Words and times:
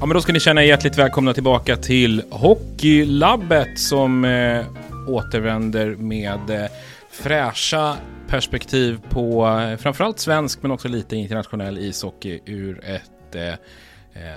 Ja, 0.00 0.06
men 0.06 0.14
då 0.14 0.20
ska 0.20 0.32
ni 0.32 0.40
känna 0.40 0.62
er 0.62 0.66
hjärtligt 0.66 0.98
välkomna 0.98 1.34
tillbaka 1.34 1.76
till 1.76 2.22
Hockeylabbet 2.30 3.78
som 3.78 4.24
eh, 4.24 4.66
återvänder 5.08 5.96
med 5.96 6.50
eh, 6.50 6.70
fräscha 7.10 7.96
perspektiv 8.28 9.00
på 9.10 9.48
eh, 9.48 9.76
framförallt 9.76 10.18
svensk 10.18 10.62
men 10.62 10.70
också 10.70 10.88
lite 10.88 11.16
internationell 11.16 11.78
ishockey 11.78 12.40
ur 12.46 12.84
ett 12.84 13.34
eh, 13.34 13.48
eh, 13.48 13.56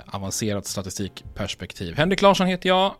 avancerat 0.06 0.66
statistikperspektiv. 0.66 1.94
Henrik 1.96 2.22
Larsson 2.22 2.46
heter 2.46 2.68
jag 2.68 2.94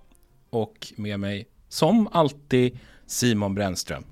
och 0.50 0.92
med 0.96 1.20
mig 1.20 1.46
som 1.69 2.08
alltid 2.12 2.78
Simon 3.06 3.54
Brännström. 3.54 4.04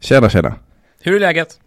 Tjena 0.00 0.30
tjena. 0.30 0.54
Hur 1.00 1.14
är 1.14 1.20
läget? 1.20 1.60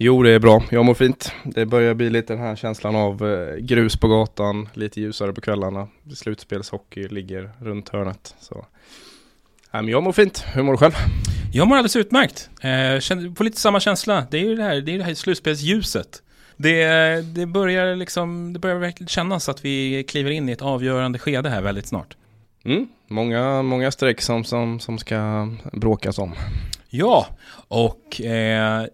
Jo 0.00 0.22
det 0.22 0.30
är 0.30 0.38
bra, 0.38 0.62
jag 0.70 0.84
mår 0.84 0.94
fint. 0.94 1.32
Det 1.44 1.66
börjar 1.66 1.94
bli 1.94 2.10
lite 2.10 2.32
den 2.32 2.42
här 2.42 2.56
känslan 2.56 2.96
av 2.96 3.28
eh, 3.28 3.56
grus 3.56 3.96
på 3.96 4.08
gatan, 4.08 4.68
lite 4.74 5.00
ljusare 5.00 5.32
på 5.32 5.40
kvällarna. 5.40 5.88
Slutspelshockey 6.14 7.08
ligger 7.08 7.50
runt 7.60 7.88
hörnet. 7.88 8.34
Så. 8.40 8.66
Men 9.72 9.88
jag 9.88 10.02
mår 10.02 10.12
fint, 10.12 10.44
hur 10.54 10.62
mår 10.62 10.72
du 10.72 10.78
själv? 10.78 10.92
Jag 11.52 11.68
mår 11.68 11.76
alldeles 11.76 11.96
utmärkt. 11.96 12.50
Eh, 12.60 13.34
får 13.34 13.44
lite 13.44 13.60
samma 13.60 13.80
känsla. 13.80 14.26
Det 14.30 14.38
är 14.38 14.42
ju 14.42 14.56
det 14.56 14.62
här, 14.62 14.80
det 14.80 14.94
är 14.94 14.98
det 14.98 15.04
här 15.04 15.14
slutspelsljuset. 15.14 16.22
Det, 16.56 16.84
det, 17.34 17.46
börjar 17.46 17.96
liksom, 17.96 18.52
det 18.52 18.58
börjar 18.58 18.76
verkligen 18.76 19.08
kännas 19.08 19.48
att 19.48 19.64
vi 19.64 20.04
kliver 20.08 20.30
in 20.30 20.48
i 20.48 20.52
ett 20.52 20.62
avgörande 20.62 21.18
skede 21.18 21.48
här 21.48 21.62
väldigt 21.62 21.86
snart. 21.86 22.16
Mm, 22.64 22.88
många, 23.08 23.62
många 23.62 23.90
streck 23.90 24.20
som, 24.20 24.44
som, 24.44 24.80
som 24.80 24.98
ska 24.98 25.48
bråkas 25.72 26.18
om. 26.18 26.34
Ja, 26.90 27.26
och 27.68 28.20
eh, 28.20 28.86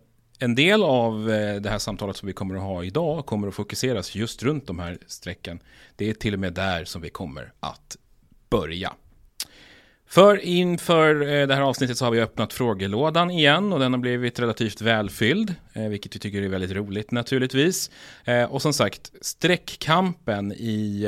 en 0.45 0.55
del 0.55 0.83
av 0.83 1.31
eh, 1.31 1.61
det 1.61 1.71
här 1.71 1.79
samtalet 1.79 2.17
som 2.17 2.27
vi 2.27 2.33
kommer 2.33 2.55
att 2.55 2.63
ha 2.63 2.85
idag 2.85 3.27
kommer 3.27 3.49
att 3.49 3.55
fokuseras 3.55 4.15
just 4.15 4.43
runt 4.43 4.67
de 4.67 4.79
här 4.79 4.99
strecken. 5.07 5.61
Det 5.97 6.11
är 6.11 6.15
till 6.15 6.35
och 6.35 6.41
med 6.41 6.53
där 6.53 6.85
som 6.85 7.03
vi 7.03 7.11
kommer 7.11 7.53
att 7.61 7.97
börja. 8.51 8.93
För 10.07 10.37
inför 10.45 11.23
eh, 11.23 11.47
det 11.47 11.55
här 11.55 11.63
avsnittet 11.63 11.99
så 11.99 12.05
har 12.05 12.13
vi 12.13 12.21
öppnat 12.21 12.53
frågelådan 12.53 13.31
igen 13.31 13.73
och 13.73 13.79
den 13.79 13.93
har 13.93 14.01
blivit 14.01 14.39
relativt 14.39 14.81
välfylld, 14.81 15.55
eh, 15.73 15.89
vilket 15.89 16.15
vi 16.15 16.19
tycker 16.19 16.43
är 16.43 16.49
väldigt 16.49 16.73
roligt 16.73 17.11
naturligtvis. 17.11 17.91
Och 18.49 18.63
som 18.63 18.73
sagt, 18.73 19.13
streckkampen 19.21 20.53
i 20.53 21.07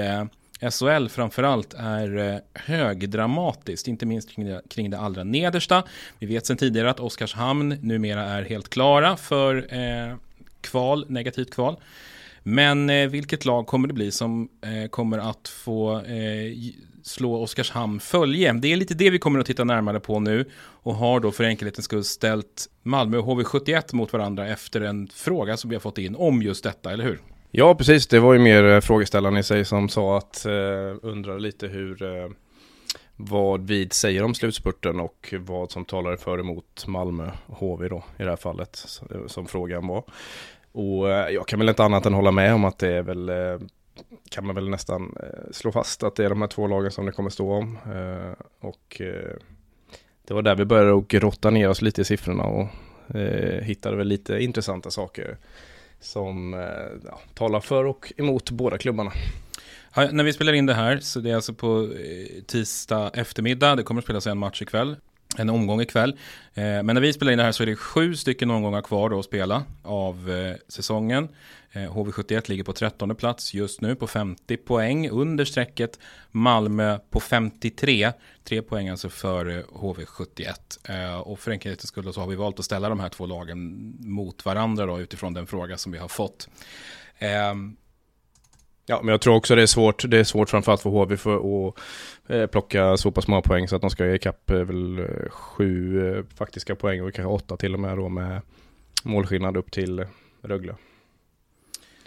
SHL 0.60 1.08
framförallt 1.08 1.74
är 1.74 2.18
eh, 2.18 2.38
högdramatiskt, 2.54 3.88
inte 3.88 4.06
minst 4.06 4.30
kring 4.30 4.46
det, 4.46 4.62
kring 4.70 4.90
det 4.90 4.98
allra 4.98 5.24
nedersta. 5.24 5.82
Vi 6.18 6.26
vet 6.26 6.46
sedan 6.46 6.56
tidigare 6.56 6.90
att 6.90 7.00
Oskarshamn 7.00 7.68
numera 7.82 8.24
är 8.24 8.42
helt 8.42 8.68
klara 8.68 9.16
för 9.16 9.74
eh, 9.74 10.16
kval, 10.60 11.06
negativt 11.08 11.54
kval. 11.54 11.76
Men 12.42 12.90
eh, 12.90 13.08
vilket 13.08 13.44
lag 13.44 13.66
kommer 13.66 13.88
det 13.88 13.94
bli 13.94 14.12
som 14.12 14.48
eh, 14.60 14.88
kommer 14.88 15.18
att 15.18 15.48
få 15.48 16.00
eh, 16.00 16.52
slå 17.02 17.42
Oskarshamn 17.42 18.00
följe? 18.00 18.52
Det 18.52 18.72
är 18.72 18.76
lite 18.76 18.94
det 18.94 19.10
vi 19.10 19.18
kommer 19.18 19.40
att 19.40 19.46
titta 19.46 19.64
närmare 19.64 20.00
på 20.00 20.20
nu 20.20 20.44
och 20.58 20.94
har 20.94 21.20
då 21.20 21.32
för 21.32 21.44
enkelhetens 21.44 21.84
skull 21.84 22.04
ställt 22.04 22.68
Malmö 22.82 23.18
och 23.18 23.26
HV71 23.26 23.94
mot 23.94 24.12
varandra 24.12 24.48
efter 24.48 24.80
en 24.80 25.08
fråga 25.08 25.56
som 25.56 25.70
vi 25.70 25.76
har 25.76 25.80
fått 25.80 25.98
in 25.98 26.16
om 26.16 26.42
just 26.42 26.64
detta, 26.64 26.92
eller 26.92 27.04
hur? 27.04 27.20
Ja, 27.50 27.74
precis. 27.74 28.06
Det 28.06 28.20
var 28.20 28.32
ju 28.32 28.38
mer 28.38 28.64
eh, 28.64 28.80
frågeställaren 28.80 29.36
i 29.36 29.42
sig 29.42 29.64
som 29.64 29.88
sa 29.88 30.18
att 30.18 30.46
eh, 30.46 30.94
undrar 31.02 31.38
lite 31.38 31.66
hur 31.66 32.02
eh, 32.02 32.28
vad 33.16 33.66
vi 33.66 33.88
säger 33.90 34.22
om 34.22 34.34
slutspurten 34.34 35.00
och 35.00 35.34
vad 35.40 35.70
som 35.70 35.84
talar 35.84 36.16
för 36.16 36.40
emot 36.40 36.86
Malmö 36.86 37.30
HV 37.46 37.88
då 37.88 38.04
i 38.18 38.22
det 38.22 38.28
här 38.28 38.36
fallet 38.36 39.00
eh, 39.10 39.26
som 39.26 39.46
frågan 39.46 39.86
var. 39.86 40.04
Och 40.72 41.10
eh, 41.10 41.28
jag 41.28 41.48
kan 41.48 41.58
väl 41.58 41.68
inte 41.68 41.84
annat 41.84 42.06
än 42.06 42.14
hålla 42.14 42.30
med 42.30 42.54
om 42.54 42.64
att 42.64 42.78
det 42.78 42.88
är 42.88 43.02
väl 43.02 43.30
kan 44.30 44.46
man 44.46 44.54
väl 44.54 44.68
nästan 44.68 45.14
slå 45.50 45.72
fast 45.72 46.02
att 46.02 46.16
det 46.16 46.24
är 46.24 46.28
de 46.28 46.40
här 46.40 46.48
två 46.48 46.66
lagen 46.66 46.90
som 46.90 47.06
det 47.06 47.12
kommer 47.12 47.30
stå 47.30 47.52
om. 47.52 47.78
och 48.60 49.02
det 50.26 50.34
var 50.34 50.42
där 50.42 50.54
vi 50.54 50.64
började 50.64 50.92
och 50.92 51.08
grotta 51.08 51.50
ner 51.50 51.68
oss 51.68 51.82
lite 51.82 52.00
i 52.00 52.04
siffrorna 52.04 52.44
och 52.44 52.68
hittade 53.62 53.96
väl 53.96 54.08
lite 54.08 54.38
intressanta 54.38 54.90
saker 54.90 55.36
som 56.06 56.54
eh, 56.54 56.60
ja, 57.04 57.20
talar 57.34 57.60
för 57.60 57.84
och 57.84 58.12
emot 58.16 58.50
båda 58.50 58.78
klubbarna. 58.78 59.12
Ja, 59.94 60.08
när 60.12 60.24
vi 60.24 60.32
spelar 60.32 60.52
in 60.52 60.66
det 60.66 60.74
här, 60.74 60.98
så 60.98 61.20
det 61.20 61.30
är 61.30 61.34
alltså 61.34 61.54
på 61.54 61.82
eh, 61.82 62.42
tisdag 62.46 63.10
eftermiddag, 63.14 63.76
det 63.76 63.82
kommer 63.82 64.00
att 64.00 64.04
spelas 64.04 64.26
en 64.26 64.38
match 64.38 64.62
ikväll 64.62 64.96
en 65.36 65.50
omgång 65.50 65.80
ikväll. 65.80 66.10
Eh, 66.54 66.62
men 66.64 66.86
när 66.86 67.00
vi 67.00 67.12
spelar 67.12 67.32
in 67.32 67.38
det 67.38 67.44
här 67.44 67.52
så 67.52 67.62
är 67.62 67.66
det 67.66 67.76
sju 67.76 68.16
stycken 68.16 68.50
omgångar 68.50 68.82
kvar 68.82 69.10
då 69.10 69.18
att 69.18 69.24
spela 69.24 69.64
av 69.82 70.30
eh, 70.30 70.56
säsongen. 70.68 71.28
Eh, 71.76 71.94
HV71 71.94 72.48
ligger 72.48 72.64
på 72.64 72.72
13 72.72 73.16
plats 73.16 73.54
just 73.54 73.80
nu 73.80 73.94
på 73.94 74.06
50 74.06 74.56
poäng 74.56 75.08
under 75.08 75.44
strecket. 75.44 75.98
Malmö 76.30 76.98
på 77.10 77.20
53, 77.20 78.12
tre 78.44 78.62
poäng 78.62 78.88
alltså 78.88 79.08
för 79.08 79.58
eh, 79.58 79.62
HV71. 79.72 80.54
Eh, 80.88 81.20
och 81.20 81.38
för 81.38 81.50
enkelhetens 81.50 81.88
skull 81.88 82.12
så 82.12 82.20
har 82.20 82.28
vi 82.28 82.36
valt 82.36 82.58
att 82.58 82.64
ställa 82.64 82.88
de 82.88 83.00
här 83.00 83.08
två 83.08 83.26
lagen 83.26 83.94
mot 84.00 84.44
varandra 84.44 84.86
då 84.86 85.00
utifrån 85.00 85.34
den 85.34 85.46
fråga 85.46 85.76
som 85.76 85.92
vi 85.92 85.98
har 85.98 86.08
fått. 86.08 86.48
Ehm, 87.18 87.76
Ja, 88.88 89.00
men 89.02 89.12
jag 89.12 89.20
tror 89.20 89.34
också 89.34 89.54
det 89.54 89.62
är 89.62 89.66
svårt. 89.66 90.10
Det 90.10 90.18
är 90.18 90.24
svårt 90.24 90.50
framförallt 90.50 90.82
för 90.82 90.90
HV 90.90 91.16
för 91.16 91.36
att 91.68 91.74
eh, 92.26 92.46
plocka 92.46 92.96
så 92.96 93.10
pass 93.10 93.28
många 93.28 93.42
poäng 93.42 93.68
så 93.68 93.76
att 93.76 93.82
de 93.82 93.90
ska 93.90 94.06
ge 94.06 94.14
ikapp 94.14 94.50
eh, 94.50 94.56
väl 94.56 94.98
eh, 94.98 95.04
sju 95.30 96.00
eh, 96.08 96.24
faktiska 96.34 96.74
poäng 96.74 97.02
och 97.02 97.14
kanske 97.14 97.32
åtta 97.32 97.56
till 97.56 97.74
och 97.74 97.80
med 97.80 97.96
då 97.96 98.08
med 98.08 98.40
målskillnad 99.02 99.56
upp 99.56 99.70
till 99.70 100.06
Rögle. 100.42 100.74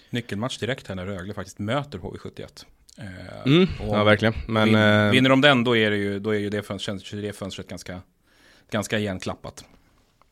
Nyckelmatch 0.10 0.58
direkt 0.58 0.88
här 0.88 0.96
när 0.96 1.06
Rögle 1.06 1.34
faktiskt 1.34 1.60
möter 1.60 2.00
HV71. 2.00 2.66
Eh, 2.98 3.06
Mm, 3.46 3.68
ja 3.80 4.04
verkligen. 4.04 4.34
Men, 4.48 4.66
vin, 4.66 5.12
vinner 5.12 5.30
de 5.30 5.42
den 5.42 5.64
då 5.64 5.78
är 5.78 5.92
det 5.92 5.98
ju, 5.98 6.20
då 6.20 6.30
är 6.30 6.40
ju 6.40 6.50
det 6.50 6.64
fönstret, 6.64 7.04
känns 7.04 7.22
det 7.24 7.34
fönstret 7.34 7.68
ganska, 7.68 8.02
ganska 8.72 9.00
igenklappat. 9.00 9.66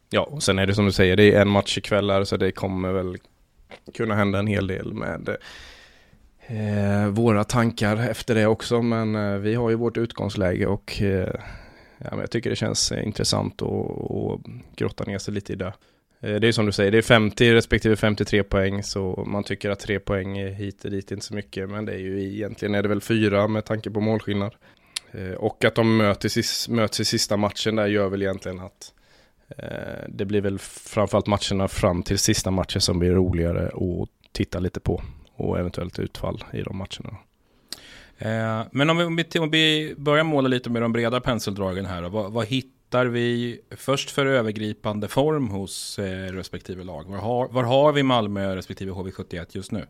ja, 0.09 0.21
och 0.21 0.44
sen 0.44 0.59
är 0.59 0.65
det 0.65 0.75
som 0.75 0.85
du 0.85 0.91
säger, 0.91 1.15
det 1.15 1.33
är 1.33 1.41
en 1.41 1.49
match 1.49 1.77
ikväll 1.77 2.09
här 2.09 2.23
så 2.23 2.38
det 2.38 2.51
kommer 2.51 2.91
väl 2.91 3.17
kunna 3.94 4.15
hända 4.15 4.39
en 4.39 4.47
hel 4.47 4.67
del 4.67 4.94
med 4.94 5.38
eh, 6.47 7.07
våra 7.07 7.44
tankar 7.44 7.97
efter 8.09 8.35
det 8.35 8.47
också. 8.47 8.81
Men 8.81 9.15
eh, 9.15 9.38
vi 9.38 9.55
har 9.55 9.69
ju 9.69 9.75
vårt 9.75 9.97
utgångsläge 9.97 10.65
och 10.65 11.01
eh, 11.01 11.33
ja, 11.97 12.19
jag 12.19 12.31
tycker 12.31 12.49
det 12.49 12.55
känns 12.55 12.91
intressant 12.91 13.61
att 13.61 13.71
att 14.11 14.41
grotta 14.75 15.03
ner 15.03 15.17
sig 15.17 15.33
lite 15.33 15.53
i 15.53 15.55
det. 15.55 15.73
Eh, 16.21 16.35
det 16.35 16.47
är 16.47 16.51
som 16.51 16.65
du 16.65 16.71
säger, 16.71 16.91
det 16.91 16.97
är 16.97 17.01
50 17.01 17.53
respektive 17.53 17.95
53 17.95 18.44
poäng 18.44 18.83
så 18.83 19.23
man 19.27 19.44
tycker 19.44 19.69
att 19.69 19.79
tre 19.79 19.99
poäng 19.99 20.38
är 20.38 20.49
hit 20.49 20.85
och 20.85 20.91
dit 20.91 21.11
inte 21.11 21.25
så 21.25 21.35
mycket 21.35 21.69
men 21.69 21.85
det 21.85 21.94
är 21.94 21.99
ju 21.99 22.33
egentligen 22.33 22.75
är 22.75 22.83
det 22.83 22.89
väl 22.89 23.01
fyra 23.01 23.47
med 23.47 23.65
tanke 23.65 23.89
på 23.89 23.99
målskillnad. 23.99 24.55
Eh, 25.11 25.31
och 25.31 25.65
att 25.65 25.75
de 25.75 25.97
möts 25.97 26.38
i, 26.38 26.71
möts 26.71 26.99
i 26.99 27.05
sista 27.05 27.38
matchen 27.38 27.75
där 27.75 27.88
gör 27.88 28.09
väl 28.09 28.21
egentligen 28.21 28.59
att 28.59 28.94
eh, 29.57 30.09
det 30.09 30.25
blir 30.25 30.41
väl 30.41 30.59
framförallt 30.59 31.27
matcherna 31.27 31.67
fram 31.67 32.03
till 32.03 32.17
sista 32.17 32.51
matchen 32.51 32.81
som 32.81 32.99
blir 32.99 33.11
roligare 33.11 33.67
att 33.67 34.09
titta 34.31 34.59
lite 34.59 34.79
på 34.79 35.01
och 35.38 35.60
eventuellt 35.60 36.00
utfall 36.00 36.44
i 36.54 36.62
de 36.62 36.78
matcherna. 36.78 37.18
Eh, 38.18 38.68
men 38.72 38.89
om 38.89 38.98
vi, 38.98 39.04
om, 39.04 39.16
vi, 39.16 39.39
om 39.39 39.50
vi 39.50 39.95
börjar 39.98 40.24
måla 40.24 40.48
lite 40.48 40.69
med 40.69 40.81
de 40.81 40.92
breda 40.92 41.22
penseldragen 41.22 41.86
här 41.86 42.01
då, 42.01 42.10
vad, 42.10 42.31
vad 42.31 42.45
hittar 42.45 43.06
vi 43.06 43.60
först 43.72 44.10
för 44.10 44.25
övergripande 44.25 45.07
form 45.07 45.48
hos 45.48 46.00
eh, 46.00 46.31
respektive 46.34 46.84
lag? 46.84 47.04
Var 47.10 47.18
har, 47.18 47.48
var 47.48 47.63
har 47.63 47.94
vi 47.94 48.04
Malmö 48.04 48.56
respektive 48.56 48.92
HV71 48.92 49.45
just 49.51 49.72
nu? 49.72 49.86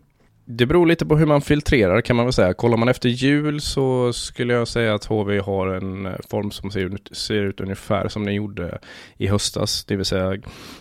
Det 0.49 0.65
beror 0.65 0.85
lite 0.85 1.05
på 1.05 1.17
hur 1.17 1.25
man 1.25 1.41
filtrerar 1.41 2.01
kan 2.01 2.15
man 2.15 2.25
väl 2.25 2.33
säga. 2.33 2.53
Kollar 2.53 2.77
man 2.77 2.89
efter 2.89 3.09
jul 3.09 3.61
så 3.61 4.13
skulle 4.13 4.53
jag 4.53 4.67
säga 4.67 4.93
att 4.93 5.05
HV 5.05 5.39
har 5.39 5.67
en 5.67 6.05
eh, 6.05 6.13
form 6.29 6.51
som 6.51 6.71
ser 6.71 6.79
ut, 6.79 7.09
ser 7.11 7.43
ut 7.43 7.61
ungefär 7.61 8.07
som 8.07 8.25
den 8.25 8.33
gjorde 8.33 8.79
i 9.17 9.27
höstas. 9.27 9.85
Det 9.85 9.95
vill 9.95 10.05
säga 10.05 10.37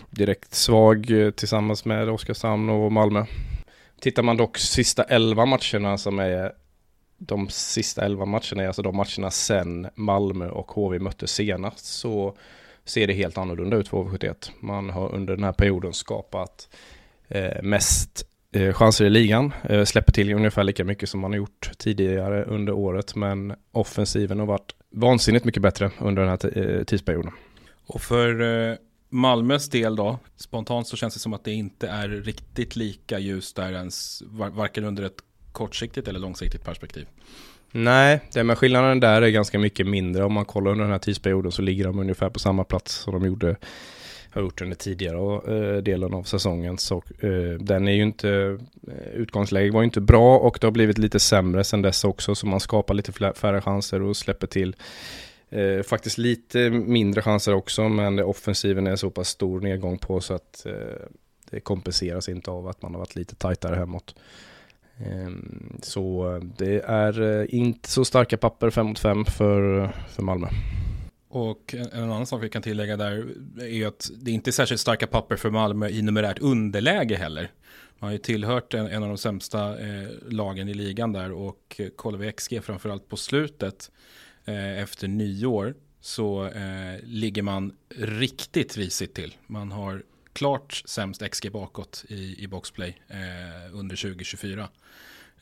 direkt 0.09 0.53
svag 0.53 1.07
tillsammans 1.35 1.85
med 1.85 2.09
Oskarshamn 2.09 2.69
och 2.69 2.91
Malmö. 2.91 3.25
Tittar 4.01 4.23
man 4.23 4.37
dock 4.37 4.57
sista 4.57 5.03
11 5.03 5.45
matcherna 5.45 5.97
som 5.97 6.19
är 6.19 6.51
de 7.17 7.49
sista 7.49 8.05
11 8.05 8.25
matcherna 8.25 8.63
är 8.63 8.67
alltså 8.67 8.81
de 8.81 8.95
matcherna 8.95 9.31
sen 9.31 9.87
Malmö 9.95 10.49
och 10.49 10.71
HV 10.71 10.99
möttes 10.99 11.31
senast 11.31 11.85
så 11.85 12.37
ser 12.85 13.07
det 13.07 13.13
helt 13.13 13.37
annorlunda 13.37 13.77
ut 13.77 13.87
för 13.87 13.97
HV71. 13.97 14.51
Man 14.59 14.89
har 14.89 15.15
under 15.15 15.35
den 15.35 15.43
här 15.43 15.51
perioden 15.51 15.93
skapat 15.93 16.69
eh, 17.27 17.63
mest 17.63 18.25
eh, 18.51 18.73
chanser 18.73 19.05
i 19.05 19.09
ligan. 19.09 19.53
Eh, 19.63 19.83
släpper 19.83 20.11
till 20.13 20.33
ungefär 20.33 20.63
lika 20.63 20.83
mycket 20.83 21.09
som 21.09 21.19
man 21.19 21.31
har 21.31 21.37
gjort 21.37 21.71
tidigare 21.77 22.43
under 22.43 22.73
året. 22.73 23.15
Men 23.15 23.53
offensiven 23.71 24.39
har 24.39 24.45
varit 24.45 24.75
vansinnigt 24.91 25.45
mycket 25.45 25.61
bättre 25.61 25.91
under 25.99 26.21
den 26.21 26.29
här 26.29 26.57
eh, 26.57 26.83
tidsperioden. 26.83 27.31
Och 27.85 28.01
för 28.01 28.41
eh, 28.41 28.75
Malmös 29.09 29.69
del 29.69 29.95
då, 29.95 30.19
spontant 30.35 30.87
så 30.87 30.97
känns 30.97 31.13
det 31.13 31.19
som 31.19 31.33
att 31.33 31.43
det 31.43 31.53
inte 31.53 31.87
är 31.87 32.09
riktigt 32.09 32.75
lika 32.75 33.19
ljust 33.19 33.55
där 33.55 33.73
ens, 33.73 34.23
varken 34.31 34.83
under 34.83 35.03
ett 35.03 35.17
kortsiktigt 35.51 36.07
eller 36.07 36.19
långsiktigt 36.19 36.63
perspektiv. 36.63 37.07
Nej, 37.71 38.21
det 38.33 38.43
med 38.43 38.57
skillnaden 38.57 38.99
där 38.99 39.21
är 39.21 39.29
ganska 39.29 39.59
mycket 39.59 39.87
mindre. 39.87 40.23
Om 40.23 40.33
man 40.33 40.45
kollar 40.45 40.71
under 40.71 40.83
den 40.83 40.91
här 40.91 40.99
tidsperioden 40.99 41.51
så 41.51 41.61
ligger 41.61 41.83
de 41.83 41.99
ungefär 41.99 42.29
på 42.29 42.39
samma 42.39 42.63
plats 42.63 42.93
som 42.93 43.13
de 43.13 43.25
gjorde 43.25 43.55
har 44.31 44.41
gjort 44.41 44.61
under 44.61 44.75
tidigare 44.75 45.75
eh, 45.75 45.83
delen 45.83 46.13
av 46.13 46.23
säsongen. 46.23 46.77
Så 46.77 47.03
eh, 47.19 47.59
den 47.59 47.87
är 47.87 47.91
ju 47.91 48.03
inte, 48.03 48.29
eh, 48.87 49.07
utgångsläget 49.13 49.73
var 49.73 49.81
ju 49.81 49.85
inte 49.85 50.01
bra 50.01 50.37
och 50.37 50.57
det 50.61 50.67
har 50.67 50.71
blivit 50.71 50.97
lite 50.97 51.19
sämre 51.19 51.63
sedan 51.63 51.81
dess 51.81 52.03
också. 52.03 52.35
Så 52.35 52.47
man 52.47 52.59
skapar 52.59 52.93
lite 52.93 53.11
färre 53.11 53.61
chanser 53.61 54.01
och 54.01 54.17
släpper 54.17 54.47
till 54.47 54.75
eh, 55.49 55.83
faktiskt 55.83 56.17
lite 56.17 56.69
mindre 56.69 57.21
chanser 57.21 57.53
också. 57.53 57.89
Men 57.89 58.19
offensiven 58.19 58.87
är 58.87 58.95
så 58.95 59.09
pass 59.09 59.29
stor 59.29 59.59
nedgång 59.59 59.97
på 59.97 60.21
så 60.21 60.33
att 60.33 60.65
eh, 60.65 60.73
det 61.51 61.59
kompenseras 61.59 62.29
inte 62.29 62.51
av 62.51 62.67
att 62.67 62.81
man 62.81 62.93
har 62.93 62.99
varit 62.99 63.15
lite 63.15 63.35
tajtare 63.35 63.75
hemåt. 63.75 64.15
Ehm, 65.05 65.69
eh, 65.73 65.79
Så 65.81 66.41
det 66.57 66.81
är 66.81 67.21
eh, 67.21 67.45
inte 67.49 67.89
så 67.89 68.05
starka 68.05 68.37
papper 68.37 68.69
5 68.69 68.87
mot 68.87 68.99
5 68.99 69.25
för, 69.25 69.83
eh, 69.83 69.89
för 70.09 70.23
Malmö. 70.23 70.47
Och 71.29 71.75
en, 71.77 71.91
en 71.91 72.03
annan 72.03 72.25
sak 72.25 72.43
vi 72.43 72.49
kan 72.49 72.61
tillägga 72.61 72.97
där 72.97 73.27
är 73.61 73.87
att 73.87 74.09
det 74.17 74.31
inte 74.31 74.49
är 74.49 74.51
särskilt 74.51 74.81
starka 74.81 75.07
papper 75.07 75.35
för 75.35 75.49
Malmö 75.49 75.89
i 75.89 76.01
numerärt 76.01 76.39
underläge 76.39 77.15
heller. 77.15 77.51
Man 77.99 78.07
har 78.07 78.11
ju 78.11 78.17
tillhört 78.17 78.73
en, 78.73 78.87
en 78.87 79.03
av 79.03 79.09
de 79.09 79.17
sämsta 79.17 79.79
eh, 79.79 80.07
lagen 80.29 80.69
i 80.69 80.73
ligan 80.73 81.13
där 81.13 81.31
och 81.31 81.81
kollar 81.95 82.19
vi 82.19 82.31
XG 82.31 82.63
framförallt 82.63 83.09
på 83.09 83.17
slutet 83.17 83.91
eh, 84.47 84.79
efter 84.83 85.07
nyår 85.07 85.73
så 86.01 86.45
eh, 86.45 86.99
ligger 87.03 87.41
man 87.41 87.73
riktigt 87.95 88.77
risigt 88.77 89.13
till. 89.13 89.35
Man 89.47 89.71
har 89.71 90.03
klart 90.33 90.81
sämst 90.85 91.29
XG 91.31 91.51
bakåt 91.51 92.05
i, 92.07 92.43
i 92.43 92.47
boxplay 92.47 92.97
eh, 93.07 93.75
under 93.75 93.95
2024. 93.95 94.69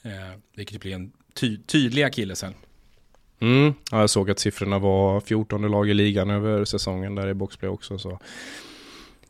Eh, 0.01 0.11
vilket 0.55 0.81
blir 0.81 0.95
en 0.95 1.11
ty, 1.33 1.57
tydlig 1.57 2.03
akilleshäl. 2.03 2.53
Mm. 3.39 3.73
Ja, 3.91 3.99
jag 3.99 4.09
såg 4.09 4.29
att 4.29 4.39
siffrorna 4.39 4.79
var 4.79 5.21
14 5.21 5.61
lag 5.61 5.89
i 5.89 5.93
ligan 5.93 6.29
över 6.29 6.65
säsongen 6.65 7.15
där 7.15 7.27
i 7.27 7.33
boxplay 7.33 7.69
också. 7.69 7.97
Så 7.97 8.19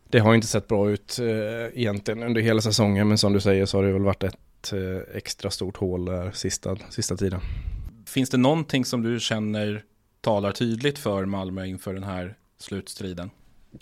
det 0.09 0.19
har 0.19 0.35
inte 0.35 0.47
sett 0.47 0.67
bra 0.67 0.89
ut 0.89 1.19
eh, 1.19 1.79
egentligen 1.79 2.23
under 2.23 2.41
hela 2.41 2.61
säsongen. 2.61 3.07
Men 3.07 3.17
som 3.17 3.33
du 3.33 3.39
säger 3.39 3.65
så 3.65 3.77
har 3.77 3.83
det 3.83 3.93
väl 3.93 4.01
varit 4.01 4.23
ett 4.23 4.73
eh, 4.73 5.17
extra 5.17 5.51
stort 5.51 5.77
hål 5.77 6.05
där 6.05 6.31
sista, 6.31 6.77
sista 6.89 7.17
tiden. 7.17 7.41
Finns 8.15 8.29
det 8.29 8.37
någonting 8.37 8.85
som 8.85 9.01
du 9.03 9.19
känner 9.19 9.83
talar 10.21 10.51
tydligt 10.51 10.99
för 10.99 11.25
Malmö 11.25 11.65
inför 11.65 11.93
den 11.93 12.03
här 12.03 12.35
slutstriden? 12.57 13.29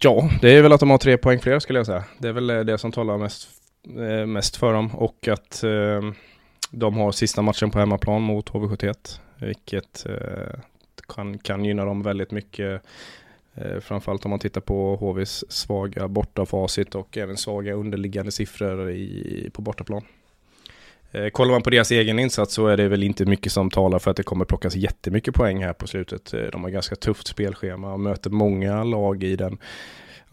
Ja, 0.02 0.30
det 0.42 0.52
är 0.52 0.62
väl 0.62 0.72
att 0.74 0.80
de 0.80 0.90
har 0.90 0.98
tre 0.98 1.18
poäng 1.18 1.40
fler 1.40 1.60
skulle 1.60 1.80
jag 1.80 1.86
säga. 1.86 2.04
Det 2.18 2.28
är 2.28 2.32
väl 2.34 2.50
eh, 2.50 2.60
det 2.60 2.78
som 2.78 2.92
talar 2.92 3.18
mest, 3.18 3.50
eh, 3.98 4.26
mest 4.26 4.56
för 4.56 4.74
dem. 4.74 4.96
Och 4.96 5.28
att 5.28 5.64
eh, 5.64 6.02
de 6.72 6.98
har 6.98 7.12
sista 7.12 7.42
matchen 7.42 7.72
på 7.72 7.80
hemmaplan 7.80 8.22
mot 8.22 8.50
HV71. 8.50 9.20
Vilket 9.40 10.06
eh, 10.06 10.60
kan, 11.08 11.38
kan 11.38 11.66
gynna 11.66 11.86
dem 11.86 12.04
väldigt 12.04 12.32
mycket. 12.32 12.82
Eh, 13.54 13.80
framförallt 13.80 14.26
om 14.26 14.30
man 14.30 14.40
tittar 14.40 14.62
på 14.62 14.96
HVs 14.96 15.52
svaga 15.52 16.08
bortafacit 16.08 16.96
och 16.96 17.18
även 17.18 17.38
svaga 17.38 17.74
underliggande 17.74 18.32
siffror 18.32 18.92
i, 18.92 19.50
på 19.54 19.62
bortaplan. 19.62 20.04
Eh, 21.14 21.30
kollar 21.30 21.52
man 21.52 21.62
på 21.62 21.70
deras 21.70 21.92
egen 21.92 22.20
insats 22.20 22.54
så 22.54 22.68
är 22.68 22.78
det 22.78 22.88
väl 22.88 23.04
inte 23.04 23.26
mycket 23.26 23.52
som 23.52 23.70
talar 23.70 24.00
för 24.00 24.12
att 24.12 24.18
det 24.18 24.24
kommer 24.24 24.46
plockas 24.46 24.76
jättemycket 24.76 25.34
poäng 25.34 25.64
här 25.64 25.74
på 25.74 25.88
slutet. 25.88 26.34
Eh, 26.34 26.42
de 26.52 26.64
har 26.64 26.70
ganska 26.70 26.96
tufft 26.96 27.28
spelschema 27.28 27.94
och 27.94 28.00
möter 28.00 28.30
många 28.30 28.84
lag 28.84 29.24
i 29.24 29.36
den 29.36 29.58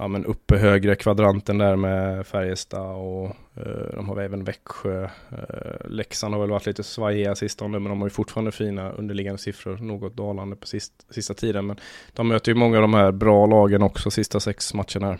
ja, 0.00 0.08
men 0.08 0.24
uppe 0.24 0.56
högre 0.56 0.96
kvadranten 0.96 1.58
där 1.58 1.76
med 1.76 2.26
Färjestad 2.26 2.96
och 2.96 3.26
eh, 3.56 3.94
de 3.94 4.08
har 4.08 4.20
även 4.20 4.44
Växjö. 4.44 5.04
Eh, 5.04 5.88
Leksand 5.88 6.34
har 6.34 6.40
väl 6.40 6.50
varit 6.50 6.66
lite 6.66 6.82
svajiga 6.82 7.34
sistone 7.34 7.78
men 7.78 7.90
de 7.90 8.00
har 8.00 8.06
ju 8.06 8.10
fortfarande 8.10 8.52
fina 8.52 8.90
underliggande 8.90 9.38
siffror, 9.38 9.76
något 9.76 10.16
dalande 10.16 10.56
på 10.56 10.66
sist, 10.66 10.92
sista 11.10 11.34
tiden. 11.34 11.66
Men 11.66 11.76
de 12.12 12.28
möter 12.28 12.52
ju 12.52 12.58
många 12.58 12.76
av 12.76 12.82
de 12.82 12.94
här 12.94 13.12
bra 13.12 13.46
lagen 13.46 13.82
också 13.82 14.10
sista 14.10 14.40
sex 14.40 14.74
matcherna 14.74 15.06
här. 15.06 15.18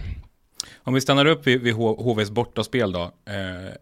Om 0.82 0.94
vi 0.94 1.00
stannar 1.00 1.26
upp 1.26 1.46
vid, 1.46 1.60
vid 1.60 1.74
HVs 1.74 2.30
bortaspel 2.30 2.92
då. 2.92 3.02
Eh, 3.02 3.74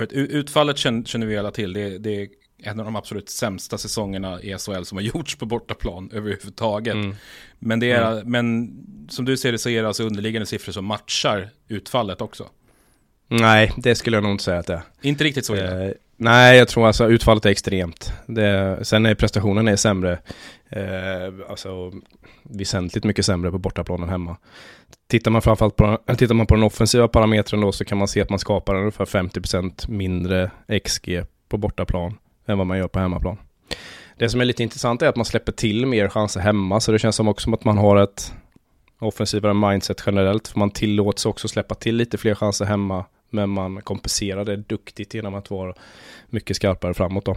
för 0.00 0.04
att 0.04 0.12
utfallet 0.12 0.78
känner, 0.78 1.26
vi 1.26 1.38
alla 1.38 1.50
till. 1.50 1.72
Det, 1.72 1.98
det 1.98 2.22
är 2.22 2.28
en 2.62 2.80
av 2.80 2.84
de 2.84 2.96
absolut 2.96 3.30
sämsta 3.30 3.78
säsongerna 3.78 4.42
i 4.42 4.58
SHL 4.58 4.82
som 4.82 4.98
har 4.98 5.02
gjorts 5.14 5.36
på 5.36 5.46
bortaplan 5.46 6.10
överhuvudtaget. 6.12 6.94
Mm. 6.94 7.14
Men, 7.58 7.80
det 7.80 7.90
är, 7.90 8.24
men 8.24 8.72
som 9.08 9.24
du 9.24 9.36
ser 9.36 9.52
det 9.52 9.58
så 9.58 9.68
är 9.68 9.82
det 9.82 9.88
alltså 9.88 10.04
underliggande 10.04 10.46
siffror 10.46 10.72
som 10.72 10.84
matchar 10.84 11.50
utfallet 11.68 12.20
också. 12.20 12.48
Nej, 13.28 13.72
det 13.76 13.94
skulle 13.94 14.16
jag 14.16 14.22
nog 14.22 14.32
inte 14.32 14.44
säga 14.44 14.58
att 14.58 14.66
det 14.66 14.74
är. 14.74 14.82
Inte 15.02 15.24
riktigt 15.24 15.46
så 15.46 15.56
illa. 15.56 15.92
Nej, 16.22 16.58
jag 16.58 16.68
tror 16.68 16.86
alltså 16.86 17.08
utfallet 17.08 17.46
är 17.46 17.50
extremt. 17.50 18.12
Det, 18.26 18.78
sen 18.82 19.06
är 19.06 19.14
prestationen 19.14 19.68
är 19.68 19.76
sämre. 19.76 20.18
Eh, 20.68 21.50
alltså 21.50 21.92
väsentligt 22.42 23.04
mycket 23.04 23.26
sämre 23.26 23.50
på 23.50 23.58
bortaplan 23.58 24.02
än 24.02 24.08
hemma. 24.08 24.36
Tittar 25.08 25.30
man 25.30 25.42
framförallt 25.42 25.76
på, 25.76 25.98
tittar 26.18 26.34
man 26.34 26.46
på 26.46 26.54
den 26.54 26.64
offensiva 26.64 27.08
parametern 27.08 27.60
då 27.60 27.72
så 27.72 27.84
kan 27.84 27.98
man 27.98 28.08
se 28.08 28.20
att 28.20 28.30
man 28.30 28.38
skapar 28.38 28.74
ungefär 28.74 29.04
50% 29.04 29.90
mindre 29.90 30.50
XG 30.84 31.22
på 31.48 31.56
bortaplan 31.56 32.18
än 32.46 32.58
vad 32.58 32.66
man 32.66 32.78
gör 32.78 32.88
på 32.88 32.98
hemmaplan. 32.98 33.36
Det 34.18 34.28
som 34.28 34.40
är 34.40 34.44
lite 34.44 34.62
intressant 34.62 35.02
är 35.02 35.08
att 35.08 35.16
man 35.16 35.24
släpper 35.24 35.52
till 35.52 35.86
mer 35.86 36.08
chanser 36.08 36.40
hemma 36.40 36.80
så 36.80 36.92
det 36.92 36.98
känns 36.98 37.16
som 37.16 37.28
också 37.28 37.44
som 37.44 37.54
att 37.54 37.64
man 37.64 37.78
har 37.78 37.96
ett 37.96 38.34
offensivare 38.98 39.54
mindset 39.54 40.02
generellt. 40.06 40.48
För 40.48 40.58
man 40.58 40.70
tillåts 40.70 41.26
också 41.26 41.48
släppa 41.48 41.74
till 41.74 41.96
lite 41.96 42.18
fler 42.18 42.34
chanser 42.34 42.64
hemma 42.64 43.04
men 43.30 43.50
man 43.50 43.82
kompenserar 43.82 44.44
det 44.44 44.56
duktigt 44.56 45.14
genom 45.14 45.34
att 45.34 45.50
vara 45.50 45.74
mycket 46.26 46.56
skarpare 46.56 46.94
framåt 46.94 47.24
då. 47.24 47.36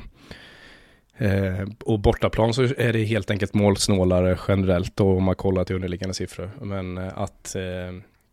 Eh, 1.18 1.68
och 1.86 2.00
bortaplan 2.00 2.54
så 2.54 2.64
är 2.64 2.94
det 2.94 3.04
helt 3.04 3.32
enkelt 3.32 3.54
målsnålare 3.54 4.38
generellt 4.48 4.96
då 4.96 5.18
om 5.18 5.24
man 5.24 5.36
kollar 5.36 5.64
till 5.64 5.76
underliggande 5.76 6.14
siffror. 6.14 6.52
Men 6.62 6.98
eh, 6.98 7.18
att 7.18 7.56
eh, 7.56 7.62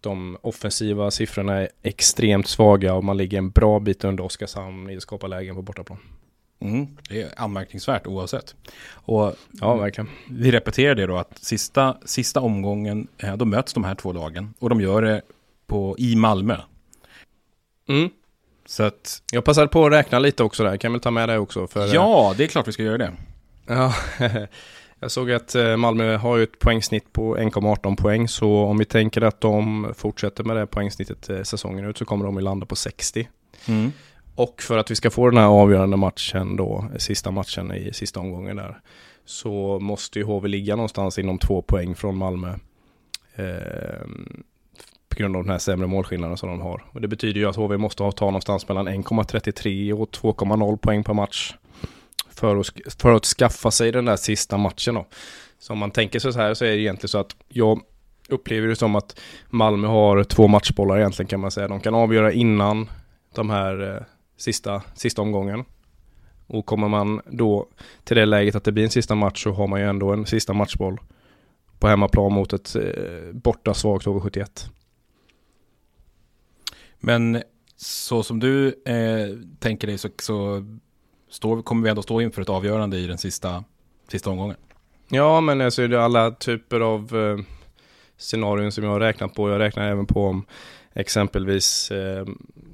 de 0.01 0.37
offensiva 0.43 1.11
siffrorna 1.11 1.55
är 1.61 1.69
extremt 1.83 2.49
svaga 2.49 2.95
och 2.95 3.05
man 3.05 3.17
ligger 3.17 3.39
en 3.39 3.51
bra 3.51 3.81
bit 3.81 4.05
under 4.05 4.25
Oskarshamn 4.25 4.91
i 4.91 4.97
att 4.97 5.03
skapa 5.03 5.27
lägen 5.27 5.55
på 5.55 5.63
bortaplan. 5.63 5.99
Mm, 6.61 6.87
det 7.09 7.23
är 7.23 7.29
anmärkningsvärt 7.37 8.07
oavsett. 8.07 8.55
Och 8.93 9.35
Ja, 9.61 9.77
verkligen. 9.77 10.09
vi 10.31 10.51
repeterar 10.51 10.95
det 10.95 11.07
då 11.07 11.17
att 11.17 11.39
sista, 11.39 11.97
sista 12.05 12.41
omgången, 12.41 13.09
eh, 13.19 13.37
då 13.37 13.45
möts 13.45 13.73
de 13.73 13.85
här 13.85 13.95
två 13.95 14.13
lagen. 14.13 14.55
Och 14.59 14.69
de 14.69 14.81
gör 14.81 15.03
det 15.03 15.23
på, 15.67 15.97
i 15.99 16.17
Malmö. 16.17 16.57
Mm. 17.91 18.11
Så 18.67 18.83
att, 18.83 19.23
Jag 19.33 19.45
passade 19.45 19.69
på 19.69 19.87
att 19.87 19.93
räkna 19.93 20.19
lite 20.19 20.43
också 20.43 20.65
där, 20.65 20.77
kan 20.77 20.93
väl 20.93 21.01
ta 21.01 21.11
med 21.11 21.29
det 21.29 21.39
också? 21.39 21.67
För, 21.67 21.87
eh, 21.87 21.95
ja, 21.95 22.35
det 22.37 22.45
är 22.45 22.49
klart 22.49 22.69
vi 22.69 22.73
ska 22.73 22.83
göra 22.83 22.99
det. 22.99 23.13
Ja, 23.67 23.95
jag 25.01 25.11
såg 25.11 25.33
att 25.33 25.55
eh, 25.55 25.77
Malmö 25.77 26.17
har 26.17 26.37
ju 26.37 26.43
ett 26.43 26.59
poängsnitt 26.59 27.13
på 27.13 27.37
1,18 27.37 27.97
poäng, 27.97 28.29
så 28.29 28.65
om 28.65 28.79
vi 28.79 28.85
tänker 28.85 29.23
att 29.23 29.41
de 29.41 29.87
fortsätter 29.97 30.45
med 30.45 30.57
det 30.57 30.67
poängsnittet 30.67 31.31
eh, 31.31 31.43
säsongen 31.43 31.85
ut 31.85 31.99
så 31.99 32.05
kommer 32.05 32.25
de 32.25 32.37
att 32.37 32.43
landa 32.43 32.67
på 32.67 32.77
60. 32.77 33.29
Mm. 33.69 33.93
Och 34.35 34.63
för 34.63 34.79
att 34.79 34.91
vi 34.91 34.95
ska 34.95 35.11
få 35.11 35.31
den 35.31 35.39
här 35.39 35.47
avgörande 35.47 35.97
matchen 35.97 36.57
då, 36.57 36.91
sista 36.99 37.31
matchen 37.31 37.73
i 37.73 37.93
sista 37.93 38.21
omgången 38.21 38.57
där, 38.57 38.81
så 39.25 39.79
måste 39.81 40.19
ju 40.19 40.25
HV 40.25 40.49
ligga 40.49 40.77
någonstans 40.77 41.19
inom 41.19 41.39
två 41.39 41.63
poäng 41.63 41.95
från 41.95 42.17
Malmö. 42.17 42.55
Eh, 43.37 44.07
på 45.11 45.17
grund 45.17 45.37
av 45.37 45.43
den 45.43 45.53
här 45.53 45.59
sämre 45.59 45.87
målskillnaden 45.87 46.37
som 46.37 46.49
de 46.49 46.61
har. 46.61 46.85
Och 46.93 47.01
det 47.01 47.09
betyder 47.09 47.41
ju 47.41 47.49
att 47.49 47.57
HV 47.57 47.77
måste 47.77 48.03
ha 48.03 48.13
ta 48.13 48.25
någonstans 48.25 48.69
mellan 48.69 48.89
1,33 48.89 49.93
och 49.93 50.11
2,0 50.11 50.77
poäng 50.77 51.05
per 51.05 51.15
match. 51.15 51.55
För 52.31 52.57
att, 52.57 52.67
för 52.99 53.13
att 53.13 53.25
skaffa 53.25 53.71
sig 53.71 53.93
den 53.93 54.05
där 54.05 54.17
sista 54.17 54.57
matchen 54.57 54.95
då. 54.95 55.07
Så 55.59 55.73
om 55.73 55.79
man 55.79 55.91
tänker 55.91 56.19
sig 56.19 56.33
så 56.33 56.39
här 56.39 56.55
så 56.55 56.65
är 56.65 56.69
det 56.69 56.81
egentligen 56.81 57.09
så 57.09 57.19
att 57.19 57.37
jag 57.49 57.81
upplever 58.29 58.69
det 58.69 58.77
som 58.77 58.97
att 58.97 59.21
Malmö 59.49 59.89
har 59.89 60.25
två 60.25 60.49
matchbollar 60.49 60.99
egentligen 60.99 61.29
kan 61.29 61.41
man 61.41 61.51
säga. 61.51 61.69
De 61.69 61.81
kan 61.81 61.95
avgöra 61.95 62.33
innan 62.33 62.91
de 63.35 63.51
här 63.51 63.97
eh, 63.97 64.03
sista, 64.37 64.83
sista 64.95 65.23
omgången. 65.23 65.65
Och 66.47 66.67
kommer 66.67 66.89
man 66.89 67.21
då 67.27 67.67
till 68.05 68.17
det 68.17 68.27
läget 68.27 68.55
att 68.55 68.65
det 68.65 68.73
blir 68.73 68.85
en 68.85 68.91
sista 68.91 69.15
match 69.15 69.43
så 69.43 69.53
har 69.53 69.67
man 69.67 69.81
ju 69.81 69.87
ändå 69.89 70.13
en 70.13 70.27
sista 70.27 70.53
matchboll 70.53 71.01
på 71.79 71.89
hemmaplan 71.89 72.33
mot 72.33 72.53
ett 72.53 72.77
eh, 72.77 73.33
borta 73.33 73.75
svagt 73.75 74.07
HV71. 74.07 74.71
Men 77.01 77.43
så 77.77 78.23
som 78.23 78.41
du 78.41 78.69
eh, 78.69 79.37
tänker 79.59 79.87
dig 79.87 79.99
så, 79.99 80.09
så 80.19 80.65
står, 81.31 81.63
kommer 81.63 81.83
vi 81.83 81.91
ändå 81.91 82.03
stå 82.03 82.21
inför 82.21 82.43
ett 82.43 82.49
avgörande 82.49 82.99
i 82.99 83.07
den 83.07 83.19
sista, 83.19 83.65
sista 84.09 84.31
omgången. 84.31 84.57
Ja, 85.09 85.41
men 85.41 85.61
alltså 85.61 85.87
det 85.87 85.97
är 85.97 86.01
alla 86.01 86.31
typer 86.31 86.81
av 86.81 87.17
eh, 87.17 87.45
scenarion 88.17 88.73
som 88.73 88.85
jag 88.85 88.91
har 88.91 89.01
räknat 89.01 89.35
på. 89.35 89.51
Jag 89.51 89.59
räknar 89.59 89.91
även 89.91 90.07
på 90.07 90.27
om 90.27 90.47
exempelvis 90.95 91.91
eh, 91.91 92.27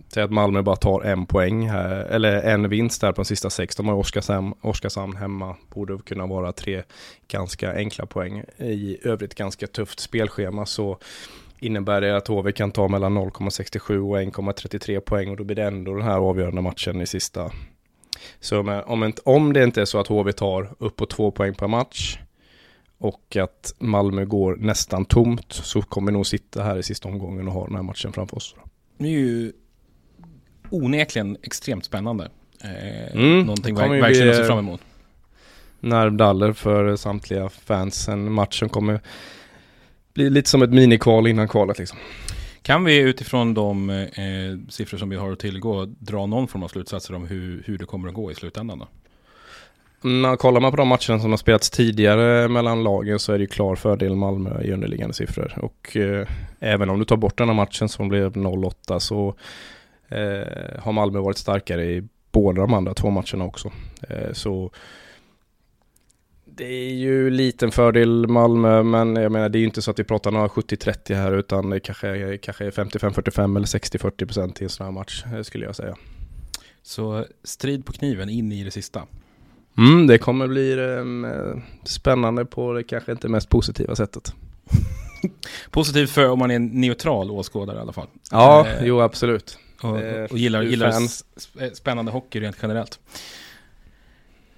till 0.09 0.23
att 0.23 0.31
Malmö 0.31 0.63
bara 0.63 0.77
tar 0.77 1.03
en 1.03 1.27
poäng 1.27 1.69
här, 1.69 1.91
eller 1.91 2.43
en 2.43 2.69
vinst 2.69 3.01
där 3.01 3.13
på 3.13 3.23
de 3.23 3.25
sista 3.25 3.51
sex. 3.51 3.77
De 3.77 3.89
har 3.89 3.95
Oskarshamn, 3.95 4.55
Oskarshamn 4.61 5.17
hemma. 5.17 5.57
Borde 5.69 5.99
kunna 5.99 6.27
vara 6.27 6.53
tre 6.53 6.83
ganska 7.29 7.75
enkla 7.75 8.07
poäng. 8.07 8.45
I 8.59 8.99
övrigt 9.03 9.35
ganska 9.35 9.67
tufft 9.67 10.01
spelschema 10.01 10.67
så 10.67 10.99
innebär 11.59 12.01
det 12.01 12.17
att 12.17 12.29
HV 12.29 12.53
kan 12.53 12.71
ta 12.71 12.89
mellan 12.89 13.19
0,67 13.19 13.99
och 13.99 14.17
1,33 14.17 15.01
poäng 15.01 15.31
och 15.31 15.37
då 15.37 15.45
blir 15.45 15.57
det 15.57 15.65
ändå 15.65 15.95
den 15.95 16.03
här 16.03 16.19
avgörande 16.19 16.63
matchen 16.63 17.01
i 17.01 17.07
sista. 17.07 17.51
Så 18.41 18.83
om, 18.87 19.05
inte, 19.05 19.23
om 19.25 19.53
det 19.53 19.65
inte 19.65 19.81
är 19.81 19.85
så 19.85 19.99
att 19.99 20.07
HV 20.07 20.33
tar 20.33 20.75
upp 20.79 20.97
på 20.97 21.07
två 21.07 21.31
poäng 21.31 21.55
per 21.55 21.67
match 21.69 22.19
och 22.99 23.37
att 23.37 23.75
Malmö 23.79 24.25
går 24.25 24.57
nästan 24.57 25.05
tomt 25.05 25.53
så 25.53 25.83
kommer 25.83 26.13
nog 26.13 26.27
sitta 26.27 26.63
här 26.63 26.79
i 26.79 26.83
sista 26.83 27.09
omgången 27.09 27.49
och 27.49 27.55
ha 27.55 27.67
den 27.67 27.77
här 27.77 27.83
matchen 27.83 28.13
framför 28.13 28.37
oss. 28.37 28.55
Det 28.99 29.05
är 29.07 29.11
ju 29.11 29.53
onekligen 30.71 31.37
extremt 31.43 31.85
spännande. 31.85 32.31
Eh, 32.65 33.17
Mm, 33.17 33.41
någonting 33.41 33.77
ju 33.77 34.01
verkligen 34.01 34.31
att 34.31 34.37
se 34.37 34.45
fram 34.45 34.59
emot. 34.59 34.81
nervdaller 35.81 36.53
för 36.53 36.97
samtliga 36.97 37.49
fans. 37.49 38.09
En 38.09 38.33
match 38.33 38.59
som 38.59 38.69
kommer 38.69 39.01
bli 40.17 40.31
lite 40.31 40.51
som 40.51 40.63
ett 40.63 40.71
minikval 40.71 41.27
innan 41.27 41.49
kvalet 41.49 41.79
liksom. 41.79 41.99
Kan 42.63 42.85
vi 42.85 42.99
utifrån 42.99 43.55
de 43.55 43.91
eh, 43.91 44.69
siffror 44.69 44.99
som 44.99 45.09
vi 45.09 45.17
har 45.17 45.33
att 45.33 45.39
tillgå 45.39 45.85
dra 45.85 46.27
någon 46.27 46.49
form 46.49 46.63
av 46.63 46.69
slutsatser 46.69 47.15
om 47.15 47.27
hur, 47.27 47.63
hur 47.67 47.79
det 47.79 47.85
kommer 47.85 48.09
att 48.09 48.15
gå 48.15 48.31
i 48.31 48.35
slutändan 48.35 48.79
då? 48.79 48.89
Mm, 50.05 50.37
kollar 50.37 50.61
man 50.61 50.71
på 50.71 50.77
de 50.77 50.89
matcherna 50.89 51.21
som 51.21 51.31
har 51.31 51.37
spelats 51.37 51.71
tidigare 51.71 52.49
mellan 52.49 52.83
lagen 52.83 53.19
så 53.19 53.33
är 53.33 53.39
det 53.39 53.43
ju 53.43 53.49
klar 53.49 53.77
fördel 53.77 54.17
Malmö 54.17 54.63
i 54.63 54.73
underliggande 54.73 55.15
siffror. 55.15 55.59
Och 55.63 55.97
eh, 55.97 56.29
även 56.61 56.91
om 56.91 56.99
du 56.99 57.05
tar 57.05 57.17
bort 57.17 57.39
den 57.39 57.49
här 57.49 57.55
matchen 57.55 57.89
som 57.89 58.09
blev 58.09 58.33
0-8 58.33 58.99
så 58.99 59.35
eh, 60.09 60.81
har 60.83 60.93
Malmö 60.93 61.19
varit 61.19 61.39
starkare 61.39 61.85
i 61.85 62.03
båda 62.33 62.61
de 62.61 62.75
andra 62.75 62.95
två 62.95 63.11
matcherna 63.11 63.45
också. 63.45 63.71
Eh, 64.09 64.33
så 64.33 64.71
det 66.57 66.65
är 66.65 66.95
ju 66.95 67.31
liten 67.31 67.71
fördel 67.71 68.27
Malmö 68.29 68.83
men 68.83 69.17
jag 69.17 69.33
menar 69.33 69.49
det 69.49 69.59
är 69.59 69.61
ju 69.61 69.67
inte 69.67 69.83
så 69.83 69.91
att 69.91 69.99
vi 69.99 70.05
pratar 70.05 70.31
några 70.31 70.49
70-30 70.49 71.15
här 71.15 71.33
utan 71.39 71.71
det 71.71 71.81
kanske 71.81 72.39
kanske 72.39 72.65
är 72.67 72.71
55-45 72.71 73.57
eller 73.57 73.67
60-40% 73.67 74.61
i 74.61 74.65
en 74.65 74.71
sån 74.71 74.85
här 74.87 74.93
match 74.93 75.25
eh, 75.35 75.43
skulle 75.43 75.65
jag 75.65 75.77
säga. 75.77 75.97
Så 76.83 77.25
strid 77.45 77.87
på 77.87 77.93
kniven 77.93 78.29
in 78.29 78.53
i 78.53 78.65
det 78.65 78.71
sista. 78.71 79.03
Mm, 79.79 80.07
det 80.07 80.19
kommer 80.19 80.47
bli 80.49 80.73
eh, 80.73 81.63
spännande 81.85 82.45
på 82.45 82.73
det 82.73 82.83
kanske 82.85 83.13
inte 83.13 83.29
mest 83.29 83.49
positiva 83.49 83.97
sättet. 83.97 84.33
Positivt 85.71 86.11
för 86.11 86.29
om 86.31 86.39
man 86.39 86.51
är 86.51 86.57
en 86.57 86.67
neutral 86.67 87.31
åskådare 87.31 87.77
i 87.77 87.81
alla 87.81 87.93
fall. 87.93 88.07
Ja, 88.31 88.67
Eh, 88.69 88.85
jo 88.87 89.01
absolut. 89.01 89.59
Och, 89.83 89.99
Eh, 90.01 90.25
och 90.25 90.39
gillar, 90.39 90.63
ur 90.63 90.67
gillar 90.71 90.89
s- 90.89 91.25
spännande 91.75 92.13
hockey 92.13 92.41
rent 92.41 92.57
generellt. 92.63 93.01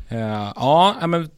Eh, 0.09 0.19
ja, 0.57 0.97
ja, 1.00 1.07
men 1.07 1.28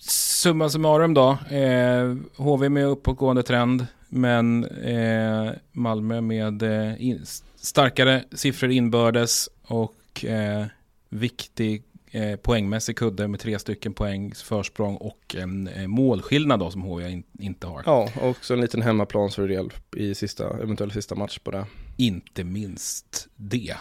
summa 0.00 0.68
summarum 0.68 1.14
då. 1.14 1.38
Eh, 1.50 2.16
HV 2.36 2.68
med 2.68 2.86
uppåtgående 2.86 3.42
trend, 3.42 3.86
men 4.08 4.64
eh, 4.64 5.52
Malmö 5.72 6.20
med 6.20 6.62
eh, 6.62 7.02
in, 7.06 7.24
starkare 7.56 8.24
siffror 8.32 8.70
inbördes 8.70 9.48
och 9.62 10.24
eh, 10.24 10.64
viktig 11.08 11.82
eh, 12.10 12.36
poängmässig 12.36 12.96
kudde 12.96 13.28
med 13.28 13.40
tre 13.40 13.58
stycken 13.58 13.92
poängs 13.92 14.42
försprång 14.42 14.96
och 14.96 15.36
en 15.38 15.68
eh, 15.68 15.86
målskillnad 15.86 16.60
då 16.60 16.70
som 16.70 16.82
HV 16.82 17.10
in, 17.10 17.22
inte 17.38 17.66
har. 17.66 17.82
Ja, 17.86 18.08
och 18.20 18.28
också 18.28 18.54
en 18.54 18.60
liten 18.60 18.82
hemmaplansfördel 18.82 19.70
i 19.96 20.14
sista, 20.14 20.62
eventuell 20.62 20.90
sista 20.92 21.14
match 21.14 21.38
på 21.38 21.50
det. 21.50 21.66
inte 21.96 22.44
minst 22.44 23.28
det. 23.36 23.76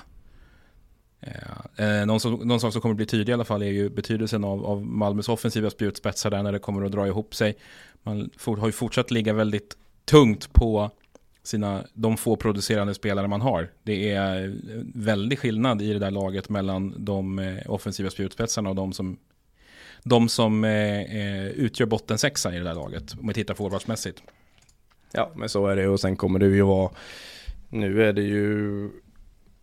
Eh, 1.21 2.05
någon, 2.05 2.19
som, 2.19 2.33
någon 2.33 2.59
sak 2.59 2.73
som 2.73 2.81
kommer 2.81 2.95
bli 2.95 3.05
tydlig 3.05 3.29
i 3.29 3.33
alla 3.33 3.45
fall 3.45 3.61
är 3.61 3.71
ju 3.71 3.89
betydelsen 3.89 4.43
av, 4.43 4.65
av 4.65 4.85
Malmös 4.85 5.29
offensiva 5.29 5.69
spjutspetsar 5.69 6.29
där 6.29 6.43
när 6.43 6.51
det 6.51 6.59
kommer 6.59 6.85
att 6.85 6.91
dra 6.91 7.07
ihop 7.07 7.35
sig. 7.35 7.57
Man 8.03 8.29
for, 8.37 8.57
har 8.57 8.67
ju 8.67 8.71
fortsatt 8.71 9.11
ligga 9.11 9.33
väldigt 9.33 9.77
tungt 10.05 10.53
på 10.53 10.91
sina, 11.43 11.83
de 11.93 12.17
få 12.17 12.35
producerande 12.35 12.93
spelare 12.93 13.27
man 13.27 13.41
har. 13.41 13.71
Det 13.83 14.11
är 14.11 14.43
eh, 14.43 14.51
väldig 14.93 15.39
skillnad 15.39 15.81
i 15.81 15.93
det 15.93 15.99
där 15.99 16.11
laget 16.11 16.49
mellan 16.49 17.05
de 17.05 17.39
eh, 17.39 17.71
offensiva 17.71 18.09
spjutspetsarna 18.09 18.69
och 18.69 18.75
de 18.75 18.93
som, 18.93 19.17
de 20.03 20.29
som 20.29 20.63
eh, 20.63 21.01
eh 21.01 21.47
utgör 21.47 21.85
bottensexan 21.85 22.53
i 22.53 22.57
det 22.57 22.63
där 22.63 22.75
laget. 22.75 23.13
Om 23.21 23.27
vi 23.27 23.33
tittar 23.33 23.53
forwardsmässigt. 23.53 24.23
Ja, 25.11 25.31
men 25.35 25.49
så 25.49 25.67
är 25.67 25.75
det 25.75 25.87
och 25.87 25.99
sen 25.99 26.15
kommer 26.15 26.39
det 26.39 26.45
ju 26.45 26.61
vara, 26.61 26.91
nu 27.69 28.03
är 28.03 28.13
det 28.13 28.21
ju 28.21 28.89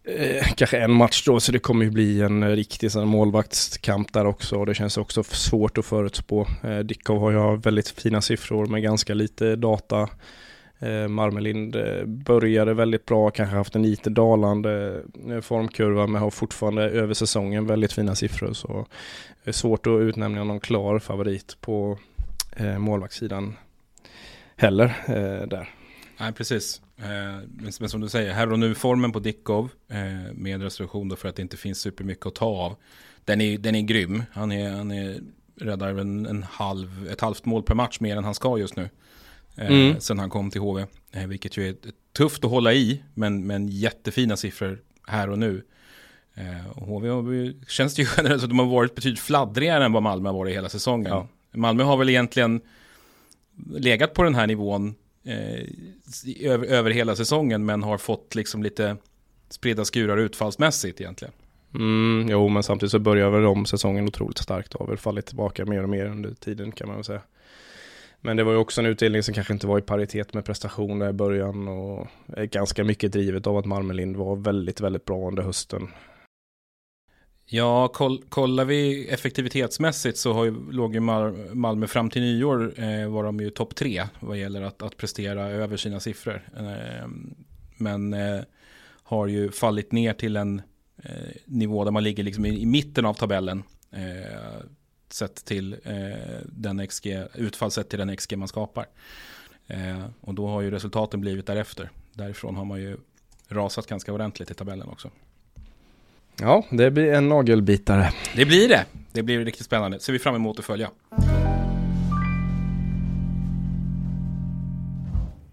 eh, 0.07 0.47
kanske 0.57 0.79
en 0.79 0.93
match 0.93 1.25
då 1.27 1.41
så 1.41 1.53
det 1.53 1.59
kommer 1.59 1.85
ju 1.85 1.91
bli 1.91 2.21
en 2.23 2.43
eh, 2.43 2.49
riktig 2.49 2.93
sån 2.93 3.09
målvaktskamp 3.09 4.13
där 4.13 4.27
också 4.27 4.57
och 4.57 4.67
det 4.67 4.75
känns 4.75 4.97
också 4.97 5.23
svårt 5.23 5.79
att 5.79 5.87
förutspå. 5.87 6.47
Eh, 6.63 6.79
Dickov 6.79 7.21
har 7.21 7.31
ju 7.31 7.57
väldigt 7.57 7.89
fina 7.89 8.21
siffror 8.21 8.67
med 8.67 8.83
ganska 8.83 9.15
lite 9.15 9.57
data. 9.57 10.09
Eh, 10.79 11.09
Marmelind 11.09 11.77
eh, 11.77 12.05
började 12.05 12.75
väldigt 12.75 13.07
bra, 13.07 13.31
kanske 13.31 13.57
haft 13.57 13.75
en 13.75 13.83
lite 13.83 14.11
dalande 14.11 15.03
eh, 15.31 15.41
formkurva 15.41 16.07
men 16.07 16.23
har 16.23 16.31
fortfarande 16.31 16.83
över 16.83 17.15
säsongen 17.15 17.67
väldigt 17.67 17.93
fina 17.93 18.15
siffror 18.15 18.53
så 18.53 18.87
det 19.45 19.51
är 19.51 19.53
svårt 19.53 19.87
att 19.87 20.01
utnämna 20.01 20.45
någon 20.45 20.61
klar 20.61 20.99
favorit 20.99 21.57
på 21.61 21.99
eh, 22.57 22.79
målvaktssidan 22.79 23.57
heller 24.57 24.85
eh, 25.07 25.49
där. 25.49 25.69
Nej, 26.19 26.33
precis. 26.33 26.81
Eh, 26.99 27.49
men, 27.81 27.89
som 27.89 28.01
du 28.01 28.09
säger, 28.09 28.33
här 28.33 28.53
och 28.53 28.59
nu-formen 28.59 29.13
på 29.13 29.19
Dickov, 29.19 29.71
eh, 29.89 30.33
med 30.33 30.63
restriktion 30.63 31.09
då 31.09 31.17
för 31.17 31.29
att 31.29 31.37
det 31.37 31.43
inte 31.43 31.57
finns 31.57 31.79
supermycket 31.79 32.27
att 32.27 32.35
ta 32.35 32.47
av. 32.47 32.77
Den 33.25 33.41
är, 33.41 33.59
den 33.59 33.75
är 33.75 33.81
grym. 33.81 34.23
Han 34.33 34.53
är, 34.53 34.71
han 34.71 34.91
är 34.91 35.21
räddar 35.61 35.89
en, 35.89 36.27
en 36.27 36.43
halv, 36.43 37.09
ett 37.11 37.21
halvt 37.21 37.45
mål 37.45 37.63
per 37.63 37.75
match 37.75 38.01
mer 38.01 38.17
än 38.17 38.25
han 38.25 38.35
ska 38.35 38.59
just 38.59 38.77
nu. 38.77 38.89
Eh, 39.57 39.67
Mm. 39.71 40.01
Sen 40.01 40.19
han 40.19 40.31
kom 40.31 40.51
till 40.51 40.61
HV. 40.61 40.87
Vilket 41.27 41.57
ju 41.57 41.69
är 41.69 41.77
tufft 42.17 42.45
att 42.45 42.51
hålla 42.51 42.73
i, 42.73 43.03
men, 43.15 43.47
men 43.47 43.69
jättefina 43.69 44.37
siffror 44.37 44.83
här 45.07 45.31
och 45.31 45.39
nu. 45.39 45.63
Och 46.75 46.87
HV 46.87 47.09
har 47.09 47.67
känns 47.69 47.95
det 47.95 48.03
ju 48.03 48.09
generellt 48.17 48.43
att 48.43 48.49
de 48.49 48.59
har 48.59 48.67
varit 48.67 48.95
betydligt 48.95 49.21
fladdrigare 49.21 49.85
än 49.85 49.93
vad 49.93 50.03
Malmö 50.03 50.29
har 50.29 50.35
varit 50.35 50.55
hela 50.55 50.69
säsongen. 50.69 51.13
Ja. 51.13 51.29
Malmö 51.53 51.83
har 51.83 51.97
väl 51.97 52.09
egentligen 52.09 52.61
legat 53.71 54.15
på 54.15 54.23
den 54.23 54.35
här 54.35 54.47
nivån 54.47 54.95
eh, 55.27 56.51
över, 56.51 56.67
över 56.67 56.91
hela 56.91 57.17
säsongen 57.17 57.65
men 57.65 57.83
har 57.83 57.99
fått 57.99 58.35
liksom 58.35 58.63
lite 58.63 58.97
spridda 59.49 59.85
skurar 59.85 60.17
utfallsmässigt 60.17 61.01
egentligen. 61.01 61.35
Mm, 61.75 62.29
jo, 62.31 62.49
men 62.49 62.63
samtidigt 62.63 62.91
så 62.91 62.99
börjar 62.99 63.31
väl 63.31 63.43
de 63.43 63.67
säsongen 63.67 64.09
otroligt 64.09 64.39
starkt 64.39 64.75
och 64.75 64.81
har 64.81 64.87
väl 64.87 64.99
fallit 64.99 65.27
tillbaka 65.27 65.65
mer 65.65 65.83
och 65.83 65.89
mer 65.89 66.07
under 66.07 66.35
tiden 66.35 66.73
kan 66.73 66.87
man 66.87 66.97
väl 66.97 67.05
säga. 67.05 67.23
Men 68.21 68.37
det 68.37 68.45
var 68.45 68.53
ju 68.53 68.59
också 68.59 68.81
en 68.81 68.87
utdelning 68.87 69.23
som 69.23 69.35
kanske 69.35 69.53
inte 69.53 69.67
var 69.67 69.79
i 69.79 69.83
paritet 69.83 70.35
med 70.35 70.45
prestationer 70.45 71.09
i 71.09 71.13
början 71.13 71.69
och 71.69 72.07
är 72.27 72.45
ganska 72.45 72.85
mycket 72.85 73.13
drivet 73.13 73.47
av 73.47 73.57
att 73.57 73.65
Malmö 73.65 74.07
var 74.19 74.37
väldigt, 74.37 74.81
väldigt 74.81 75.05
bra 75.05 75.29
under 75.29 75.43
hösten. 75.43 75.89
Ja, 77.49 77.89
koll, 77.89 78.23
kollar 78.29 78.65
vi 78.65 79.09
effektivitetsmässigt 79.09 80.19
så 80.19 80.33
har 80.33 80.45
ju, 80.45 80.73
låg 80.73 80.95
ju 80.95 81.01
Malmö 81.01 81.87
fram 81.87 82.11
till 82.11 82.23
nyår 82.23 82.81
eh, 82.81 83.09
var 83.09 83.25
de 83.25 83.41
ju 83.41 83.51
topp 83.51 83.75
tre 83.75 84.05
vad 84.21 84.39
gäller 84.39 84.63
att, 84.63 84.83
att 84.83 84.97
prestera 84.97 85.49
över 85.49 85.77
sina 85.77 86.01
siffror. 86.01 86.49
Eh, 86.57 87.09
men 87.77 88.13
eh, 88.13 88.41
har 89.03 89.27
ju 89.27 89.51
fallit 89.51 89.93
ner 89.93 90.13
till 90.13 90.37
en 90.37 90.63
eh, 91.03 91.13
nivå 91.45 91.85
där 91.85 91.91
man 91.91 92.05
ligger 92.05 92.23
liksom 92.23 92.47
i, 92.47 92.63
i 92.63 92.67
mitten 92.67 93.07
av 93.07 93.15
tabellen. 93.15 93.63
Eh, 93.91 94.61
sett 95.09 95.45
till 95.45 95.73
eh, 95.85 96.41
den 96.45 96.87
XG, 96.87 97.07
utfall 97.35 97.71
sett 97.71 97.89
till 97.89 97.99
den 97.99 98.17
XG 98.17 98.37
man 98.37 98.49
skapar. 98.49 98.87
Eh, 99.67 100.07
och 100.21 100.35
då 100.35 100.49
har 100.49 100.61
ju 100.61 100.71
resultaten 100.71 101.21
blivit 101.21 101.47
därefter. 101.47 101.91
Därifrån 102.13 102.57
har 102.57 102.65
man 102.65 102.81
ju 102.81 102.97
rasat 103.49 103.87
ganska 103.87 104.13
ordentligt 104.13 104.51
i 104.51 104.55
tabellen 104.55 104.89
också. 104.89 105.11
Ja, 106.41 106.65
det 106.71 106.91
blir 106.91 107.13
en 107.13 107.29
nagelbitare. 107.29 108.13
Det 108.37 108.45
blir 108.45 108.69
det. 108.69 108.85
Det 109.13 109.23
blir 109.23 109.45
riktigt 109.45 109.67
spännande. 109.67 110.01
Ser 110.01 110.13
vi 110.13 110.19
fram 110.19 110.35
emot 110.35 110.59
att 110.59 110.65
följa. 110.65 110.91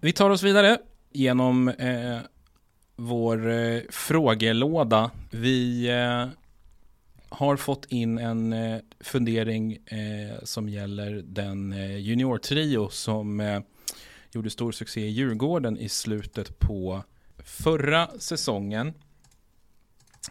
Vi 0.00 0.12
tar 0.12 0.30
oss 0.30 0.42
vidare 0.42 0.78
genom 1.12 1.68
eh, 1.68 2.18
vår 2.96 3.50
eh, 3.50 3.80
frågelåda. 3.90 5.10
Vi 5.30 5.88
eh, 5.88 6.28
har 7.28 7.56
fått 7.56 7.86
in 7.88 8.18
en 8.18 8.52
eh, 8.52 8.80
fundering 9.00 9.72
eh, 9.72 10.38
som 10.42 10.68
gäller 10.68 11.22
den 11.24 11.72
eh, 11.72 11.96
juniortrio 11.96 12.88
som 12.88 13.40
eh, 13.40 13.60
gjorde 14.32 14.50
stor 14.50 14.72
succé 14.72 15.00
i 15.00 15.10
Djurgården 15.10 15.78
i 15.78 15.88
slutet 15.88 16.58
på 16.58 17.04
förra 17.44 18.08
säsongen. 18.18 18.92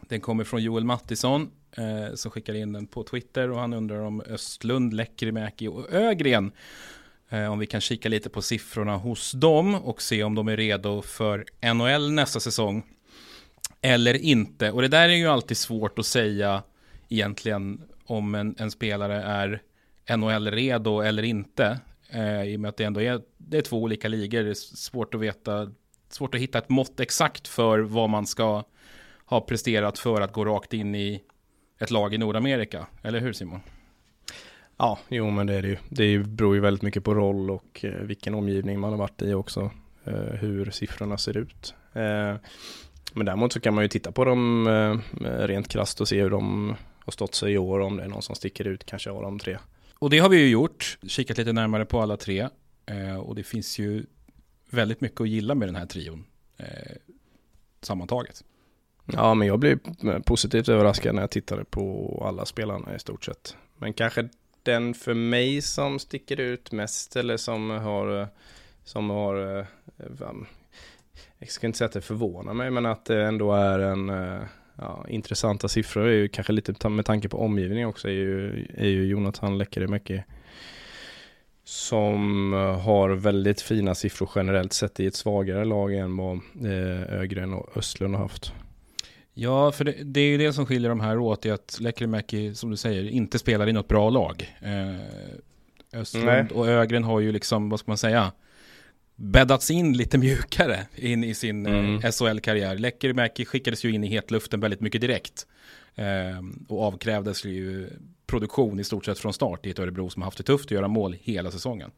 Den 0.08 0.22
kommer 0.22 0.44
från 0.44 0.64
Joel 0.64 0.84
Mattisson 0.84 1.52
eh, 1.78 2.16
som 2.16 2.32
skickar 2.32 2.54
in 2.54 2.74
den 2.74 2.88
på 2.88 3.04
Twitter 3.04 3.52
och 3.52 3.60
han 3.60 3.74
undrar 3.74 4.00
om 4.00 4.22
Östlund, 4.22 4.94
Lekkerimäki 4.94 5.68
och 5.68 5.94
Ögren. 5.94 6.52
Eh, 7.30 7.52
om 7.52 7.60
vi 7.60 7.66
kan 7.66 7.82
kika 7.82 8.10
lite 8.10 8.30
på 8.30 8.42
siffrorna 8.42 8.98
hos 8.98 9.32
dem 9.32 9.76
och 9.76 10.02
se 10.02 10.24
om 10.24 10.36
de 10.36 10.48
är 10.48 10.58
redo 10.58 11.02
för 11.02 11.46
NHL 11.74 12.12
nästa 12.12 12.40
säsong. 12.40 12.84
Eller 13.82 14.14
inte. 14.14 14.72
Och 14.72 14.82
det 14.82 14.88
där 14.88 15.10
är 15.10 15.14
ju 15.14 15.28
alltid 15.28 15.58
svårt 15.58 16.00
att 16.00 16.06
säga 16.06 16.64
egentligen 17.10 17.82
om 18.06 18.36
en, 18.36 18.56
en 18.60 18.72
spelare 18.72 19.24
är 19.24 19.62
NHL-redo 20.18 21.02
eller 21.02 21.24
inte. 21.24 21.80
Eh, 22.10 22.44
I 22.44 22.56
och 22.56 22.60
med 22.60 22.70
att 22.70 22.78
det 22.78 22.84
ändå 22.84 23.02
är, 23.02 23.22
det 23.38 23.58
är 23.58 23.62
två 23.62 23.82
olika 23.82 24.08
ligor. 24.08 24.44
Det 24.44 24.50
är 24.50 24.54
svårt 24.54 25.14
att 25.14 25.22
veta, 25.22 25.72
svårt 26.10 26.36
att 26.36 26.42
hitta 26.42 26.58
ett 26.58 26.70
mått 26.70 27.00
exakt 27.00 27.48
för 27.48 27.80
vad 27.80 28.10
man 28.10 28.26
ska 28.28 28.64
har 29.34 29.42
presterat 29.42 30.00
för 30.00 30.22
att 30.22 30.34
gå 30.34 30.46
rakt 30.46 30.74
in 30.74 30.96
i 30.96 31.24
ett 31.80 31.92
lag 31.92 32.14
i 32.14 32.18
Nordamerika. 32.18 32.88
Eller 33.02 33.20
hur 33.20 33.34
Simon? 33.34 33.60
Ja, 34.78 35.00
jo 35.10 35.30
men 35.30 35.48
det 35.48 35.54
är 35.54 35.62
det 35.62 35.68
ju. 35.68 35.78
Det 35.90 36.18
beror 36.18 36.56
ju 36.56 36.62
väldigt 36.62 36.82
mycket 36.82 37.04
på 37.04 37.14
roll 37.14 37.52
och 37.52 37.86
eh, 37.86 37.92
vilken 37.92 38.36
omgivning 38.36 38.80
man 38.80 38.92
har 38.92 38.98
varit 38.98 39.22
i 39.22 39.34
också. 39.34 39.72
Eh, 40.04 40.14
hur 40.14 40.72
siffrorna 40.72 41.18
ser 41.18 41.38
ut. 41.38 41.74
Eh, 41.94 42.36
men 43.14 43.26
däremot 43.26 43.54
så 43.54 43.60
kan 43.60 43.74
man 43.74 43.84
ju 43.84 43.88
titta 43.88 44.12
på 44.12 44.26
dem 44.26 44.70
rent 45.22 45.68
krast 45.68 46.02
och 46.02 46.08
se 46.08 46.22
hur 46.22 46.30
de 46.30 46.76
har 47.00 47.12
stått 47.12 47.36
sig 47.36 47.54
i 47.54 47.58
år. 47.58 47.80
Om 47.80 47.98
det 47.98 48.04
är 48.04 48.08
någon 48.08 48.22
som 48.22 48.36
sticker 48.36 48.68
ut 48.68 48.86
kanske 48.86 49.12
av 49.12 49.22
de 49.22 49.40
tre. 49.40 49.58
Och 50.00 50.10
det 50.10 50.20
har 50.20 50.30
vi 50.30 50.38
ju 50.38 50.50
gjort. 50.50 50.98
Kikat 51.08 51.38
lite 51.38 51.54
närmare 51.54 51.86
på 51.86 52.02
alla 52.02 52.18
tre. 52.18 52.50
Och 53.24 53.36
det 53.36 53.44
finns 53.44 53.80
ju 53.80 54.06
väldigt 54.70 55.02
mycket 55.02 55.22
att 55.22 55.30
gilla 55.30 55.56
med 55.56 55.68
den 55.68 55.76
här 55.76 55.86
trion. 55.86 56.26
Sammantaget. 57.82 58.44
Ja, 59.06 59.34
men 59.34 59.48
jag 59.48 59.60
blev 59.60 59.80
positivt 60.26 60.70
överraskad 60.70 61.16
när 61.16 61.22
jag 61.22 61.32
tittade 61.32 61.66
på 61.66 62.24
alla 62.28 62.46
spelarna 62.46 62.96
i 62.96 63.00
stort 63.00 63.26
sett. 63.26 63.56
Men 63.78 63.94
kanske 63.94 64.30
den 64.64 64.94
för 64.94 65.14
mig 65.14 65.62
som 65.62 66.00
sticker 66.00 66.40
ut 66.40 66.72
mest 66.72 67.16
eller 67.16 67.38
som 67.38 67.70
har, 67.70 68.28
som 68.84 69.10
har, 69.10 69.60
eh, 69.60 69.66
jag 71.40 71.50
ska 71.50 71.68
inte 71.68 71.78
säga 71.78 71.86
att 71.86 71.94
det 71.94 72.02
förvånar 72.02 72.54
mig, 72.54 72.72
men 72.72 72.86
att 72.86 73.06
det 73.06 73.24
ändå 73.24 73.54
är 73.54 73.80
en 73.80 74.10
eh, 74.10 74.42
ja, 74.76 75.06
intressanta 75.10 75.68
siffror 75.68 76.08
är 76.08 76.14
ju 76.14 76.28
kanske 76.28 76.54
lite 76.54 76.90
med 76.90 77.06
tanke 77.06 77.30
på 77.30 77.38
omgivningen 77.38 77.90
också 77.90 78.08
är 78.08 78.12
ju, 78.12 78.68
är 78.78 78.88
ju 78.88 79.06
Jonathan 79.06 79.58
Lekkerimäki 79.58 80.24
som 81.64 82.54
har 82.84 83.10
väldigt 83.10 83.62
fina 83.62 83.96
siffror 83.96 84.30
generellt 84.36 84.74
sett 84.74 85.00
i 85.00 85.06
ett 85.06 85.16
svagare 85.16 85.66
lag 85.66 85.94
än 85.94 86.18
vad 86.18 86.36
eh, 86.66 87.14
Ögren 87.20 87.54
och 87.54 87.78
Östlund 87.78 88.16
har 88.16 88.22
haft. 88.22 88.54
Ja, 89.34 89.72
för 89.72 89.86
det, 89.86 89.96
det, 90.04 90.20
är 90.20 90.28
ju 90.28 90.38
det 90.38 90.54
som 90.54 90.66
skiljer 90.66 90.90
de 90.90 91.00
här 91.00 91.20
åt, 91.20 91.46
är 91.46 91.54
att 91.54 91.78
Lekkerimäki, 91.80 92.56
som 92.56 92.70
du 92.72 92.78
säger, 92.78 93.10
inte 93.10 93.40
spelar 93.40 93.70
i 93.70 93.74
något 93.74 93.88
bra 93.88 94.10
lag. 94.10 94.58
Eh, 94.62 96.00
Östlund 96.00 96.26
Nej. 96.26 96.48
och 96.54 96.68
Ögren 96.68 97.04
har 97.04 97.20
ju 97.20 97.32
liksom, 97.32 97.70
vad 97.70 97.80
ska 97.80 97.92
man 97.92 97.98
säga, 97.98 98.32
bäddats 99.16 99.72
in 99.72 99.98
lite 99.98 100.18
mjukare 100.18 100.80
in 100.96 101.24
i 101.24 101.34
sin 101.34 101.66
eh, 101.66 101.74
mm. 101.74 101.96
eh, 101.96 102.12
SHL-karriär. 102.12 102.78
Lekkerimäki 102.78 103.46
skickades 103.46 103.86
ju 103.86 103.92
in 103.92 104.04
i 104.04 104.08
hetluften 104.08 104.60
väldigt 104.60 104.82
mycket 104.82 105.02
direkt. 105.02 105.48
Eh, 105.96 106.06
och 106.68 106.84
avkrävdes 106.84 107.46
ju 107.46 107.90
produktion 108.26 108.80
i 108.80 108.84
stort 108.84 109.06
sett 109.06 109.20
från 109.20 109.34
start 109.34 109.66
i 109.66 109.70
ett 109.70 109.80
Örebro 109.80 110.10
som 110.10 110.22
har 110.22 110.28
haft 110.28 110.38
det 110.38 110.44
tufft 110.44 110.66
att 110.66 110.72
göra 110.72 110.88
mål 110.88 111.16
hela 111.22 111.52
säsongen. 111.52 111.92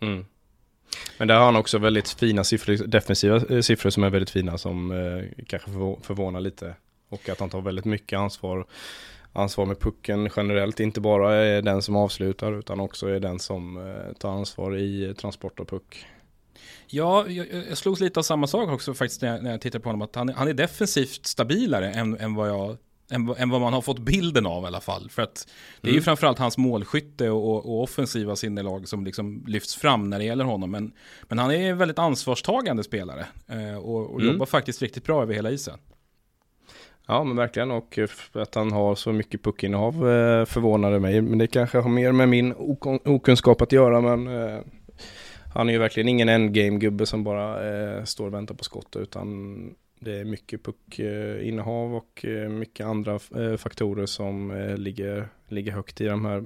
Mm. 0.00 0.24
Men 1.18 1.28
där 1.28 1.34
har 1.34 1.44
han 1.44 1.56
också 1.56 1.78
väldigt 1.78 2.08
fina 2.08 2.44
siffror, 2.44 2.86
defensiva 2.86 3.36
eh, 3.36 3.60
siffror 3.60 3.90
som 3.90 4.04
är 4.04 4.10
väldigt 4.10 4.30
fina 4.30 4.58
som 4.58 4.92
eh, 4.92 5.44
kanske 5.46 5.70
förvånar 6.02 6.40
lite. 6.40 6.74
Och 7.08 7.28
att 7.28 7.40
han 7.40 7.50
tar 7.50 7.60
väldigt 7.60 7.84
mycket 7.84 8.18
ansvar, 8.18 8.66
ansvar 9.32 9.66
med 9.66 9.80
pucken 9.80 10.30
generellt. 10.36 10.80
Inte 10.80 11.00
bara 11.00 11.34
är 11.34 11.62
den 11.62 11.82
som 11.82 11.96
avslutar 11.96 12.58
utan 12.58 12.80
också 12.80 13.06
är 13.06 13.20
den 13.20 13.38
som 13.38 13.76
eh, 13.76 14.12
tar 14.12 14.30
ansvar 14.30 14.76
i 14.76 15.04
eh, 15.04 15.12
transport 15.12 15.60
av 15.60 15.64
puck. 15.64 16.06
Ja, 16.86 17.28
jag, 17.28 17.46
jag 17.68 17.78
slogs 17.78 18.00
lite 18.00 18.20
av 18.20 18.22
samma 18.22 18.46
sak 18.46 18.70
också 18.70 18.94
faktiskt 18.94 19.22
när 19.22 19.32
jag, 19.32 19.42
när 19.42 19.50
jag 19.50 19.60
tittade 19.60 19.82
på 19.82 19.88
honom. 19.88 20.02
Att 20.02 20.16
han, 20.16 20.28
han 20.28 20.48
är 20.48 20.54
defensivt 20.54 21.26
stabilare 21.26 21.90
än, 21.92 22.18
än 22.18 22.34
vad 22.34 22.48
jag 22.48 22.76
än, 23.10 23.34
än, 23.38 23.50
vad 23.50 23.60
man 23.60 23.72
har 23.72 23.80
fått 23.80 23.98
bilden 23.98 24.46
av 24.46 24.64
i 24.64 24.66
alla 24.66 24.80
fall. 24.80 25.10
För 25.10 25.22
att 25.22 25.48
det 25.80 25.88
är 25.88 25.90
mm. 25.90 25.96
ju 25.96 26.02
framförallt 26.02 26.38
hans 26.38 26.58
målskytte 26.58 27.30
och, 27.30 27.56
och 27.56 27.82
offensiva 27.82 28.36
sinnelag 28.36 28.88
som 28.88 29.04
liksom 29.04 29.44
lyfts 29.46 29.76
fram 29.76 30.10
när 30.10 30.18
det 30.18 30.24
gäller 30.24 30.44
honom. 30.44 30.70
Men, 30.70 30.92
men 31.22 31.38
han 31.38 31.50
är 31.50 31.70
en 31.70 31.78
väldigt 31.78 31.98
ansvarstagande 31.98 32.84
spelare 32.84 33.26
eh, 33.48 33.76
och, 33.76 34.10
och 34.10 34.20
mm. 34.20 34.32
jobbar 34.32 34.46
faktiskt 34.46 34.82
riktigt 34.82 35.04
bra 35.04 35.22
över 35.22 35.34
hela 35.34 35.50
isen. 35.50 35.78
Ja 37.06 37.24
men 37.24 37.36
verkligen 37.36 37.70
och 37.70 37.98
att 38.32 38.54
han 38.54 38.72
har 38.72 38.94
så 38.94 39.12
mycket 39.12 39.42
puckinnehav 39.42 39.94
eh, 39.94 40.44
förvånade 40.44 41.00
mig. 41.00 41.20
Men 41.20 41.38
det 41.38 41.46
kanske 41.46 41.78
har 41.78 41.90
mer 41.90 42.12
med 42.12 42.28
min 42.28 42.54
okunskap 43.04 43.62
att 43.62 43.72
göra 43.72 44.00
men 44.00 44.26
eh, 44.26 44.60
han 45.54 45.68
är 45.68 45.72
ju 45.72 45.78
verkligen 45.78 46.08
ingen 46.08 46.28
endgame-gubbe 46.28 47.06
som 47.06 47.24
bara 47.24 47.68
eh, 47.68 48.04
står 48.04 48.26
och 48.26 48.34
väntar 48.34 48.54
på 48.54 48.64
skott 48.64 48.96
utan 48.96 49.74
det 50.00 50.20
är 50.20 50.24
mycket 50.24 50.62
puckinnehav 50.62 51.94
och 51.94 52.24
eh, 52.24 52.48
mycket 52.48 52.86
andra 52.86 53.14
eh, 53.36 53.56
faktorer 53.56 54.06
som 54.06 54.50
eh, 54.50 54.76
ligger, 54.76 55.28
ligger 55.48 55.72
högt 55.72 56.00
i 56.00 56.04
de 56.04 56.24
här 56.24 56.44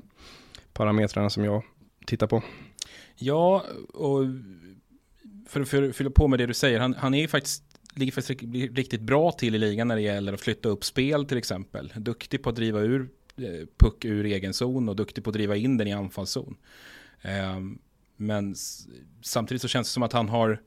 parametrarna 0.72 1.30
som 1.30 1.44
jag 1.44 1.62
tittar 2.06 2.26
på. 2.26 2.42
Ja, 3.16 3.64
och 3.88 4.20
för 5.48 5.60
att 5.60 5.96
fylla 5.96 6.10
på 6.10 6.28
med 6.28 6.38
det 6.38 6.46
du 6.46 6.54
säger, 6.54 6.80
han, 6.80 6.94
han 6.94 7.14
är 7.14 7.20
ju 7.20 7.28
faktiskt 7.28 7.62
ligger 7.94 8.12
faktiskt 8.12 8.40
riktigt 8.76 9.00
bra 9.00 9.32
till 9.32 9.54
i 9.54 9.58
ligan 9.58 9.88
när 9.88 9.96
det 9.96 10.02
gäller 10.02 10.32
att 10.32 10.40
flytta 10.40 10.68
upp 10.68 10.84
spel 10.84 11.26
till 11.26 11.38
exempel. 11.38 11.92
Duktig 11.96 12.42
på 12.42 12.50
att 12.50 12.56
driva 12.56 12.80
ur 12.80 13.08
puck 13.78 14.04
ur 14.04 14.24
egen 14.24 14.54
zon 14.54 14.88
och 14.88 14.96
duktig 14.96 15.24
på 15.24 15.30
att 15.30 15.34
driva 15.34 15.56
in 15.56 15.76
den 15.76 15.88
i 15.88 15.92
anfallszon. 15.92 16.56
Ehm, 17.22 17.78
men 18.16 18.54
samtidigt 19.22 19.62
så 19.62 19.68
känns 19.68 19.88
det 19.88 19.92
som 19.92 20.02
att 20.02 20.12
han 20.12 20.28
har 20.28 20.60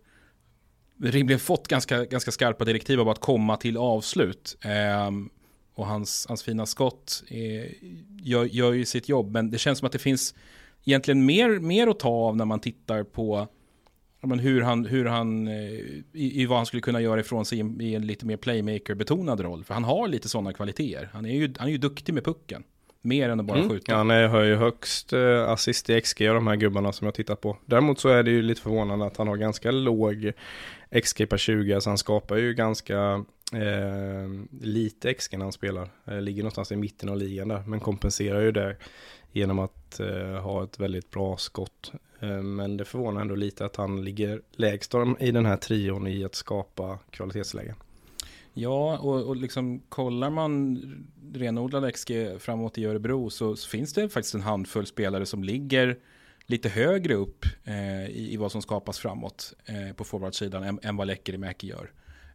rimligen 0.99 1.39
fått 1.39 1.67
ganska, 1.67 2.05
ganska 2.05 2.31
skarpa 2.31 2.65
direktiv 2.65 2.99
om 2.99 3.07
att 3.07 3.19
komma 3.19 3.57
till 3.57 3.77
avslut. 3.77 4.57
Eh, 4.61 5.11
och 5.75 5.87
hans, 5.87 6.25
hans 6.27 6.43
fina 6.43 6.65
skott 6.65 7.23
är, 7.27 7.73
gör, 8.23 8.45
gör 8.45 8.73
ju 8.73 8.85
sitt 8.85 9.09
jobb, 9.09 9.31
men 9.31 9.51
det 9.51 9.57
känns 9.57 9.79
som 9.79 9.85
att 9.85 9.91
det 9.91 9.99
finns 9.99 10.35
egentligen 10.85 11.25
mer, 11.25 11.59
mer 11.59 11.87
att 11.87 11.99
ta 11.99 12.09
av 12.09 12.37
när 12.37 12.45
man 12.45 12.59
tittar 12.59 13.03
på 13.03 13.47
men 14.21 14.39
hur 14.39 14.61
han, 14.61 14.85
hur 14.85 15.05
han 15.05 15.47
eh, 15.47 15.71
i, 16.13 16.41
i, 16.41 16.45
vad 16.45 16.57
han 16.57 16.65
skulle 16.65 16.81
kunna 16.81 17.01
göra 17.01 17.19
ifrån 17.19 17.45
sig 17.45 17.59
i, 17.59 17.83
i 17.83 17.95
en 17.95 18.07
lite 18.07 18.25
mer 18.25 18.37
playmaker-betonad 18.37 19.41
roll. 19.41 19.63
För 19.63 19.73
han 19.73 19.83
har 19.83 20.07
lite 20.07 20.29
sådana 20.29 20.53
kvaliteter. 20.53 21.09
Han 21.13 21.25
är 21.25 21.33
ju, 21.33 21.53
han 21.57 21.67
är 21.67 21.71
ju 21.71 21.77
duktig 21.77 22.13
med 22.13 22.25
pucken. 22.25 22.63
Mer 23.01 23.29
än 23.29 23.39
att 23.39 23.45
bara 23.45 23.57
mm. 23.57 23.69
skjuta. 23.69 23.91
Ja, 23.91 23.97
han 23.97 24.09
har 24.09 24.43
ju 24.43 24.55
högst 24.55 25.13
eh, 25.13 25.49
assist 25.49 25.89
i 25.89 26.01
XG 26.01 26.27
av 26.27 26.35
de 26.35 26.47
här 26.47 26.55
gubbarna 26.55 26.91
som 26.91 27.05
jag 27.05 27.13
tittat 27.13 27.41
på. 27.41 27.57
Däremot 27.65 27.99
så 27.99 28.09
är 28.09 28.23
det 28.23 28.31
ju 28.31 28.41
lite 28.41 28.61
förvånande 28.61 29.05
att 29.05 29.17
han 29.17 29.27
har 29.27 29.37
ganska 29.37 29.71
låg 29.71 30.31
XG 31.03 31.29
per 31.29 31.37
20, 31.37 31.73
alltså 31.73 31.89
han 31.89 31.97
skapar 31.97 32.37
ju 32.37 32.53
ganska 32.53 33.25
Eh, 33.53 34.29
lite 34.61 35.13
XG 35.13 35.37
när 35.37 35.45
han 35.45 35.51
spelar. 35.51 35.89
Eh, 36.05 36.21
ligger 36.21 36.43
någonstans 36.43 36.71
i 36.71 36.75
mitten 36.75 37.09
av 37.09 37.17
ligan 37.17 37.47
där. 37.47 37.63
Men 37.67 37.79
kompenserar 37.79 38.41
ju 38.41 38.51
det 38.51 38.77
genom 39.31 39.59
att 39.59 39.99
eh, 39.99 40.41
ha 40.41 40.63
ett 40.63 40.79
väldigt 40.79 41.11
bra 41.11 41.37
skott. 41.37 41.91
Eh, 42.19 42.41
men 42.41 42.77
det 42.77 42.85
förvånar 42.85 43.21
ändå 43.21 43.35
lite 43.35 43.65
att 43.65 43.75
han 43.75 44.03
ligger 44.03 44.41
lägst 44.51 44.93
i 45.19 45.31
den 45.31 45.45
här 45.45 45.57
trion 45.57 46.07
i 46.07 46.25
att 46.25 46.35
skapa 46.35 46.99
kvalitetslägen. 47.09 47.75
Ja, 48.59 48.97
och, 48.97 49.23
och 49.23 49.35
liksom 49.35 49.81
kollar 49.89 50.29
man 50.29 50.79
renodlad 51.33 51.93
XG 51.93 52.11
framåt 52.39 52.77
i 52.77 52.85
Örebro 52.85 53.29
så, 53.29 53.55
så, 53.55 53.69
finns 53.69 53.93
det 53.93 54.09
faktiskt 54.09 54.35
en 54.35 54.41
handfull 54.41 54.85
spelare 54.85 55.25
som 55.25 55.43
ligger 55.43 55.97
lite 56.45 56.69
högre 56.69 57.13
upp 57.13 57.45
eh, 57.63 58.05
i, 58.05 58.33
i, 58.33 58.37
vad 58.37 58.51
som 58.51 58.61
skapas 58.61 58.99
framåt 58.99 59.53
eh, 59.65 59.93
på 59.95 60.03
forwardsidan 60.03 60.63
än, 60.63 60.79
än 60.83 60.97
vad 60.97 61.07
Lekkerimäki 61.07 61.67
gör. 61.67 61.91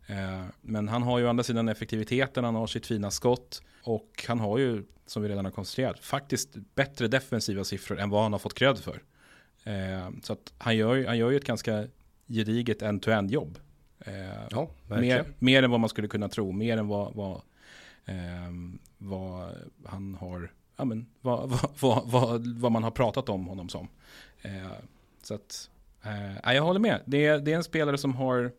Eh, 0.07 0.45
men 0.61 0.89
han 0.89 1.03
har 1.03 1.19
ju 1.19 1.25
å 1.27 1.29
andra 1.29 1.45
sidan 1.45 1.69
effektiviteten, 1.69 2.45
han 2.45 2.55
har 2.55 2.67
sitt 2.67 2.87
fina 2.87 3.11
skott 3.11 3.63
och 3.85 4.25
han 4.29 4.41
har 4.41 4.59
ju, 4.59 4.85
som 5.07 5.23
vi 5.23 5.29
redan 5.29 5.45
har 5.45 5.53
konstaterat, 5.53 5.99
faktiskt 6.01 6.57
bättre 6.75 7.09
defensiva 7.09 7.65
siffror 7.65 7.99
än 7.99 8.11
vad 8.11 8.23
han 8.23 8.33
har 8.33 8.39
fått 8.39 8.55
cred 8.55 8.79
för. 8.79 9.03
Eh, 9.65 10.11
så 10.23 10.33
att 10.33 10.53
han 10.59 10.77
gör, 10.77 11.07
han 11.07 11.19
gör 11.19 11.31
ju 11.31 11.37
ett 11.37 11.45
ganska 11.45 11.87
gediget 12.29 12.83
end-to-end 12.83 13.31
jobb. 13.31 13.59
Eh, 14.07 14.47
ja, 14.51 14.69
mer, 14.87 15.25
mer 15.39 15.63
än 15.63 15.71
vad 15.71 15.81
man 15.81 15.89
skulle 15.89 16.09
kunna 16.09 16.29
tro, 16.29 16.53
mer 16.53 16.77
än 16.77 16.89
vad, 16.89 17.15
vad, 17.15 17.41
vad 18.99 19.55
han 19.85 20.15
har 20.21 20.51
ja, 20.77 20.85
men, 20.85 21.07
vad, 21.21 21.51
vad, 21.81 22.47
vad, 22.47 22.73
man 22.73 22.83
har 22.83 22.91
pratat 22.91 23.29
om 23.29 23.47
honom 23.47 23.69
som. 23.69 23.89
så 25.23 25.35
att, 25.35 25.71
jag 26.45 26.63
håller 26.63 26.81
med. 26.81 27.01
Det 27.05 27.27
är, 27.27 27.39
det 27.39 27.53
är 27.53 27.57
en 27.57 27.65
spelare 27.65 27.99
som 27.99 28.15
har 28.15 28.53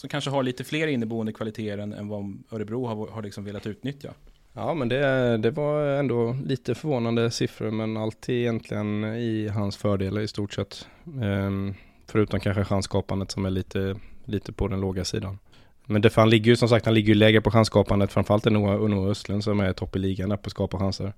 som 0.00 0.08
kanske 0.08 0.30
har 0.30 0.42
lite 0.42 0.64
fler 0.64 0.86
inneboende 0.86 1.32
kvaliteter 1.32 1.78
än, 1.78 1.92
än 1.92 2.08
vad 2.08 2.42
Örebro 2.50 2.86
har, 2.86 3.06
har 3.06 3.22
liksom 3.22 3.44
velat 3.44 3.66
utnyttja. 3.66 4.14
Ja 4.52 4.74
men 4.74 4.88
det, 4.88 5.36
det 5.36 5.50
var 5.50 5.86
ändå 5.86 6.36
lite 6.44 6.74
förvånande 6.74 7.30
siffror 7.30 7.70
men 7.70 7.96
alltid 7.96 8.34
egentligen 8.34 9.04
i 9.04 9.48
hans 9.48 9.76
fördelar 9.76 10.20
i 10.20 10.28
stort 10.28 10.52
sett. 10.52 10.86
Ehm, 11.22 11.74
förutom 12.06 12.40
kanske 12.40 12.64
chansskapandet 12.64 13.30
som 13.30 13.46
är 13.46 13.50
lite, 13.50 13.96
lite 14.30 14.52
på 14.52 14.68
den 14.68 14.80
låga 14.80 15.04
sidan. 15.04 15.38
Men 15.86 16.02
det, 16.02 16.14
han 16.14 16.30
ligger 16.30 16.50
ju 16.50 16.56
som 16.56 16.68
sagt, 16.68 16.84
han 16.84 16.94
ligger 16.94 17.08
ju 17.08 17.14
lägre 17.14 17.40
på 17.40 17.50
chansskapandet. 17.50 18.12
Framförallt 18.12 18.46
är 18.46 18.50
Noah, 18.50 18.88
Noah 18.88 19.10
Östlund 19.10 19.44
som 19.44 19.60
är 19.60 19.72
topp 19.72 19.96
i 19.96 19.98
ligan 19.98 20.28
där 20.28 20.36
på 20.36 20.46
att 20.46 20.50
skapa 20.50 20.78
chanser. 20.78 21.12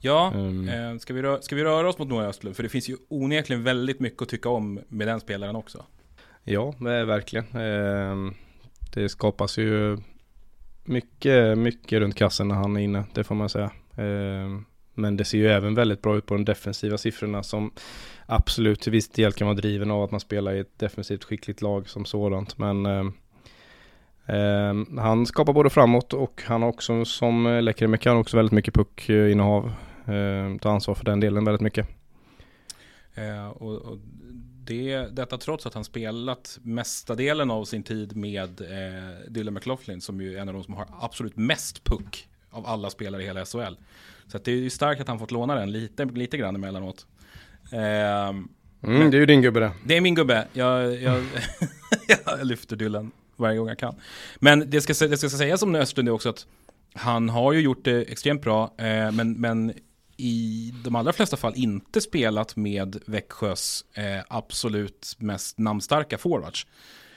Ja, 0.00 0.32
um, 0.34 0.68
eh, 0.68 0.98
ska, 0.98 1.14
vi 1.14 1.22
röra, 1.22 1.42
ska 1.42 1.56
vi 1.56 1.64
röra 1.64 1.88
oss 1.88 1.98
mot 1.98 2.08
Noah 2.08 2.28
Östlund? 2.28 2.56
För 2.56 2.62
det 2.62 2.68
finns 2.68 2.88
ju 2.88 2.96
onekligen 3.08 3.64
väldigt 3.64 4.00
mycket 4.00 4.22
att 4.22 4.28
tycka 4.28 4.48
om 4.48 4.80
med 4.88 5.08
den 5.08 5.20
spelaren 5.20 5.56
också. 5.56 5.84
Ja, 6.44 6.74
verkligen. 6.78 7.44
Ehm, 7.56 8.34
det 8.94 9.08
skapas 9.08 9.58
ju 9.58 9.98
mycket, 10.84 11.58
mycket 11.58 12.00
runt 12.00 12.14
kassen 12.14 12.48
när 12.48 12.54
han 12.54 12.76
är 12.76 12.80
inne, 12.80 13.04
det 13.14 13.24
får 13.24 13.34
man 13.34 13.48
säga. 13.48 13.70
Ehm, 13.96 14.64
men 14.98 15.16
det 15.16 15.24
ser 15.24 15.38
ju 15.38 15.48
även 15.48 15.74
väldigt 15.74 16.02
bra 16.02 16.16
ut 16.16 16.26
på 16.26 16.34
de 16.34 16.44
defensiva 16.44 16.98
siffrorna 16.98 17.42
som 17.42 17.72
absolut 18.26 18.80
till 18.80 18.92
viss 18.92 19.08
del 19.08 19.32
kan 19.32 19.46
vara 19.46 19.56
driven 19.56 19.90
av 19.90 20.02
att 20.02 20.10
man 20.10 20.20
spelar 20.20 20.52
i 20.52 20.58
ett 20.58 20.78
defensivt 20.78 21.24
skickligt 21.24 21.62
lag 21.62 21.88
som 21.88 22.04
sådant. 22.04 22.58
Men 22.58 22.86
eh, 22.86 23.06
eh 24.36 24.74
han 24.98 25.26
skapar 25.26 25.52
både 25.52 25.70
framåt 25.70 26.12
och 26.12 26.42
han 26.46 26.62
har 26.62 26.68
också 26.68 27.04
som 27.04 27.46
eh, 27.46 27.62
Lekkerimäki 27.62 28.08
också 28.08 28.36
väldigt 28.36 28.52
mycket 28.52 28.74
puckinnehav. 28.74 29.72
Eh, 30.06 30.58
tar 30.60 30.70
ansvar 30.70 30.94
för 30.94 31.04
den 31.04 31.20
delen 31.20 31.44
väldigt 31.44 31.62
mycket. 31.62 31.88
Eh, 33.14 33.48
och, 33.48 33.76
och 33.76 33.98
det, 34.64 35.16
detta 35.16 35.38
trots 35.38 35.66
att 35.66 35.74
han 35.74 35.84
spelat 35.84 36.58
mesta 36.62 37.14
delen 37.14 37.50
av 37.50 37.64
sin 37.64 37.82
tid 37.82 38.16
med 38.16 38.60
eh, 38.60 39.30
Dylan 39.30 39.54
McLaughlin 39.54 40.00
som 40.00 40.20
ju 40.20 40.36
är 40.36 40.40
en 40.40 40.48
av 40.48 40.54
de 40.54 40.64
som 40.64 40.74
har 40.74 40.86
absolut 41.00 41.36
mest 41.36 41.84
puck 41.84 42.28
av 42.50 42.66
alla 42.66 42.90
spelare 42.90 43.22
i 43.22 43.26
hela 43.26 43.44
SHL. 43.44 43.74
Så 44.26 44.38
det 44.38 44.52
är 44.52 44.56
ju 44.56 44.70
starkt 44.70 45.00
att 45.00 45.08
han 45.08 45.18
fått 45.18 45.30
låna 45.30 45.54
den 45.54 45.72
lite, 45.72 46.04
lite 46.04 46.36
grann 46.36 46.54
emellanåt. 46.54 47.06
Eh, 47.72 48.28
mm, 48.28 48.48
det 48.82 49.16
är 49.16 49.20
ju 49.20 49.26
din 49.26 49.42
gubbe 49.42 49.60
det. 49.60 49.72
Det 49.86 49.96
är 49.96 50.00
min 50.00 50.14
gubbe. 50.14 50.48
Jag, 50.52 51.02
jag, 51.02 51.24
jag 52.26 52.46
lyfter 52.46 52.76
Dylan 52.76 53.10
varje 53.36 53.58
gång 53.58 53.68
jag 53.68 53.78
kan. 53.78 53.94
Men 54.36 54.70
det 54.70 54.80
ska, 54.80 55.06
det 55.06 55.16
ska 55.16 55.28
sägas 55.28 55.62
om 55.62 55.74
Östlund 55.74 56.08
också 56.08 56.28
att 56.28 56.46
han 56.94 57.28
har 57.28 57.52
ju 57.52 57.60
gjort 57.60 57.84
det 57.84 58.12
extremt 58.12 58.42
bra, 58.42 58.74
eh, 58.78 59.12
men, 59.12 59.32
men 59.32 59.72
i 60.16 60.74
de 60.84 60.96
allra 60.96 61.12
flesta 61.12 61.36
fall 61.36 61.52
inte 61.56 62.00
spelat 62.00 62.56
med 62.56 63.02
Växjös 63.06 63.84
eh, 63.94 64.24
absolut 64.28 65.16
mest 65.18 65.58
namnstarka 65.58 66.18
forwards. 66.18 66.66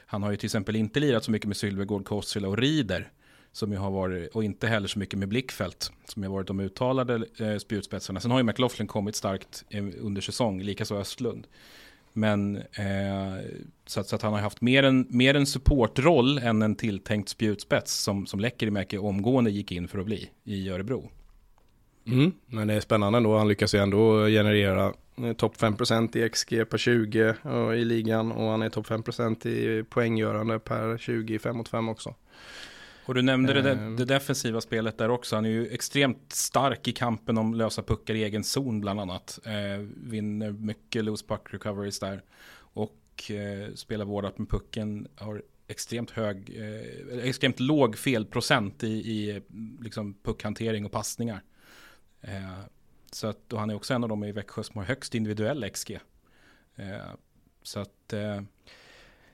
Han 0.06 0.24
har 0.24 0.32
ju 0.32 0.38
till 0.38 0.48
exempel 0.48 0.76
inte 0.76 1.00
lirat 1.00 1.24
så 1.24 1.32
mycket 1.32 1.48
med 1.48 1.58
Sylvegård, 1.58 2.06
Kossila 2.06 2.48
och 2.48 2.58
Rieder. 2.58 3.12
Som 3.54 3.72
ju 3.72 3.78
har 3.78 3.92
varit, 3.92 4.36
och 4.36 4.44
inte 4.44 4.68
heller 4.68 4.88
så 4.88 5.00
mycket 5.00 5.20
med 5.20 5.28
Blickfält. 5.28 5.92
Som 6.06 6.24
har 6.24 6.30
varit 6.30 6.48
de 6.48 6.60
uttalade 6.60 7.26
eh, 7.38 7.58
spjutspetsarna. 7.58 8.20
Sen 8.20 8.32
har 8.32 8.40
ju 8.40 8.44
McLaughlin 8.44 8.88
kommit 8.88 9.16
starkt 9.16 9.64
eh, 9.70 9.86
under 10.00 10.22
säsong, 10.22 10.62
likaså 10.62 10.96
Östlund. 10.96 11.48
Men 12.14 12.58
eh, 12.58 13.44
så, 13.86 14.00
att, 14.00 14.08
så, 14.08 14.16
att, 14.16 14.22
han 14.22 14.34
har 14.34 14.40
haft 14.40 14.62
mer 14.62 14.84
en, 14.84 15.08
mer 15.10 15.34
en 15.34 15.46
supportroll 15.46 16.38
än 16.38 16.62
en 16.62 16.76
tilltänkt 16.76 17.30
spjutspets 17.30 17.94
som, 17.94 18.26
som 18.26 18.40
Lekkerimäki 18.40 18.98
omgående 18.98 19.52
gick 19.52 19.72
in 19.72 19.88
för 19.88 20.00
att 20.00 20.06
bli 20.06 20.30
i 20.44 20.70
Örebro. 20.70 21.10
Mm, 22.08 22.32
men 22.46 22.68
det 22.68 22.74
är 22.74 22.80
spännande 22.80 23.18
ändå. 23.18 23.38
Han 23.38 23.48
lyckas 23.48 23.76
ju 23.76 23.80
ändå 23.80 24.26
generera 24.28 24.94
eh, 25.18 25.34
topp 25.34 25.58
5% 25.58 26.18
i 26.18 26.30
XG 26.30 26.70
per 26.70 26.78
20 26.78 27.36
eh, 27.46 27.74
i 27.74 27.86
ligan 27.86 28.32
och 28.32 28.50
han 28.50 28.62
är 28.62 28.70
topp 28.70 28.88
5% 28.88 29.48
i 29.48 29.84
poänggörande 29.84 30.60
per 30.60 30.98
20 30.98 31.34
i 31.34 31.40
5 31.40 31.58
mot 31.58 31.70
5 31.70 31.90
också. 31.90 32.16
Och 33.06 33.14
du 33.14 33.22
nämnde 33.22 33.62
det, 33.62 33.72
eh. 33.72 33.92
det, 33.92 34.06
defensiva 34.06 34.62
spelet 34.62 34.98
där 34.98 35.10
också. 35.10 35.36
Han 35.36 35.46
är 35.46 35.50
ju 35.50 35.68
extremt 35.68 36.32
stark 36.32 36.88
i 36.88 36.92
kampen 36.92 37.38
om 37.38 37.54
lösa 37.54 37.84
puckar 37.84 38.14
i 38.14 38.24
egen 38.24 38.44
zon 38.44 38.82
bland 38.82 39.00
annat. 39.00 39.40
Eh, 39.46 39.86
vinner 39.96 40.52
mycket 40.52 41.04
loose 41.04 41.26
puck 41.26 41.54
recoveries 41.54 42.00
där. 42.00 42.24
Och 42.54 43.32
eh, 43.32 43.74
spelar 43.74 44.06
vårdat 44.06 44.38
med 44.38 44.50
pucken. 44.50 45.08
Har 45.16 45.42
extremt 45.68 46.12
hög, 46.12 46.58
eh, 46.58 47.28
extremt 47.28 47.60
låg 47.60 47.98
felprocent 47.98 48.84
i, 48.84 48.88
i 48.88 49.42
liksom 49.82 50.14
puckhantering 50.24 50.86
och 50.86 50.92
passningar. 50.92 51.44
Eh, 52.22 52.60
så 53.12 53.28
att, 53.28 53.54
och 53.54 53.60
han 53.60 53.70
är 53.70 53.76
också 53.76 53.94
en 53.94 54.04
av 54.04 54.10
de 54.10 54.24
i 54.24 54.32
Växjö 54.32 54.64
som 54.64 54.78
har 54.78 54.86
högst 54.86 55.16
individuell 55.16 55.70
XG. 55.70 56.00
Eh, 56.76 57.12
så 57.64 57.80
att 57.80 58.14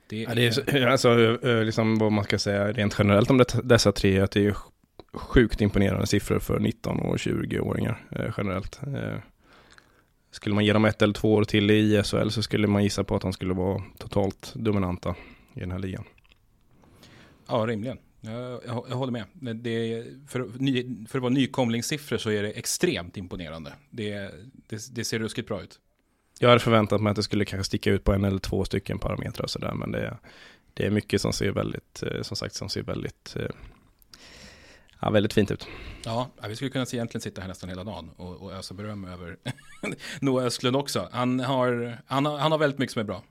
det, 0.10 0.22
ja, 0.22 0.36
det 0.36 0.68
är 0.68 0.88
alltså, 0.92 1.38
liksom 1.64 1.98
vad 1.98 2.12
man 2.12 2.24
ska 2.24 2.40
säga 2.40 2.72
rent 2.72 2.96
generellt 3.00 3.30
om 3.30 3.38
det, 3.38 3.60
dessa 3.64 3.92
tre, 3.92 4.20
att 4.20 4.32
det 4.32 4.46
är 4.46 4.56
sjukt 5.14 5.62
imponerande 5.62 6.08
siffror 6.08 6.40
för 6.40 6.60
19 6.60 7.00
och 7.00 7.18
20-åringar 7.18 8.06
eh, 8.12 8.34
generellt. 8.38 8.80
Eh, 8.84 9.20
skulle 10.32 10.56
man 10.56 10.66
ge 10.66 10.74
dem 10.74 10.86
ett 10.86 11.02
eller 11.02 11.14
två 11.14 11.34
år 11.34 11.44
till 11.44 11.72
i 11.72 11.98
ISHL 11.98 12.30
så 12.30 12.42
skulle 12.44 12.68
man 12.68 12.84
gissa 12.84 13.04
på 13.04 13.16
att 13.16 13.22
de 13.22 13.34
skulle 13.34 13.54
vara 13.54 13.84
totalt 13.98 14.54
dominanta 14.56 15.16
i 15.54 15.60
den 15.60 15.72
här 15.72 15.80
ligan. 15.80 16.04
Ja, 17.48 17.56
rimligen. 17.56 17.98
Jag, 18.22 18.62
jag, 18.68 18.96
håller 18.96 19.12
med. 19.12 19.56
Det, 19.56 20.06
för, 20.28 20.50
ny, 20.60 21.06
för 21.08 21.18
att 21.18 21.22
vara 21.22 21.34
nykomlingssiffror 21.34 22.18
så 22.18 22.30
är 22.30 22.44
det 22.44 22.50
extremt 22.50 23.18
imponerande. 23.18 23.74
Det, 23.90 24.32
det, 24.68 24.96
det, 24.96 25.04
ser 25.04 25.20
ruskigt 25.20 25.48
bra 25.48 25.62
ut. 25.62 25.80
Jag 26.40 26.50
hade 26.50 26.60
förväntat 26.60 27.02
mig 27.02 27.10
att 27.10 27.16
det 27.16 27.24
skulle 27.24 27.46
kanske 27.46 27.64
sticka 27.64 27.92
ut 27.92 28.04
på 28.04 28.14
en 28.14 28.24
eller 28.24 28.40
två 28.40 28.66
stycken 28.66 29.00
parametrar 29.00 29.44
och 29.44 29.50
sådär. 29.50 29.74
Men 29.74 29.92
det, 29.92 30.18
det 30.74 30.86
är 30.86 30.92
mycket 30.92 31.22
som 31.22 31.34
ser 31.34 31.52
väldigt, 31.52 32.04
eh, 32.04 32.22
som 32.22 32.38
sagt, 32.38 32.56
som 32.56 32.70
ser 32.70 32.84
väldigt, 32.84 33.36
eh, 33.36 33.50
ja, 35.02 35.10
väldigt 35.10 35.34
fint 35.34 35.52
ut. 35.52 35.68
Ja, 36.06 36.30
vi 36.48 36.56
skulle 36.56 36.72
kunna 36.72 36.86
egentligen 36.94 37.22
sitta 37.22 37.42
här 37.42 37.48
nästan 37.48 37.70
hela 37.70 37.84
dagen 37.84 38.10
och, 38.16 38.36
och 38.42 38.54
ösa 38.54 38.74
beröm 38.74 39.06
över 39.06 39.38
Noah 40.20 40.46
Östlund 40.46 40.76
också. 40.76 41.10
Han 41.12 41.40
har, 41.40 41.98
han, 42.06 42.26
har, 42.26 42.38
han 42.38 42.52
har 42.52 42.60
väldigt 42.60 42.80
mycket 42.80 42.94
som 42.94 43.00
är 43.00 43.04
bra. 43.04 43.24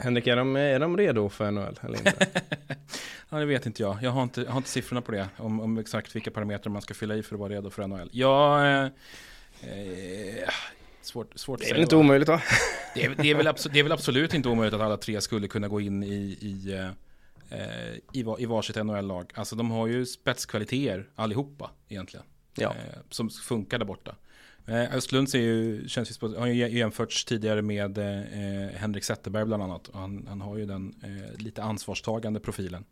Henrik, 0.00 0.26
är 0.26 0.36
de, 0.36 0.56
är 0.56 0.78
de 0.80 0.96
redo 0.96 1.28
för 1.28 1.50
NHL 1.50 1.80
eller 1.82 1.98
inte? 1.98 2.26
ja, 3.28 3.38
det 3.38 3.44
vet 3.44 3.66
inte 3.66 3.82
jag. 3.82 4.02
Jag 4.02 4.10
har 4.10 4.22
inte, 4.22 4.40
jag 4.40 4.50
har 4.50 4.56
inte 4.56 4.68
siffrorna 4.68 5.00
på 5.00 5.12
det. 5.12 5.28
Om, 5.36 5.60
om 5.60 5.78
exakt 5.78 6.16
vilka 6.16 6.30
parametrar 6.30 6.72
man 6.72 6.82
ska 6.82 6.94
fylla 6.94 7.14
i 7.14 7.22
för 7.22 7.34
att 7.34 7.40
vara 7.40 7.52
redo 7.52 7.70
för 7.70 7.86
NHL. 7.86 8.08
Jag... 8.12 8.60
Eh, 8.66 8.90
eh, 9.60 10.48
svårt, 11.02 11.38
svårt. 11.38 11.60
Det 11.60 11.70
är 11.70 11.74
väl 11.74 11.82
inte 11.82 11.96
omöjligt 11.96 12.28
va? 12.28 12.42
det, 12.94 13.04
är, 13.04 13.14
det, 13.14 13.30
är 13.30 13.34
väl 13.34 13.46
absolut, 13.46 13.72
det 13.72 13.78
är 13.78 13.82
väl 13.82 13.92
absolut 13.92 14.34
inte 14.34 14.48
omöjligt 14.48 14.74
att 14.74 14.80
alla 14.80 14.96
tre 14.96 15.20
skulle 15.20 15.48
kunna 15.48 15.68
gå 15.68 15.80
in 15.80 16.02
i, 16.02 16.38
i, 16.40 16.72
eh, 17.50 18.20
i, 18.20 18.24
i 18.38 18.46
varsitt 18.46 18.76
NHL-lag. 18.76 19.32
Alltså 19.34 19.56
de 19.56 19.70
har 19.70 19.86
ju 19.86 20.06
spetskvaliteter 20.06 21.08
allihopa 21.14 21.70
egentligen. 21.88 22.26
Ja. 22.54 22.68
Eh, 22.70 22.98
som 23.10 23.30
funkar 23.30 23.78
där 23.78 23.86
borta. 23.86 24.14
Eh, 24.66 24.94
Östlund 24.94 25.30
ser 25.30 25.38
ju, 25.38 25.88
känns 25.88 26.22
ju, 26.22 26.36
har 26.36 26.46
ju 26.46 26.68
jämförts 26.78 27.24
tidigare 27.24 27.62
med 27.62 27.98
eh, 27.98 28.76
Henrik 28.76 29.04
Zetterberg 29.04 29.44
bland 29.44 29.62
annat. 29.62 29.90
Han, 29.94 30.26
han 30.28 30.40
har 30.40 30.56
ju 30.56 30.66
den 30.66 30.94
eh, 31.02 31.40
lite 31.40 31.62
ansvarstagande 31.62 32.40
profilen. 32.40 32.84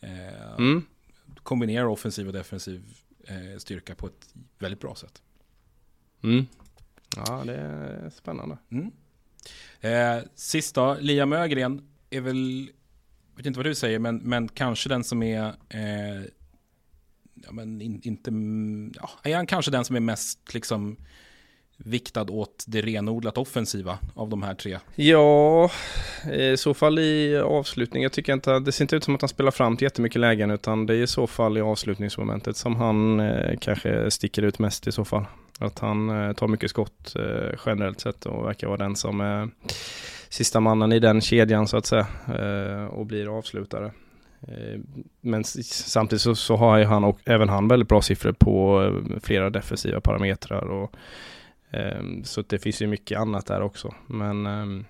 Eh, 0.00 0.52
mm. 0.58 0.82
Kombinerar 1.42 1.84
offensiv 1.84 2.26
och 2.26 2.32
defensiv 2.32 2.84
eh, 3.24 3.58
styrka 3.58 3.94
på 3.94 4.06
ett 4.06 4.34
väldigt 4.58 4.80
bra 4.80 4.94
sätt. 4.94 5.22
Mm. 6.22 6.46
Ja, 7.26 7.42
det 7.44 7.54
är 7.54 8.10
spännande. 8.10 8.58
Mm. 8.70 8.90
Eh, 9.80 10.24
sista, 10.34 10.94
Liam 10.94 11.32
Ögren 11.32 11.82
är 12.10 12.20
väl 12.20 12.70
vet 13.38 13.46
inte 13.46 13.58
vad 13.58 13.66
du 13.66 13.74
säger, 13.74 13.98
men, 13.98 14.16
men 14.16 14.48
kanske 14.48 14.88
den 14.88 15.04
som 15.04 15.22
är 15.22 15.46
eh, 15.68 16.22
ja, 17.34 17.52
men 17.52 17.80
in, 17.80 18.00
inte, 18.04 18.30
ja, 19.00 19.10
är 19.30 19.36
han 19.36 19.46
kanske 19.46 19.70
den 19.70 19.84
som 19.84 19.96
är 19.96 20.00
mest 20.00 20.54
liksom 20.54 20.96
viktad 21.76 22.30
åt 22.30 22.64
det 22.66 22.80
renodlat 22.80 23.38
offensiva 23.38 23.98
av 24.14 24.28
de 24.28 24.42
här 24.42 24.54
tre? 24.54 24.78
Ja, 24.94 25.70
i 26.32 26.56
så 26.56 26.74
fall 26.74 26.98
i 26.98 27.36
avslutning. 27.36 28.02
Jag 28.02 28.12
tycker 28.12 28.32
inte, 28.32 28.58
det 28.58 28.72
ser 28.72 28.84
inte 28.84 28.96
ut 28.96 29.04
som 29.04 29.14
att 29.14 29.22
han 29.22 29.28
spelar 29.28 29.50
fram 29.50 29.76
till 29.76 29.84
jättemycket 29.84 30.20
lägen 30.20 30.50
utan 30.50 30.86
det 30.86 30.94
är 30.94 31.02
i 31.02 31.06
så 31.06 31.26
fall 31.26 31.58
i 31.58 31.60
avslutningsmomentet 31.60 32.56
som 32.56 32.76
han 32.76 33.20
eh, 33.20 33.58
kanske 33.60 34.10
sticker 34.10 34.42
ut 34.42 34.58
mest 34.58 34.86
i 34.86 34.92
så 34.92 35.04
fall. 35.04 35.24
Att 35.58 35.78
han 35.78 36.10
eh, 36.10 36.32
tar 36.32 36.48
mycket 36.48 36.70
skott 36.70 37.16
eh, 37.16 37.58
generellt 37.66 38.00
sett 38.00 38.26
och 38.26 38.46
verkar 38.46 38.66
vara 38.66 38.76
den 38.76 38.96
som 38.96 39.20
är 39.20 39.48
sista 40.28 40.60
mannen 40.60 40.92
i 40.92 40.98
den 40.98 41.20
kedjan 41.20 41.68
så 41.68 41.76
att 41.76 41.86
säga 41.86 42.06
eh, 42.38 42.84
och 42.84 43.06
blir 43.06 43.38
avslutare. 43.38 43.92
Eh, 44.40 44.80
men 45.20 45.44
samtidigt 45.44 46.22
så, 46.22 46.34
så 46.34 46.56
har 46.56 46.84
han 46.84 47.04
och 47.04 47.18
även 47.24 47.48
han 47.48 47.68
väldigt 47.68 47.88
bra 47.88 48.02
siffror 48.02 48.32
på 48.32 48.82
eh, 48.82 49.20
flera 49.20 49.50
defensiva 49.50 50.00
parametrar 50.00 50.70
och 50.70 50.94
Ehm, 51.70 52.24
så 52.24 52.42
det 52.42 52.58
finns 52.58 52.82
ju 52.82 52.86
mycket 52.86 53.18
annat 53.18 53.46
där 53.46 53.62
också. 53.62 53.94
Men 54.06 54.46
ehm, 54.46 54.84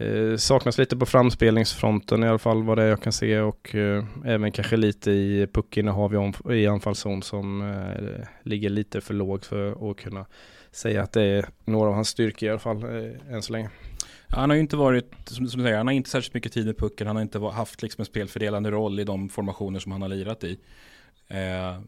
eh, 0.00 0.36
saknas 0.36 0.78
lite 0.78 0.96
på 0.96 1.06
framspelningsfronten 1.06 2.24
i 2.24 2.28
alla 2.28 2.38
fall 2.38 2.62
vad 2.62 2.78
det 2.78 2.82
är 2.82 2.88
jag 2.88 3.02
kan 3.02 3.12
se 3.12 3.40
och 3.40 3.74
eh, 3.74 4.04
även 4.24 4.52
kanske 4.52 4.76
lite 4.76 5.10
i 5.10 5.46
puckinnehav 5.52 6.32
i, 6.50 6.54
i 6.54 6.66
anfallszon 6.66 7.22
som 7.22 7.62
eh, 7.70 8.26
ligger 8.42 8.70
lite 8.70 9.00
för 9.00 9.14
lågt 9.14 9.46
för 9.46 9.90
att 9.90 9.96
kunna 9.96 10.26
säga 10.70 11.02
att 11.02 11.12
det 11.12 11.22
är 11.22 11.48
några 11.64 11.88
av 11.88 11.94
hans 11.94 12.08
styrkor 12.08 12.46
i 12.46 12.50
alla 12.50 12.58
fall 12.58 12.84
än 13.30 13.42
så 13.42 13.52
länge. 13.52 13.70
Han 14.28 14.50
har 14.50 14.54
ju 14.54 14.60
inte 14.60 14.76
varit, 14.76 15.12
som 15.24 15.44
du 15.44 15.50
säger, 15.50 15.76
han 15.76 15.86
har 15.86 15.94
inte 15.94 16.10
särskilt 16.10 16.34
mycket 16.34 16.52
tid 16.52 16.66
med 16.66 16.78
pucken. 16.78 17.06
Han 17.06 17.16
har 17.16 17.22
inte 17.22 17.38
haft 17.38 17.82
liksom 17.82 18.02
en 18.02 18.06
spelfördelande 18.06 18.70
roll 18.70 19.00
i 19.00 19.04
de 19.04 19.28
formationer 19.28 19.78
som 19.78 19.92
han 19.92 20.02
har 20.02 20.08
lirat 20.08 20.44
i. 20.44 20.58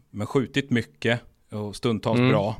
men 0.09 0.27
skjutit 0.27 0.69
mycket 0.69 1.19
och 1.49 1.75
stundtals 1.75 2.19
mm. 2.19 2.31
bra. 2.31 2.55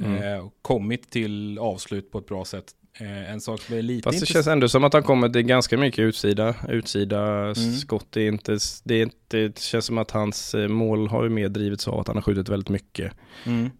Mm. 0.00 0.22
Eh, 0.22 0.48
kommit 0.62 1.10
till 1.10 1.58
avslut 1.58 2.10
på 2.10 2.18
ett 2.18 2.26
bra 2.26 2.44
sätt. 2.44 2.74
Eh, 3.00 3.32
en 3.32 3.40
sak 3.40 3.60
som 3.60 3.76
är 3.76 3.82
lite 3.82 4.08
Fast 4.08 4.20
det 4.20 4.26
känns 4.26 4.46
ändå 4.46 4.68
som 4.68 4.84
att 4.84 4.92
han 4.92 5.02
kommer, 5.02 5.28
det 5.28 5.38
är 5.38 5.42
ganska 5.42 5.76
mycket 5.78 5.98
utsida, 5.98 6.54
utsida 6.68 7.20
mm. 7.42 7.54
skott. 7.54 8.06
Det, 8.10 8.20
är 8.20 8.28
inte, 8.28 8.58
det, 8.84 8.94
är 8.94 9.02
inte, 9.02 9.38
det 9.38 9.58
känns 9.58 9.84
som 9.84 9.98
att 9.98 10.10
hans 10.10 10.54
eh, 10.54 10.68
mål 10.68 11.08
har 11.08 11.24
ju 11.24 11.30
mer 11.30 11.48
drivits 11.48 11.88
av 11.88 12.00
att 12.00 12.06
han 12.06 12.16
har 12.16 12.22
skjutit 12.22 12.48
väldigt 12.48 12.68
mycket. 12.68 13.12
Mm. 13.44 13.70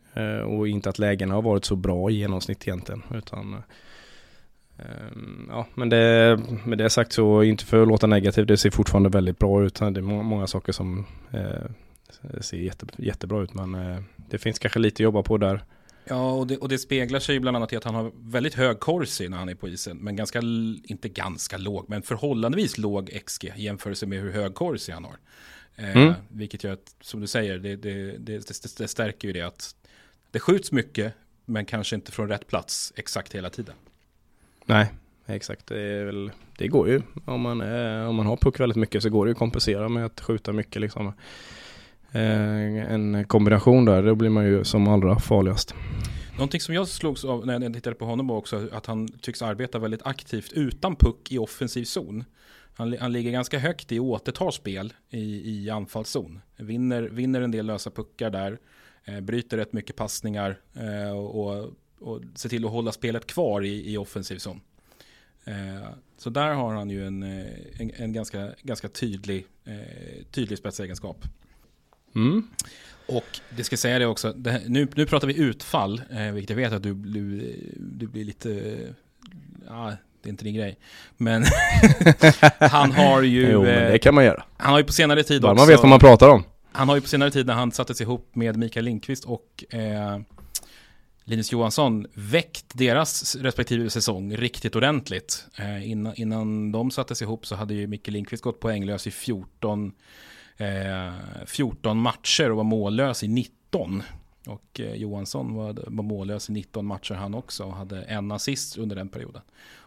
och 0.47 0.69
inte 0.69 0.91
att 0.91 0.99
lägena 0.99 1.35
har 1.35 1.43
varit 1.43 1.65
så 1.65 1.77
bra 1.77 2.11
i 2.11 2.15
genomsnitt 2.15 2.69
egentligen. 2.69 3.03
Utan, 3.15 3.63
Ja, 5.49 5.67
men 5.75 5.89
det, 5.89 6.41
med 6.65 6.79
det 6.79 6.91
sagt 6.91 7.13
så, 7.13 7.43
inte 7.43 7.65
för 7.65 7.83
att 7.83 7.89
låta 7.89 8.07
negativ, 8.07 8.47
det 8.47 8.57
ser 8.57 8.71
fortfarande 8.71 9.09
väldigt 9.09 9.39
bra 9.39 9.65
ut. 9.65 9.75
Det 9.75 9.85
är 9.85 10.01
många, 10.01 10.23
många 10.23 10.47
saker 10.47 10.73
som 10.73 11.07
eh, 11.31 12.41
ser 12.41 12.57
jätte, 12.57 12.87
jättebra 12.97 13.43
ut, 13.43 13.55
men 13.55 13.75
eh, 13.75 13.99
det 14.17 14.39
finns 14.39 14.59
kanske 14.59 14.79
lite 14.79 14.95
att 14.95 15.05
jobba 15.05 15.23
på 15.23 15.39
där. 15.39 15.65
Ja, 16.11 16.33
och 16.33 16.47
det, 16.47 16.57
och 16.57 16.69
det 16.69 16.79
speglar 16.79 17.21
sig 17.21 17.41
bland 17.41 17.57
annat 17.57 17.73
i 17.73 17.77
att 17.77 17.85
han 17.85 17.95
har 17.95 18.13
väldigt 18.15 18.55
hög 18.55 18.81
corsi 18.81 19.29
när 19.29 19.37
han 19.37 19.49
är 19.49 19.55
på 19.55 19.69
isen. 19.69 19.97
Men 19.97 20.17
ganska, 20.17 20.39
inte 20.85 21.09
ganska 21.09 21.57
låg, 21.57 21.89
men 21.89 22.03
förhållandevis 22.03 22.79
låg 22.79 23.21
XG 23.27 23.45
i 23.57 23.63
jämförelse 23.63 24.07
med 24.07 24.21
hur 24.21 24.33
hög 24.33 24.55
corsi 24.55 24.93
han 24.93 25.05
har. 25.05 25.17
Eh, 25.77 25.97
mm. 25.97 26.13
vilket 26.29 26.65
gör 26.65 26.73
att, 26.73 26.95
som 27.01 27.21
du 27.21 27.27
säger, 27.27 27.59
det, 27.59 27.77
det, 27.77 28.19
det, 28.19 28.89
stärker 28.89 29.29
ju 29.29 29.33
det 29.33 29.43
att 29.43 29.75
det 30.31 30.41
skjuts 30.41 30.73
mycket, 30.73 31.15
men 31.45 31.65
kanske 31.65 31.97
inte 31.97 32.13
från 32.13 32.29
rätt 32.29 32.47
plats 32.47 32.93
exakt 32.97 33.35
hela 33.35 33.51
tiden. 33.51 33.75
Nej, 34.65 34.93
exakt. 35.27 35.67
Det, 35.67 36.05
väl, 36.05 36.31
det 36.59 36.69
går 36.69 36.89
ju. 36.89 37.03
Om 37.25 37.41
man, 37.41 37.61
är, 37.61 38.07
om 38.07 38.15
man 38.15 38.27
har 38.27 38.37
puck 38.37 38.61
väldigt 38.61 38.79
mycket 38.79 39.03
så 39.03 39.11
går 39.11 39.25
det 39.25 39.29
ju 39.29 39.33
att 39.33 39.39
kompensera 39.39 39.89
med 39.89 40.07
att 40.07 40.21
skjuta 40.21 40.53
mycket. 40.53 40.83
Liksom. 40.83 41.13
Eh, 42.13 42.93
en 42.93 43.25
kombination 43.25 43.85
där, 43.85 44.03
då 44.03 44.15
blir 44.15 44.31
man 44.31 44.45
ju 44.45 44.65
som 44.65 44.89
allra 44.89 45.19
farligast. 45.19 45.75
Någonting 46.33 46.61
som 46.61 46.75
jag 46.75 46.89
slogs 46.89 47.25
av 47.25 47.47
när 47.47 47.61
jag 47.61 47.75
tittade 47.75 47.97
på 47.97 48.05
honom 48.05 48.27
var 48.27 48.37
också 48.37 48.69
att 48.73 48.87
han 48.87 49.09
tycks 49.09 49.43
arbeta 49.43 49.79
väldigt 49.79 50.07
aktivt 50.07 50.53
utan 50.53 50.97
puck 50.97 51.33
i 51.33 51.39
offensiv 51.39 51.85
zon. 51.85 52.25
Han, 52.75 52.97
han 53.01 53.13
ligger 53.13 53.31
ganska 53.31 53.59
högt 53.59 53.93
i 53.93 54.01
återtar 54.01 54.51
spel 54.51 54.93
i, 55.11 55.51
i 55.51 55.71
anfallszon. 55.71 56.41
Vinner, 56.57 57.03
vinner 57.03 57.41
en 57.41 57.51
del 57.51 57.67
lösa 57.67 57.91
puckar 57.91 58.31
där, 58.31 58.59
eh, 59.05 59.21
bryter 59.21 59.57
rätt 59.57 59.73
mycket 59.73 59.97
passningar 59.97 60.59
eh, 60.75 61.19
och, 61.19 61.73
och 62.01 62.21
ser 62.35 62.49
till 62.49 62.65
att 62.65 62.71
hålla 62.71 62.93
spelet 62.93 63.27
kvar 63.27 63.65
i, 63.65 63.93
i 63.93 63.97
offensiv 63.97 64.39
zon. 64.39 64.61
Eh, 65.45 65.89
så 66.17 66.31
där 66.31 66.55
har 66.55 66.75
han 66.75 66.91
ju 66.91 67.07
en, 67.07 67.23
eh, 67.23 67.47
en, 67.79 67.91
en 67.97 68.13
ganska, 68.13 68.51
ganska 68.63 68.89
tydlig, 68.89 69.47
eh, 69.65 70.25
tydlig 70.31 70.59
spetsegenskap. 70.59 71.25
Mm. 72.15 72.49
Och 73.07 73.41
det 73.57 73.65
ska 73.65 73.77
säga 73.77 73.99
det 73.99 74.07
också, 74.07 74.33
det, 74.33 74.63
nu, 74.67 74.89
nu 74.95 75.07
pratar 75.07 75.27
vi 75.27 75.39
utfall, 75.39 76.03
eh, 76.11 76.33
vilket 76.33 76.51
jag 76.51 76.57
vet 76.57 76.73
att 76.73 76.83
du, 76.83 76.95
du, 76.95 77.55
du 77.77 78.07
blir 78.07 78.25
lite, 78.25 78.79
ja, 79.67 79.93
det 80.23 80.29
är 80.29 80.31
inte 80.31 80.45
din 80.45 80.55
grej. 80.55 80.79
Men 81.17 81.45
han 82.59 82.93
har 82.93 83.23
ju... 83.23 83.51
Jo, 83.51 83.63
men 83.63 83.93
det 83.93 83.99
kan 83.99 84.15
man 84.15 84.25
göra. 84.25 84.45
Han 84.57 84.73
har 84.73 84.79
ju 84.79 84.85
på 84.85 84.93
senare 84.93 85.23
tid 85.23 85.45
också... 85.45 85.55
Man 85.55 85.69
vet 85.69 85.81
vad 85.81 85.89
man 85.89 86.01
pratar 86.01 86.29
om. 86.29 86.45
Han 86.73 86.89
har 86.89 86.97
ju 86.97 87.03
på 87.03 87.09
senare 87.09 87.31
tid 87.31 87.47
när 87.47 87.55
han 87.55 87.73
sattes 87.73 88.01
ihop 88.01 88.31
med 88.33 88.57
Mikael 88.57 88.85
Lindqvist 88.85 89.25
och 89.25 89.65
eh, 89.75 90.19
Linus 91.25 91.53
Johansson 91.53 92.07
väckt 92.15 92.65
deras 92.73 93.37
respektive 93.37 93.91
säsong 93.91 94.37
riktigt 94.37 94.77
ordentligt. 94.77 95.47
Eh, 95.57 95.91
innan, 95.91 96.15
innan 96.17 96.73
de 96.73 96.91
sattes 96.91 97.23
ihop 97.23 97.47
så 97.47 97.55
hade 97.55 97.75
ju 97.75 97.87
Mikael 97.87 98.13
Lindqvist 98.13 98.43
gått 98.43 98.61
poänglös 98.61 99.07
i 99.07 99.11
14 99.11 99.87
eh, 99.87 99.93
14 101.47 101.99
matcher 101.99 102.51
och 102.51 102.57
var 102.57 102.65
mållös 102.65 103.23
i 103.23 103.29
19. 103.29 104.03
Och 104.47 104.81
eh, 104.81 104.95
Johansson 104.95 105.55
var, 105.55 105.75
var 105.87 106.05
mållös 106.05 106.51
i 106.51 106.53
19 106.53 106.87
matcher 106.87 107.15
han 107.15 107.35
också 107.35 107.65
och 107.65 107.75
hade 107.75 108.03
en 108.03 108.33
assist 108.33 108.79
under 108.79 108.97
den 108.97 109.09
perioden. 109.09 109.43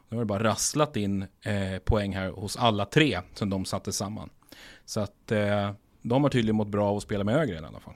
Nu 0.09 0.17
har 0.17 0.21
det 0.21 0.27
bara 0.27 0.43
rasslat 0.43 0.97
in 0.97 1.21
eh, 1.21 1.79
poäng 1.83 2.15
här 2.15 2.29
hos 2.29 2.57
alla 2.57 2.85
tre 2.85 3.19
som 3.33 3.49
de 3.49 3.65
satte 3.65 3.91
samman. 3.91 4.29
Så 4.85 4.99
att 4.99 5.31
eh, 5.31 5.71
de 6.01 6.23
har 6.23 6.29
tydligen 6.29 6.55
mått 6.55 6.67
bra 6.67 6.89
av 6.89 6.97
att 6.97 7.03
spela 7.03 7.23
med 7.23 7.35
Ögren 7.35 7.63
i 7.63 7.67
alla 7.67 7.79
fall. 7.79 7.93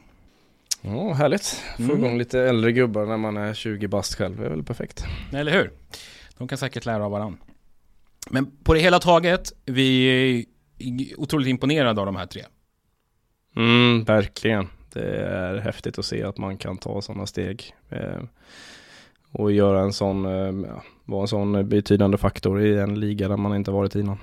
Ja, 0.82 1.13
härligt. 1.13 1.46
Få 1.78 1.84
mm. 1.84 1.98
igång 1.98 2.18
lite 2.18 2.40
äldre 2.40 2.72
gubbar 2.72 3.06
när 3.06 3.18
man 3.18 3.38
är 3.38 3.54
20 3.54 3.88
bast 3.88 4.16
själv. 4.16 4.40
Det 4.40 4.46
är 4.46 4.50
väl 4.50 4.63
perfekt. 4.63 5.06
Eller 5.34 5.52
hur? 5.52 5.72
De 6.38 6.48
kan 6.48 6.58
säkert 6.58 6.86
lära 6.86 7.06
av 7.06 7.12
varandra. 7.12 7.40
Men 8.30 8.52
på 8.63 8.74
det 8.74 8.80
hela 8.80 9.00
taget, 9.00 9.54
vi 9.66 10.08
är 10.08 10.46
otroligt 11.20 11.48
imponerade 11.48 12.02
av 12.02 12.06
de 12.06 12.16
här 12.16 12.26
tre. 12.26 12.44
Mm, 13.58 14.04
verkligen. 14.04 14.67
Det 14.93 15.15
är 15.15 15.58
häftigt 15.58 16.00
att 16.00 16.06
se 16.06 16.24
att 16.24 16.38
man 16.38 16.58
kan 16.58 16.78
ta 16.78 17.02
sådana 17.02 17.26
steg. 17.26 17.76
Eh, 17.89 18.22
och 19.32 19.52
göra 19.52 19.82
en 19.82 19.93
sån, 19.93 20.26
eh, 20.26 20.76
vara 21.06 21.22
en 21.22 21.28
sån 21.28 21.70
betydande 21.70 22.17
faktor 22.17 22.62
i 22.62 22.80
en 22.80 23.00
liga 23.00 23.28
där 23.28 23.38
man 23.38 23.56
inte 23.56 23.72
varit 23.72 23.96
innan. 23.96 24.17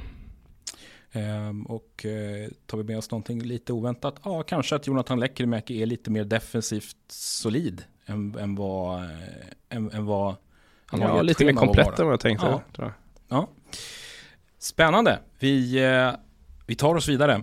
Um, 1.16 1.62
och 1.62 2.06
uh, 2.08 2.48
tar 2.66 2.78
vi 2.78 2.84
med 2.84 2.98
oss 2.98 3.10
någonting 3.10 3.42
lite 3.42 3.72
oväntat? 3.72 4.20
Ja, 4.24 4.42
kanske 4.42 4.76
att 4.76 4.86
Jonathan 4.86 5.20
Lekkerimäki 5.20 5.82
är 5.82 5.86
lite 5.86 6.10
mer 6.10 6.24
defensivt 6.24 6.96
solid 7.08 7.84
än, 8.06 8.34
än, 8.38 8.54
vad, 8.54 9.02
äh, 9.02 9.10
än, 9.68 9.90
än 9.90 10.06
vad 10.06 10.34
han 10.86 11.00
ja, 11.00 11.08
har 11.08 11.22
lite 11.22 11.44
mer 11.44 11.52
komplett 11.52 11.98
än 11.98 12.06
vad 12.06 12.12
jag 12.12 12.20
tänkte. 12.20 12.46
Ja. 12.46 12.62
Jag. 12.76 12.92
ja. 13.28 13.48
Spännande. 14.58 15.18
Vi, 15.38 15.84
uh, 15.86 16.14
vi 16.66 16.74
tar 16.74 16.94
oss 16.94 17.08
vidare. 17.08 17.42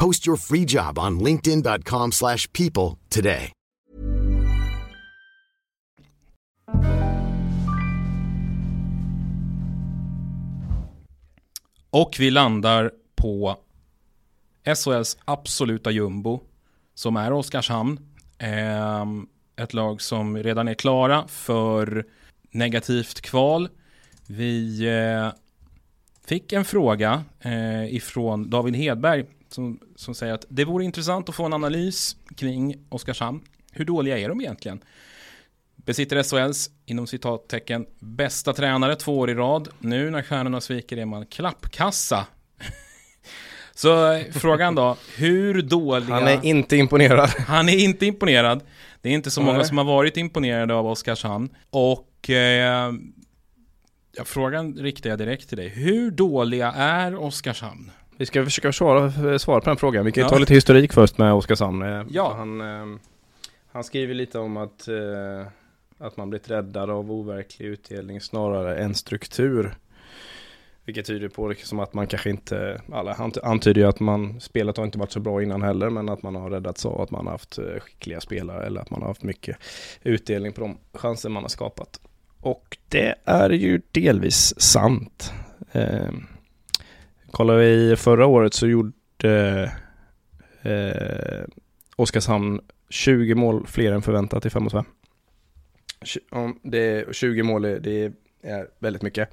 Post 0.00 0.26
your 0.26 0.36
free 0.36 0.64
job 0.64 0.98
on 0.98 1.18
linkedin.com 1.18 2.12
slash 2.12 2.52
people 2.52 2.98
today. 3.08 3.52
Och 11.90 12.16
vi 12.18 12.30
landar 12.30 12.90
på 13.16 13.56
SHLs 14.76 15.16
absoluta 15.24 15.90
jumbo 15.90 16.40
som 16.94 17.16
är 17.16 17.32
Oskarshamn. 17.32 17.98
Ehm, 18.38 19.26
ett 19.56 19.74
lag 19.74 20.00
som 20.00 20.36
redan 20.36 20.68
är 20.68 20.74
klara 20.74 21.28
för 21.28 22.06
negativt 22.50 23.20
kval. 23.20 23.68
Vi 24.26 24.86
eh, 24.86 25.32
fick 26.26 26.52
en 26.52 26.64
fråga 26.64 27.24
eh, 27.40 27.94
ifrån 27.94 28.50
David 28.50 28.76
Hedberg 28.76 29.26
som, 29.58 29.78
som 29.96 30.14
säger 30.14 30.34
att 30.34 30.44
det 30.48 30.64
vore 30.64 30.84
intressant 30.84 31.28
att 31.28 31.34
få 31.34 31.44
en 31.44 31.52
analys 31.52 32.16
kring 32.36 32.76
Oskarshamn. 32.88 33.40
Hur 33.72 33.84
dåliga 33.84 34.18
är 34.18 34.28
de 34.28 34.40
egentligen? 34.40 34.80
Besitter 35.76 36.22
SHLs, 36.22 36.70
inom 36.86 37.06
citattecken, 37.06 37.86
bästa 37.98 38.52
tränare 38.52 38.96
två 38.96 39.18
år 39.18 39.30
i 39.30 39.34
rad. 39.34 39.68
Nu 39.78 40.10
när 40.10 40.22
stjärnorna 40.22 40.60
sviker 40.60 40.96
är 40.96 41.04
man 41.04 41.26
klappkassa. 41.26 42.26
Så 43.74 44.12
eh, 44.12 44.24
frågan 44.32 44.74
då, 44.74 44.96
hur 45.16 45.62
dåliga... 45.62 46.14
Han 46.14 46.28
är 46.28 46.44
inte 46.44 46.76
imponerad. 46.76 47.28
Han 47.46 47.68
är 47.68 47.76
inte 47.84 48.06
imponerad. 48.06 48.62
Det 49.02 49.08
är 49.08 49.12
inte 49.12 49.30
så 49.30 49.42
många 49.42 49.64
som 49.64 49.78
har 49.78 49.84
varit 49.84 50.16
imponerade 50.16 50.74
av 50.74 50.86
Oskarshamn. 50.86 51.48
Och 51.70 52.30
eh, 52.30 52.92
frågan 54.24 54.74
riktar 54.74 55.10
jag 55.10 55.18
direkt 55.18 55.48
till 55.48 55.58
dig. 55.58 55.68
Hur 55.68 56.10
dåliga 56.10 56.72
är 56.72 57.14
Oskarshamn? 57.14 57.90
Vi 58.18 58.26
ska 58.26 58.44
försöka 58.44 58.72
svara, 58.72 59.38
svara 59.38 59.60
på 59.60 59.70
den 59.70 59.76
frågan. 59.76 60.04
Vi 60.04 60.12
kan 60.12 60.22
Ja. 60.22 60.28
ta 60.28 60.38
lite 60.38 60.54
historik 60.54 60.92
först 60.92 61.18
med 61.18 61.32
Oskarshamn. 61.34 61.82
Eh, 61.82 62.02
Ja. 62.10 62.34
Han, 62.36 62.60
eh, 62.60 62.98
han 63.72 63.84
skriver 63.84 64.14
lite 64.14 64.38
om 64.38 64.56
att, 64.56 64.88
eh, 64.88 65.46
att 65.98 66.16
man 66.16 66.30
blivit 66.30 66.50
räddad 66.50 66.90
av 66.90 67.12
overklig 67.12 67.66
utdelning 67.66 68.20
snarare 68.20 68.76
än 68.78 68.94
struktur. 68.94 69.74
Vilket 70.84 71.06
tyder 71.06 71.28
på 71.28 71.48
det 71.48 71.66
som 71.66 71.80
att 71.80 71.94
man 71.94 72.06
kanske 72.06 72.30
inte, 72.30 72.80
alla 72.92 73.14
han 73.14 73.32
antyder 73.42 73.80
ju 73.80 73.88
att 73.88 74.00
man, 74.00 74.40
spelet 74.40 74.76
har 74.76 74.84
inte 74.84 74.98
varit 74.98 75.12
så 75.12 75.20
bra 75.20 75.42
innan 75.42 75.62
heller, 75.62 75.90
men 75.90 76.08
att 76.08 76.22
man 76.22 76.34
har 76.36 76.50
räddats 76.50 76.86
av 76.86 77.00
att 77.00 77.10
man 77.10 77.24
har 77.26 77.32
haft 77.32 77.58
skickliga 77.80 78.20
spelare 78.20 78.66
eller 78.66 78.80
att 78.80 78.90
man 78.90 79.00
har 79.00 79.08
haft 79.08 79.22
mycket 79.22 79.56
utdelning 80.02 80.52
på 80.52 80.60
de 80.60 80.78
chanser 80.94 81.28
man 81.28 81.42
har 81.44 81.48
skapat. 81.48 82.00
Och 82.40 82.78
det 82.88 83.14
är 83.24 83.50
ju 83.50 83.80
delvis 83.92 84.60
sant. 84.60 85.32
Kollar 87.30 87.56
vi 87.56 87.96
förra 87.96 88.26
året 88.26 88.54
så 88.54 88.66
gjorde 88.66 89.72
eh, 90.62 91.44
Oskarshamn 91.96 92.60
20 92.88 93.34
mål 93.34 93.66
fler 93.66 93.92
än 93.92 94.02
förväntat 94.02 94.46
i 94.46 94.50
5 94.50 94.62
mot 94.62 94.72
5. 94.72 94.84
Tju- 96.04 96.18
om 96.30 96.58
Det 96.62 96.78
är 96.78 97.12
20 97.12 97.42
mål, 97.42 97.64
är- 97.64 97.80
det 97.80 98.12
är 98.42 98.66
väldigt 98.78 99.02
mycket. 99.02 99.28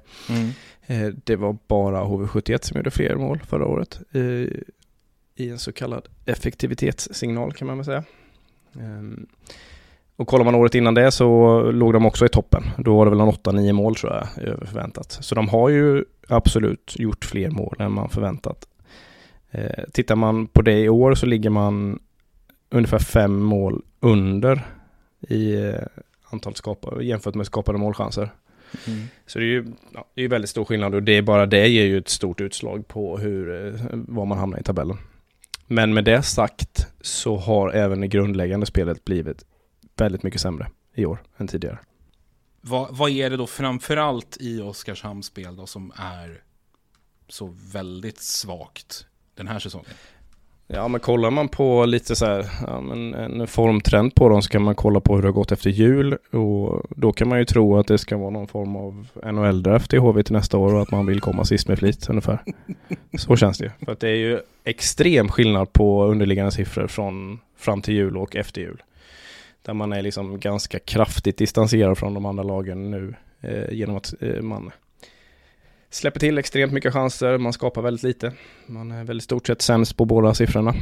Eh, 0.86 1.06
Det 1.24 1.36
var 1.36 1.56
bara 1.68 2.04
HV71 2.04 2.58
som 2.64 2.76
gjorde 2.76 2.90
fler 2.90 3.16
mål 3.16 3.40
förra 3.48 3.66
året. 3.66 4.00
eh, 4.12 4.20
I 5.38 5.50
en 5.50 5.58
så 5.58 5.72
kallad 5.72 6.08
effektivitetssignal 6.26 7.52
kan 7.52 7.66
man 7.66 7.76
väl 7.78 7.84
säga. 7.84 8.04
Ehm, 8.80 9.26
Och 10.16 10.28
kollar 10.28 10.44
man 10.44 10.54
året 10.54 10.74
innan 10.74 10.94
det 10.94 11.10
så 11.10 11.62
låg 11.70 11.92
de 11.92 12.06
också 12.06 12.26
i 12.26 12.28
toppen. 12.28 12.62
Då 12.78 12.96
var 12.96 13.04
det 13.04 13.10
väl 13.10 13.20
en 13.20 13.28
8-9 13.28 13.72
mål 13.72 13.96
tror 13.96 14.12
jag 14.12 14.44
över 14.44 14.66
förväntat. 14.66 15.18
Så 15.20 15.34
de 15.34 15.48
har 15.48 15.68
ju 15.68 16.04
absolut 16.28 16.94
gjort 16.98 17.24
fler 17.24 17.50
mål 17.50 17.76
än 17.78 17.92
man 17.92 18.08
förväntat. 18.08 18.68
Eh, 19.50 19.84
Tittar 19.92 20.16
man 20.16 20.46
på 20.46 20.62
det 20.62 20.78
i 20.80 20.88
år 20.88 21.14
så 21.14 21.26
ligger 21.26 21.50
man 21.50 21.98
ungefär 22.70 22.98
fem 22.98 23.38
mål 23.38 23.82
under 24.00 24.66
i 25.28 25.54
eh, 25.54 25.74
antal 26.30 26.54
skapade, 26.54 27.04
jämfört 27.04 27.34
med 27.34 27.46
skapade 27.46 27.78
målchanser. 27.78 28.30
Mm. 28.86 29.04
Så 29.26 29.38
det 29.38 29.44
är 29.44 29.48
ju 29.48 29.66
ja, 29.94 30.04
det 30.14 30.22
är 30.22 30.28
väldigt 30.28 30.50
stor 30.50 30.64
skillnad 30.64 30.94
och 30.94 31.02
det 31.02 31.12
är 31.12 31.22
bara 31.22 31.46
det 31.46 31.68
ger 31.68 31.84
ju 31.84 31.98
ett 31.98 32.08
stort 32.08 32.40
utslag 32.40 32.88
på 32.88 33.18
hur, 33.18 33.66
eh, 33.66 33.80
var 33.92 34.26
man 34.26 34.38
hamnar 34.38 34.58
i 34.58 34.62
tabellen. 34.62 34.98
Men 35.66 35.94
med 35.94 36.04
det 36.04 36.22
sagt 36.22 36.86
så 37.00 37.36
har 37.36 37.70
även 37.70 38.00
det 38.00 38.08
grundläggande 38.08 38.66
spelet 38.66 39.04
blivit 39.04 39.44
väldigt 39.96 40.22
mycket 40.22 40.40
sämre 40.40 40.70
i 40.94 41.06
år 41.06 41.22
än 41.36 41.48
tidigare. 41.48 41.78
Vad, 42.60 42.96
vad 42.96 43.10
är 43.10 43.30
det 43.30 43.36
då 43.36 43.46
framförallt 43.46 44.36
i 44.40 44.60
Oskarshamns 44.60 45.26
spel 45.26 45.56
då 45.56 45.66
som 45.66 45.92
är 45.96 46.42
så 47.28 47.54
väldigt 47.72 48.18
svagt 48.18 49.06
den 49.34 49.48
här 49.48 49.58
säsongen? 49.58 49.90
Ja 50.68 50.88
men 50.88 51.00
kollar 51.00 51.30
man 51.30 51.48
på 51.48 51.86
lite 51.86 52.16
så 52.16 52.26
här, 52.26 52.46
ja, 52.66 52.80
men 52.80 53.14
en 53.14 53.46
formtrend 53.46 54.14
på 54.14 54.28
dem 54.28 54.42
så 54.42 54.48
kan 54.48 54.62
man 54.62 54.74
kolla 54.74 55.00
på 55.00 55.14
hur 55.14 55.22
det 55.22 55.28
har 55.28 55.32
gått 55.32 55.52
efter 55.52 55.70
jul 55.70 56.12
och 56.32 56.82
då 56.96 57.12
kan 57.12 57.28
man 57.28 57.38
ju 57.38 57.44
tro 57.44 57.78
att 57.78 57.86
det 57.86 57.98
ska 57.98 58.16
vara 58.16 58.30
någon 58.30 58.46
form 58.48 58.76
av 58.76 59.08
NHL-draft 59.32 59.92
i 59.92 59.96
HV 59.96 60.22
till 60.22 60.32
nästa 60.32 60.58
år 60.58 60.74
och 60.74 60.82
att 60.82 60.90
man 60.90 61.06
vill 61.06 61.20
komma 61.20 61.44
sist 61.44 61.68
med 61.68 61.78
flit 61.78 62.08
ungefär. 62.08 62.42
Så 63.18 63.36
känns 63.36 63.58
det 63.58 63.64
ju. 63.64 63.70
För 63.84 63.92
att 63.92 64.00
det 64.00 64.08
är 64.08 64.16
ju 64.16 64.40
extrem 64.64 65.28
skillnad 65.28 65.72
på 65.72 66.04
underliggande 66.04 66.52
siffror 66.52 66.86
från 66.86 67.40
fram 67.56 67.82
till 67.82 67.94
jul 67.94 68.16
och 68.16 68.36
efter 68.36 68.60
jul. 68.60 68.82
Där 69.66 69.74
man 69.74 69.92
är 69.92 70.02
liksom 70.02 70.40
ganska 70.40 70.78
kraftigt 70.78 71.38
distanserad 71.38 71.98
från 71.98 72.14
de 72.14 72.26
andra 72.26 72.42
lagen 72.42 72.90
nu 72.90 73.14
eh, 73.40 73.72
genom 73.72 73.96
att 73.96 74.14
eh, 74.20 74.42
man 74.42 74.70
släpper 75.90 76.20
till 76.20 76.38
extremt 76.38 76.72
mycket 76.72 76.92
chanser, 76.92 77.38
man 77.38 77.52
skapar 77.52 77.82
väldigt 77.82 78.02
lite. 78.02 78.32
Man 78.66 78.90
är 78.90 79.04
väldigt 79.04 79.22
i 79.22 79.24
stort 79.24 79.46
sett 79.46 79.62
sämst 79.62 79.96
på 79.96 80.04
båda 80.04 80.34
siffrorna. 80.34 80.74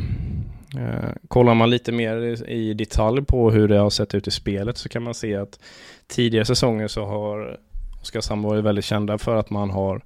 Eh, 0.79 1.11
kollar 1.29 1.55
man 1.55 1.71
lite 1.71 1.93
mer 1.93 2.17
i, 2.17 2.53
i 2.53 2.75
detalj 2.75 3.25
på 3.25 3.51
hur 3.51 3.69
det 3.69 3.77
har 3.77 3.91
sett 3.91 4.15
ut 4.15 4.29
i 4.29 4.31
spelet 4.31 4.79
så 4.79 4.89
kan 4.89 5.03
man 5.03 5.15
se 5.15 5.37
att 5.37 5.61
tidigare 6.07 6.45
säsonger 6.45 6.89
så 6.89 7.05
har 7.05 7.59
Oskarshamn 8.01 8.43
varit 8.43 8.65
väldigt 8.65 8.85
kända 8.85 9.19
för 9.19 9.37
att 9.37 9.51
man 9.51 9.71
har 9.71 10.03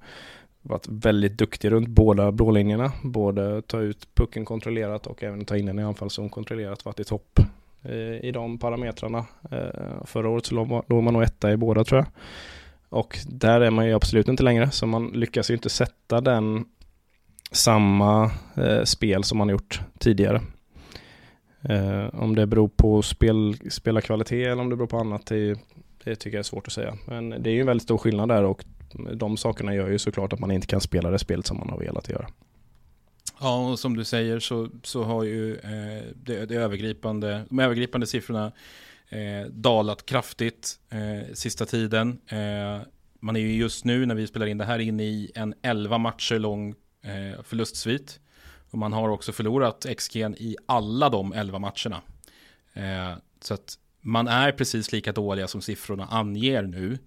varit 0.61 0.87
väldigt 0.87 1.37
duktig 1.37 1.71
runt 1.71 1.87
båda 1.87 2.31
blålinjerna. 2.31 2.91
Både 3.03 3.61
ta 3.61 3.79
ut 3.79 4.15
pucken 4.15 4.45
kontrollerat 4.45 5.07
och 5.07 5.23
även 5.23 5.45
ta 5.45 5.57
in 5.57 5.65
den 5.65 5.79
i 5.79 5.83
anfallszon 5.83 6.29
kontrollerat. 6.29 6.85
Varit 6.85 6.99
i 6.99 7.03
topp 7.03 7.39
Eh, 7.83 8.25
i 8.27 8.31
de 8.33 8.57
parametrarna. 8.59 9.25
Eh, 9.51 10.05
förra 10.05 10.29
året 10.29 10.45
så 10.45 10.55
låg 10.55 10.67
man- 10.69 10.83
låg 10.87 11.03
man 11.03 11.13
nog 11.13 11.23
etta 11.23 11.51
i 11.51 11.57
båda 11.57 11.83
tror 11.83 11.99
jag. 11.99 12.07
Och 12.89 13.17
där 13.27 13.61
är 13.61 13.71
man 13.71 13.87
ju 13.87 13.93
absolut 13.93 14.27
inte 14.27 14.43
längre, 14.43 14.71
så 14.71 14.87
man 14.87 15.07
lyckas 15.07 15.49
ju 15.49 15.53
inte 15.53 15.69
sätta 15.69 16.21
den 16.21 16.65
samma 17.51 18.31
eh, 18.57 18.83
spel 18.83 19.23
som 19.23 19.37
man 19.37 19.49
gjort 19.49 19.81
tidigare. 19.99 20.41
Eh, 21.61 22.05
om 22.13 22.35
det 22.35 22.47
beror 22.47 22.67
på 22.67 23.01
spel, 23.01 23.55
spelarkvalitet 23.69 24.47
eller 24.47 24.61
om 24.61 24.69
det 24.69 24.75
beror 24.75 24.87
på 24.87 24.97
annat, 24.97 25.25
det, 25.25 25.59
det 26.03 26.15
tycker 26.15 26.37
jag 26.37 26.39
är 26.39 26.43
svårt 26.43 26.67
att 26.67 26.73
säga. 26.73 26.93
Men 27.07 27.29
det 27.29 27.49
är 27.49 27.53
ju 27.53 27.59
en 27.59 27.67
väldigt 27.67 27.83
stor 27.83 27.97
skillnad 27.97 28.29
där 28.29 28.43
och 28.43 28.65
de 29.13 29.37
sakerna 29.37 29.75
gör 29.75 29.89
ju 29.89 29.97
såklart 29.99 30.33
att 30.33 30.39
man 30.39 30.51
inte 30.51 30.67
kan 30.67 30.81
spela 30.81 31.09
det 31.09 31.19
spelet 31.19 31.45
som 31.45 31.57
man 31.57 31.69
har 31.69 31.77
velat 31.77 32.09
göra. 32.09 32.27
Ja, 33.41 33.69
och 33.71 33.79
som 33.79 33.95
du 33.95 34.03
säger 34.03 34.39
så, 34.39 34.69
så 34.83 35.03
har 35.03 35.23
ju 35.23 35.55
eh, 35.55 36.03
det, 36.15 36.45
det 36.45 36.55
övergripande, 36.55 37.45
de 37.49 37.59
övergripande 37.59 38.07
siffrorna 38.07 38.51
eh, 39.09 39.47
dalat 39.51 40.05
kraftigt 40.05 40.79
eh, 40.89 41.33
sista 41.33 41.65
tiden. 41.65 42.19
Eh, 42.27 42.81
man 43.19 43.35
är 43.35 43.39
ju 43.39 43.53
just 43.53 43.85
nu 43.85 44.05
när 44.05 44.15
vi 44.15 44.27
spelar 44.27 44.47
in 44.47 44.57
det 44.57 44.65
här 44.65 44.79
inne 44.79 45.03
i 45.03 45.31
en 45.35 45.53
11 45.61 45.97
matcher 45.97 46.39
lång 46.39 46.69
eh, 47.01 47.43
förlustsvit. 47.43 48.19
Och 48.71 48.77
man 48.77 48.93
har 48.93 49.09
också 49.09 49.31
förlorat 49.31 49.85
XG 49.97 50.15
i 50.17 50.55
alla 50.65 51.09
de 51.09 51.33
11 51.33 51.59
matcherna. 51.59 52.01
Eh, 52.73 53.17
så 53.41 53.53
att 53.53 53.77
man 54.01 54.27
är 54.27 54.51
precis 54.51 54.91
lika 54.91 55.11
dåliga 55.11 55.47
som 55.47 55.61
siffrorna 55.61 56.05
anger 56.05 56.63
nu. 56.63 56.97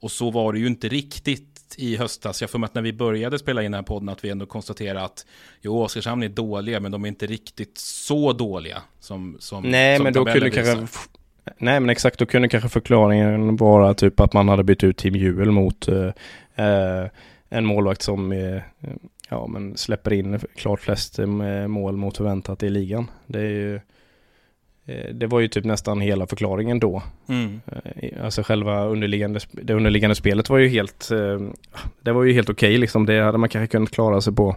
Och 0.00 0.10
så 0.10 0.30
var 0.30 0.52
det 0.52 0.58
ju 0.58 0.66
inte 0.66 0.88
riktigt 0.88 1.74
i 1.76 1.96
höstas. 1.96 2.40
Jag 2.40 2.50
får 2.50 2.64
att 2.64 2.74
när 2.74 2.82
vi 2.82 2.92
började 2.92 3.38
spela 3.38 3.62
in 3.62 3.72
den 3.72 3.78
här 3.78 3.82
podden 3.82 4.08
att 4.08 4.24
vi 4.24 4.30
ändå 4.30 4.46
konstaterade 4.46 5.02
att 5.02 5.26
jo, 5.60 5.82
Oskarshamn 5.82 6.22
är 6.22 6.28
dåliga, 6.28 6.80
men 6.80 6.92
de 6.92 7.04
är 7.04 7.08
inte 7.08 7.26
riktigt 7.26 7.78
så 7.78 8.32
dåliga 8.32 8.82
som, 9.00 9.36
som 9.38 9.64
Nej, 9.64 9.96
som 9.96 10.04
men 10.04 10.12
då 10.12 10.24
kunde 10.24 10.50
visar. 10.50 10.62
kanske... 10.62 10.98
Nej, 11.58 11.80
men 11.80 11.90
exakt. 11.90 12.18
Då 12.18 12.26
kunde 12.26 12.48
kanske 12.48 12.68
förklaringen 12.68 13.56
vara 13.56 13.94
typ 13.94 14.20
att 14.20 14.32
man 14.32 14.48
hade 14.48 14.64
bytt 14.64 14.84
ut 14.84 14.96
Tim 14.96 15.16
Juel 15.16 15.50
mot 15.50 15.88
eh, 15.88 17.06
en 17.48 17.64
målvakt 17.64 18.02
som 18.02 18.32
eh, 18.32 18.62
ja, 19.28 19.46
men 19.46 19.76
släpper 19.76 20.12
in 20.12 20.40
klart 20.56 20.80
flest 20.80 21.18
eh, 21.18 21.26
mål 21.66 21.96
mot 21.96 22.16
förväntat 22.16 22.62
i 22.62 22.68
ligan. 22.68 23.10
Det 23.26 23.38
är 23.38 23.50
ju... 23.50 23.80
eh, 24.90 25.14
Det 25.14 25.26
var 25.26 25.40
ju 25.40 25.48
typ 25.48 25.64
nästan 25.64 26.00
hela 26.00 26.26
förklaringen 26.26 26.80
då. 26.80 27.02
Mm. 27.28 27.60
Eh, 27.66 28.24
Alltså 28.24 28.42
själva 28.42 28.84
underliggande, 28.84 29.40
det 29.52 29.74
underliggande 29.74 30.14
spelet 30.14 30.50
var 30.50 30.58
ju 30.58 30.68
helt, 30.68 31.10
eh, 31.10 31.40
det 32.00 32.12
var 32.12 32.24
ju 32.24 32.32
helt 32.32 32.50
okej 32.50 32.78
liksom. 32.78 33.06
Det 33.06 33.20
hade 33.20 33.38
man 33.38 33.48
kanske 33.48 33.72
kunnat 33.72 33.90
klara 33.90 34.20
sig 34.20 34.34
på. 34.34 34.56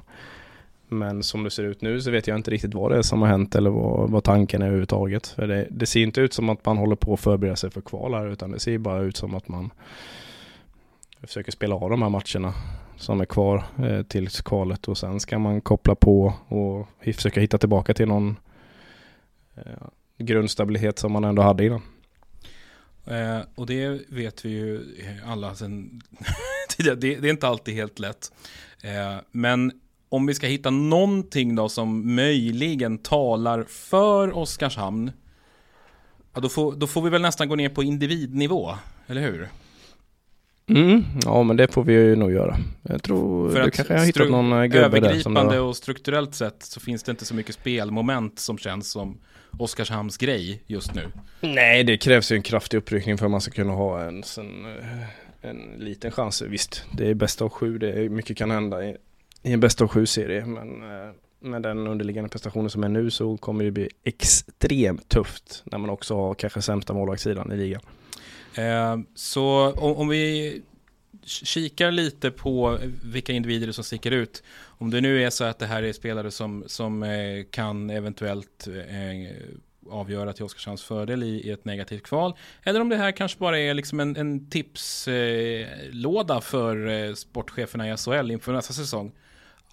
Men 0.89 1.23
som 1.23 1.43
det 1.43 1.51
ser 1.51 1.63
ut 1.63 1.81
nu 1.81 2.01
så 2.01 2.11
vet 2.11 2.27
jag 2.27 2.35
inte 2.37 2.51
riktigt 2.51 2.73
vad 2.73 2.91
det 2.91 2.97
är 2.97 3.01
som 3.01 3.21
har 3.21 3.29
hänt 3.29 3.55
eller 3.55 3.69
vad, 3.69 4.09
vad 4.09 4.23
tanken 4.23 4.61
är 4.61 4.65
överhuvudtaget. 4.65 5.27
För 5.27 5.47
det, 5.47 5.67
det 5.71 5.85
ser 5.85 6.01
inte 6.03 6.21
ut 6.21 6.33
som 6.33 6.49
att 6.49 6.65
man 6.65 6.77
håller 6.77 6.95
på 6.95 7.13
att 7.13 7.19
förbereda 7.19 7.55
sig 7.55 7.71
för 7.71 7.81
kval 7.81 8.13
här 8.13 8.27
utan 8.27 8.51
det 8.51 8.59
ser 8.59 8.77
bara 8.77 9.01
ut 9.01 9.17
som 9.17 9.35
att 9.35 9.47
man 9.47 9.69
försöker 11.21 11.51
spela 11.51 11.75
av 11.75 11.89
de 11.89 12.01
här 12.01 12.09
matcherna 12.09 12.53
som 12.95 13.21
är 13.21 13.25
kvar 13.25 13.63
eh, 13.83 14.03
tills 14.03 14.41
kvalet 14.41 14.87
och 14.87 14.97
sen 14.97 15.19
ska 15.19 15.39
man 15.39 15.61
koppla 15.61 15.95
på 15.95 16.33
och 16.47 16.87
försöka 17.15 17.41
hitta 17.41 17.57
tillbaka 17.57 17.93
till 17.93 18.07
någon 18.07 18.35
eh, 19.55 19.63
grundstabilitet 20.25 20.99
som 20.99 21.11
man 21.11 21.23
ändå 21.23 21.41
hade 21.41 21.65
innan. 21.65 21.81
Eh, 23.05 23.39
och 23.55 23.65
det 23.65 24.01
vet 24.09 24.45
vi 24.45 24.49
ju 24.49 24.81
alla 25.25 25.55
sen 25.55 26.01
tidigare. 26.69 26.95
Det, 26.95 27.15
det, 27.15 27.27
är 27.27 27.31
inte 27.31 27.47
alltid 27.47 27.73
helt 27.73 27.99
lätt. 27.99 28.31
Eh, 28.81 29.15
men 29.31 29.71
om 30.09 30.25
vi 30.25 30.33
ska 30.33 30.47
hitta 30.47 30.69
någonting 30.69 31.55
då 31.55 31.69
som 31.69 32.15
möjligen 32.15 32.97
talar 32.97 33.63
för 33.63 34.37
Oskarshamn. 34.37 35.11
Ja, 36.33 36.41
då, 36.41 36.49
får, 36.49 36.75
då 36.75 36.87
får 36.87 37.01
vi 37.01 37.09
väl 37.09 37.21
nästan 37.21 37.49
gå 37.49 37.55
ner 37.55 37.69
på 37.69 37.83
individnivå, 37.83 38.75
eller 39.07 39.21
hur? 39.21 39.49
Mm, 40.67 41.03
ja 41.25 41.43
men 41.43 41.57
det 41.57 41.73
får 41.73 41.83
vi 41.83 41.93
ju 41.93 42.15
nog 42.15 42.31
göra. 42.31 42.57
Jag 42.81 43.03
tror 43.03 43.49
För 43.49 43.63
du 43.63 43.71
kanske 43.71 43.97
har 43.97 44.05
hittat 44.05 44.29
någon 44.29 44.53
eh, 44.53 44.61
gubbe 44.61 44.77
där 44.77 44.85
Övergripande 44.85 45.59
och 45.59 45.75
strukturellt 45.75 46.35
sett 46.35 46.63
så 46.63 46.79
finns 46.79 47.03
det 47.03 47.11
inte 47.11 47.25
så 47.25 47.35
mycket 47.35 47.55
spelmoment 47.55 48.39
som 48.39 48.57
känns 48.57 48.91
som 48.91 49.17
Oskarshamns 49.57 50.17
grej 50.17 50.63
just 50.67 50.95
nu. 50.95 51.11
Nej, 51.41 51.83
det 51.83 51.97
krävs 51.97 52.31
ju 52.31 52.35
en 52.35 52.41
kraftig 52.41 52.77
uppryckning 52.77 53.17
för 53.17 53.25
att 53.25 53.31
man 53.31 53.41
ska 53.41 53.51
kunna 53.51 53.73
ha 53.73 54.01
en, 54.01 54.23
en, 54.37 54.65
en 55.41 55.57
liten 55.77 56.11
chans. 56.11 56.41
Visst, 56.41 56.85
det 56.91 57.09
är 57.09 57.13
bästa 57.13 57.45
av 57.45 57.49
sju, 57.49 57.77
det 57.77 57.91
är 57.91 58.09
mycket 58.09 58.37
kan 58.37 58.51
hända 58.51 58.85
i, 58.85 58.97
i 59.43 59.53
en 59.53 59.59
bästa 59.59 59.83
av 59.83 59.87
sju-serie, 59.87 60.45
men 60.45 60.83
eh, 60.83 61.11
med 61.39 61.61
den 61.61 61.87
underliggande 61.87 62.29
prestationen 62.29 62.69
som 62.69 62.83
är 62.83 62.89
nu 62.89 63.11
så 63.11 63.37
kommer 63.37 63.65
det 63.65 63.71
bli 63.71 63.89
extremt 64.03 65.09
tufft 65.09 65.63
när 65.65 65.77
man 65.77 65.89
också 65.89 66.15
har 66.15 66.33
kanske 66.33 66.61
sämsta 66.61 66.93
målvaktssidan 66.93 67.51
i 67.51 67.57
ligan. 67.57 67.81
Eh, 68.55 68.97
så 69.15 69.71
om, 69.71 69.95
om, 69.95 70.07
vi 70.07 70.61
kikar 71.25 71.91
lite 71.91 72.31
på 72.31 72.79
vilka 73.03 73.33
individer 73.33 73.71
som 73.71 73.83
sticker 73.83 74.11
ut. 74.11 74.43
Om 74.65 74.89
det 74.89 75.01
nu 75.01 75.23
är 75.23 75.29
så 75.29 75.43
att 75.43 75.59
det 75.59 75.65
här 75.65 75.83
är 75.83 75.93
spelare 75.93 76.31
som, 76.31 76.63
som 76.67 77.03
eh, 77.03 77.43
kan 77.51 77.89
eventuellt 77.89 78.67
eh, 78.67 79.35
avgöra 79.89 80.33
till 80.33 80.43
Oskarshamns 80.43 80.83
fördel 80.83 81.23
i, 81.23 81.47
i, 81.47 81.51
ett 81.51 81.65
negativt 81.65 82.03
kval. 82.03 82.33
Eller 82.63 82.81
om 82.81 82.89
det 82.89 82.95
här 82.95 83.11
kanske 83.11 83.39
bara 83.39 83.59
är 83.59 83.73
liksom 83.73 83.99
en, 83.99 84.15
en 84.15 84.49
tipslåda 84.49 86.41
för 86.41 86.87
eh, 86.87 87.13
sportcheferna 87.13 87.89
i 87.89 87.97
SHL 87.97 88.31
inför 88.31 88.53
nästa 88.53 88.73
säsong. 88.73 89.11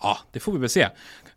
Ja, 0.01 0.18
det 0.32 0.40
får 0.40 0.53
vi 0.53 0.59
väl 0.59 0.68
se. 0.68 0.88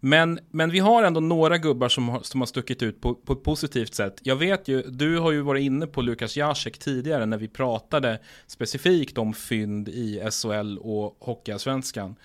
Men, 0.06 0.40
men 0.52 0.70
vi 0.70 0.80
har 0.80 1.04
ändå 1.04 1.20
några 1.20 1.58
gubbar 1.58 1.90
som 1.90 2.10
har, 2.10 2.20
som 2.20 2.42
har 2.42 2.46
stuckit 2.46 2.84
ut 2.84 3.02
på, 3.02 3.16
på 3.16 3.34
ett 3.34 3.44
positivt 3.44 3.94
sätt. 3.94 4.20
Jag 4.24 4.36
vet 4.36 4.68
ju, 4.68 4.82
du 4.82 5.20
har 5.20 5.32
ju 5.32 5.42
varit 5.42 5.64
inne 5.64 5.88
på 5.88 6.02
Lukas 6.02 6.38
Jacek 6.38 6.78
tidigare 6.78 7.26
när 7.26 7.38
vi 7.38 7.48
pratade 7.48 8.20
specifikt 8.48 9.18
om 9.18 9.34
fynd 9.34 9.90
i 9.90 10.22
SHL 10.32 10.78
och 10.78 11.18
Hockeyallsvenskan. 11.20 12.16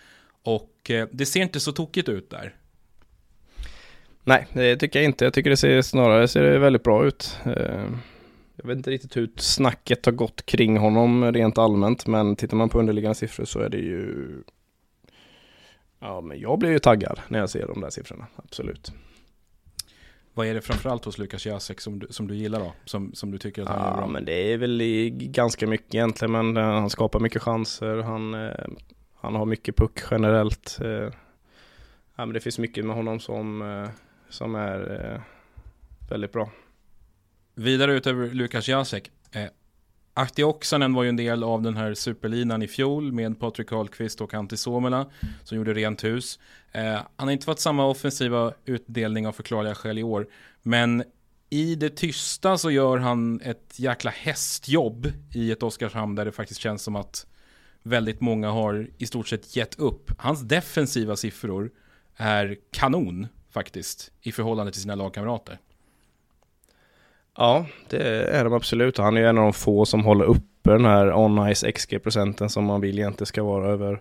Och 0.43 0.91
eh, 0.91 1.09
det 1.13 1.27
ser 1.27 1.41
inte 1.41 1.61
så 1.61 1.73
tokigt 1.73 2.09
ut 2.09 2.31
där. 2.31 2.55
Nej, 4.25 4.47
det 4.53 4.77
tycker 4.77 4.99
jag 4.99 5.05
inte. 5.05 5.25
Jag 5.25 5.35
tycker 5.35 5.51
det 5.51 5.57
ser 5.57 5.83
snarare 5.83 6.29
ser 6.29 6.43
det 6.43 6.59
väldigt 6.59 6.83
bra 6.83 7.07
ut. 7.07 7.37
Eh, 7.45 7.85
jag 8.57 8.67
vet 8.67 8.77
inte 8.77 8.91
riktigt 8.91 9.17
hur 9.17 9.31
snacket 9.37 10.07
har 10.07 10.13
gått 10.13 10.47
kring 10.47 10.77
honom 10.77 11.33
rent 11.33 11.59
allmänt, 11.59 12.07
men 12.07 12.37
tittar 12.37 12.57
man 12.57 12.69
på 12.69 12.79
underliggande 12.79 13.15
siffror 13.15 13.45
så 13.45 13.61
är 13.61 13.69
det 13.69 13.79
ju 13.79 14.17
Ja, 15.99 16.21
men 16.21 16.41
jag 16.41 16.59
blir 16.59 16.71
ju 16.71 16.79
taggad 16.79 17.21
när 17.29 17.39
jag 17.39 17.51
ser 17.51 17.67
de 17.67 17.81
där 17.81 17.91
siffrorna, 17.91 18.27
absolut. 18.37 18.93
Vad 20.35 20.47
är 20.47 20.55
det 20.55 20.61
framförallt 20.61 21.05
hos 21.05 21.19
Lukas 21.19 21.47
Jasek 21.47 21.81
som 21.81 21.99
du, 21.99 22.07
som 22.11 22.29
du 22.29 22.35
gillar 22.35 22.61
då? 22.61 22.73
Som, 22.85 23.15
som 23.15 23.31
du 23.31 23.39
tycker 23.39 23.63
att 23.63 23.69
han 23.69 23.79
ja, 23.79 23.85
gör 23.85 23.93
bra? 23.93 24.03
Ja, 24.03 24.07
men 24.07 24.25
det 24.25 24.53
är 24.53 24.59
väl 24.59 24.83
ganska 25.13 25.67
mycket 25.67 25.95
egentligen, 25.95 26.33
men 26.33 26.57
uh, 26.57 26.65
han 26.65 26.91
skapar 26.91 27.21
mycket 27.21 27.43
chanser, 27.43 27.97
han, 27.97 28.35
uh, 28.35 28.53
han 29.15 29.35
har 29.35 29.47
mycket 29.47 29.77
puck 29.77 30.01
generellt. 30.11 30.79
Uh, 30.83 30.89
ja, 32.17 32.27
men 32.27 32.33
det 32.33 32.41
finns 32.41 32.59
mycket 32.59 32.85
med 32.85 32.97
honom 32.97 33.21
som, 33.21 33.89
som 34.29 34.55
är 34.55 35.23
väldigt 36.11 36.33
bra. 36.33 36.51
Vidare 37.55 37.95
utöver 37.95 38.31
Lukas 38.31 38.69
Jasek, 38.69 39.11
Ahti 40.19 40.43
Oksanen 40.43 40.95
var 40.95 41.03
ju 41.03 41.09
en 41.09 41.17
del 41.17 41.45
av 41.45 41.63
den 41.63 41.77
här 41.77 41.95
superlinan 41.95 42.63
i 42.63 42.69
fjol 42.69 43.13
med 43.13 43.41
Patrik 43.41 43.69
Karlqvist 43.69 44.21
och 44.21 44.35
Antti 44.35 44.57
Suomela 44.57 45.07
som 45.45 45.57
gjorde 45.59 45.75
rent 45.75 46.05
hus. 46.05 46.39
Eh, 46.73 47.01
han 47.17 47.29
har 47.29 47.31
inte 47.31 47.45
fått 47.45 47.61
samma 47.61 47.87
offensiva 47.87 48.53
utdelning 48.65 49.27
av 49.27 49.33
förklarliga 49.33 49.75
skäl 49.75 49.99
i 49.99 50.03
år, 50.03 50.29
men 50.63 51.05
i 51.51 51.75
det 51.75 51.91
tysta 51.91 52.59
så 52.59 52.71
gör 52.71 52.99
han 52.99 53.41
ett 53.41 53.75
jäkla 53.79 54.11
hästjobb 54.11 55.13
i 55.35 55.51
ett 55.51 55.63
Oskarshamn 55.63 56.15
där 56.15 56.25
det 56.25 56.33
faktiskt 56.33 56.61
känns 56.61 56.83
som 56.83 56.97
att 56.97 57.27
väldigt 57.83 58.21
många 58.21 58.51
har 58.51 58.91
i 58.99 59.07
stort 59.07 59.29
sett 59.29 59.57
gett 59.57 59.79
upp. 59.79 60.11
Hans 60.19 60.41
defensiva 60.41 61.17
siffror 61.17 61.71
är 62.17 62.57
kanon 62.71 63.27
faktiskt 63.51 64.13
i 64.23 64.33
förhållande 64.33 64.73
till 64.73 64.83
sina 64.83 64.95
lagkamrater. 64.95 65.59
Ja, 67.41 67.67
det 67.89 68.03
är 68.25 68.45
de 68.45 68.53
absolut. 68.53 68.99
Han 68.99 69.17
är 69.17 69.21
ju 69.21 69.27
en 69.27 69.39
av 69.39 69.45
de 69.45 69.53
få 69.53 69.85
som 69.85 70.05
håller 70.05 70.25
uppe 70.25 70.71
den 70.71 70.85
här 70.85 71.13
on-ice 71.13 71.73
XG-procenten 71.73 72.51
som 72.51 72.65
man 72.65 72.81
vill 72.81 72.99
egentligen 72.99 73.27
ska 73.27 73.43
vara 73.43 73.69
över 73.69 74.01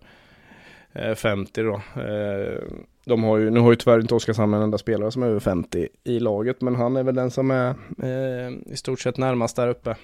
eh, 0.93 1.15
50 1.15 1.63
då. 1.63 1.75
Eh, 2.01 2.63
de 3.05 3.23
har 3.23 3.37
ju, 3.37 3.49
nu 3.49 3.59
har 3.59 3.69
ju 3.71 3.75
tyvärr 3.75 3.99
inte 3.99 4.15
Oskarshamn 4.15 4.53
en 4.53 4.61
enda 4.61 4.77
spelare 4.77 5.11
som 5.11 5.23
är 5.23 5.27
över 5.27 5.39
50 5.39 5.87
i 6.03 6.19
laget, 6.19 6.61
men 6.61 6.75
han 6.75 6.97
är 6.97 7.03
väl 7.03 7.15
den 7.15 7.31
som 7.31 7.51
är 7.51 7.69
eh, 8.03 8.73
i 8.73 8.75
stort 8.75 8.99
sett 8.99 9.17
närmast 9.17 9.55
där 9.55 9.67
uppe. 9.67 9.95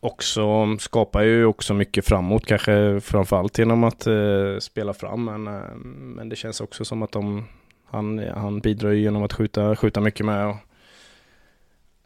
Också 0.00 0.76
skapar 0.78 1.22
ju 1.22 1.44
också 1.44 1.74
mycket 1.74 2.04
framåt, 2.04 2.46
kanske 2.46 3.00
framförallt 3.00 3.58
genom 3.58 3.84
att 3.84 4.06
spela 4.58 4.94
fram, 4.94 5.24
men, 5.24 5.44
men 6.14 6.28
det 6.28 6.36
känns 6.36 6.60
också 6.60 6.84
som 6.84 7.02
att 7.02 7.12
de, 7.12 7.44
han, 7.84 8.18
han 8.18 8.60
bidrar 8.60 8.92
genom 8.92 9.22
att 9.22 9.32
skjuta, 9.32 9.76
skjuta 9.76 10.00
mycket 10.00 10.26
med 10.26 10.46
och 10.46 10.56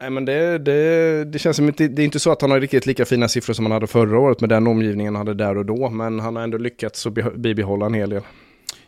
Nej 0.03 0.09
men 0.09 0.25
det, 0.25 0.57
det, 0.57 1.25
det 1.25 1.39
känns 1.39 1.57
som 1.57 1.69
att 1.69 1.77
det, 1.77 1.87
det 1.87 2.01
är 2.01 2.03
inte 2.03 2.19
så 2.19 2.31
att 2.31 2.41
han 2.41 2.51
har 2.51 2.59
riktigt 2.59 2.85
lika 2.85 3.05
fina 3.05 3.27
siffror 3.27 3.53
som 3.53 3.65
han 3.65 3.71
hade 3.71 3.87
förra 3.87 4.19
året 4.19 4.41
med 4.41 4.49
den 4.49 4.67
omgivningen 4.67 5.15
han 5.15 5.27
hade 5.27 5.43
där 5.43 5.57
och 5.57 5.65
då. 5.65 5.89
Men 5.89 6.19
han 6.19 6.35
har 6.35 6.43
ändå 6.43 6.57
lyckats 6.57 7.05
att 7.05 7.35
bibehålla 7.35 7.85
en 7.85 7.93
hel 7.93 8.09
del. 8.09 8.21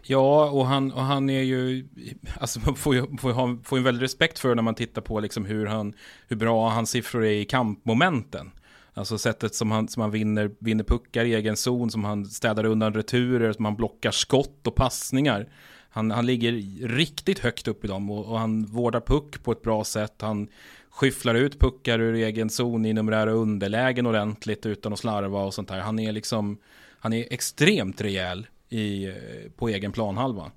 Ja, 0.01 0.49
och 0.49 0.65
han, 0.65 0.91
och 0.91 1.01
han 1.01 1.29
är 1.29 1.41
ju, 1.41 1.87
alltså 2.39 2.59
man 2.65 2.75
får 2.75 2.95
ju, 2.95 3.17
får 3.17 3.31
ju 3.31 3.35
ha, 3.35 3.57
får 3.63 3.77
en 3.77 3.83
väldig 3.83 4.03
respekt 4.03 4.39
för 4.39 4.55
när 4.55 4.63
man 4.63 4.75
tittar 4.75 5.01
på 5.01 5.19
liksom 5.19 5.45
hur, 5.45 5.65
han, 5.65 5.93
hur 6.27 6.35
bra 6.35 6.69
hans 6.69 6.89
siffror 6.89 7.25
är 7.25 7.31
i 7.31 7.45
kampmomenten. 7.45 8.51
Alltså 8.93 9.17
sättet 9.17 9.55
som 9.55 9.71
han, 9.71 9.87
som 9.87 10.01
han 10.01 10.11
vinner, 10.11 10.51
vinner 10.59 10.83
puckar 10.83 11.25
i 11.25 11.35
egen 11.35 11.57
zon, 11.57 11.89
som 11.89 12.03
han 12.03 12.25
städar 12.25 12.65
undan 12.65 12.93
returer, 12.93 13.53
som 13.53 13.65
han 13.65 13.75
blockar 13.75 14.11
skott 14.11 14.67
och 14.67 14.75
passningar. 14.75 15.49
Han, 15.89 16.11
han 16.11 16.25
ligger 16.25 16.51
riktigt 16.87 17.39
högt 17.39 17.67
upp 17.67 17.85
i 17.85 17.87
dem 17.87 18.11
och, 18.11 18.25
och 18.25 18.39
han 18.39 18.65
vårdar 18.65 19.01
puck 19.01 19.43
på 19.43 19.51
ett 19.51 19.61
bra 19.61 19.83
sätt. 19.83 20.15
Han 20.21 20.47
skyfflar 20.95 21.35
ut 21.35 21.59
puckar 21.59 21.99
ur 21.99 22.13
egen 22.13 22.49
zon 22.49 22.85
i 22.85 22.93
numerära 22.93 23.31
underlägen 23.31 24.05
ordentligt 24.05 24.65
utan 24.65 24.93
att 24.93 24.99
slarva 24.99 25.43
och 25.43 25.53
sånt 25.53 25.67
där. 25.67 25.79
Han 25.79 25.99
är 25.99 26.11
liksom, 26.11 26.57
han 26.99 27.13
är 27.13 27.33
extremt 27.33 28.01
rejäl 28.01 28.47
i, 28.69 29.05
eh, 29.05 29.13
på 29.55 29.69
egen 29.69 29.91
planhalva. 29.91 30.51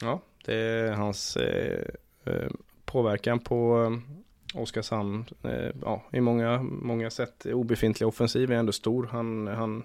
Ja, 0.00 0.20
det 0.44 0.54
är 0.54 0.92
hans 0.92 1.36
eh, 1.36 1.84
eh 2.24 2.50
påverkan 2.84 3.38
på 3.38 3.84
eh, 4.54 4.60
Oskarshamn 4.60 5.24
eh, 5.42 5.70
ja, 5.82 6.02
i 6.12 6.20
många, 6.20 6.62
många 6.62 7.10
sätt. 7.10 7.46
Obefintlig 7.46 8.08
offensiv 8.08 8.52
är 8.52 8.56
ändå 8.56 8.72
stor. 8.72 9.08
Han, 9.12 9.46
han, 9.46 9.82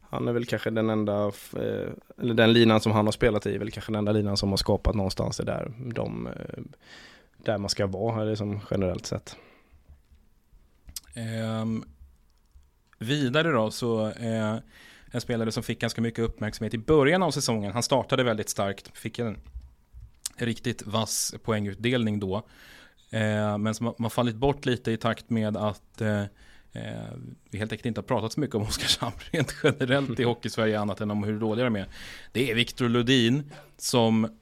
han 0.00 0.28
är 0.28 0.32
väl 0.32 0.46
kanske 0.46 0.70
den 0.70 0.90
enda, 0.90 1.26
eh, 1.56 1.90
eller 2.18 2.34
den 2.34 2.52
linan 2.52 2.80
som 2.80 2.92
han 2.92 3.06
har 3.06 3.12
spelat 3.12 3.46
i, 3.46 3.54
är 3.54 3.58
väl 3.58 3.70
kanske 3.70 3.92
den 3.92 3.98
enda 3.98 4.12
linan 4.12 4.36
som 4.36 4.50
har 4.50 4.56
skapat 4.56 4.94
någonstans 4.94 5.36
det 5.36 5.44
där. 5.44 5.72
De 5.94 6.26
eh, 6.26 6.62
där 7.44 7.58
man 7.58 7.70
ska 7.70 7.86
vara 7.86 8.24
liksom 8.24 8.60
generellt 8.70 9.06
sett. 9.06 9.36
Um, 11.60 11.84
vidare 12.98 13.50
då 13.50 13.70
så 13.70 14.08
eh, 14.08 14.56
en 15.10 15.20
spelare 15.20 15.52
som 15.52 15.62
fick 15.62 15.80
ganska 15.80 16.00
mycket 16.00 16.24
uppmärksamhet 16.24 16.74
i 16.74 16.78
början 16.78 17.22
av 17.22 17.30
säsongen. 17.30 17.72
Han 17.72 17.82
startade 17.82 18.24
väldigt 18.24 18.48
starkt, 18.48 18.98
fick 18.98 19.18
en 19.18 19.38
riktigt 20.36 20.82
vass 20.86 21.34
poängutdelning 21.44 22.20
då. 22.20 22.36
Eh, 23.10 23.58
men 23.58 23.74
som 23.74 23.86
har 23.86 24.10
fallit 24.10 24.36
bort 24.36 24.66
lite 24.66 24.92
i 24.92 24.96
takt 24.96 25.30
med 25.30 25.56
att 25.56 26.00
eh, 26.00 26.24
vi 27.50 27.58
helt 27.58 27.72
enkelt 27.72 27.86
inte 27.86 28.00
har 28.00 28.06
pratat 28.06 28.32
så 28.32 28.40
mycket 28.40 28.56
om 28.56 28.62
Oskarshamn 28.68 29.16
rent 29.30 29.54
generellt 29.62 30.20
i 30.20 30.22
Hockeysverige 30.24 30.80
annat 30.80 31.00
än 31.00 31.10
om 31.10 31.24
hur 31.24 31.40
dåliga 31.40 31.64
de 31.64 31.76
är. 31.76 31.86
Det 32.32 32.50
är 32.50 32.54
Viktor 32.54 32.88
Ludin 32.88 33.50
som 33.76 34.41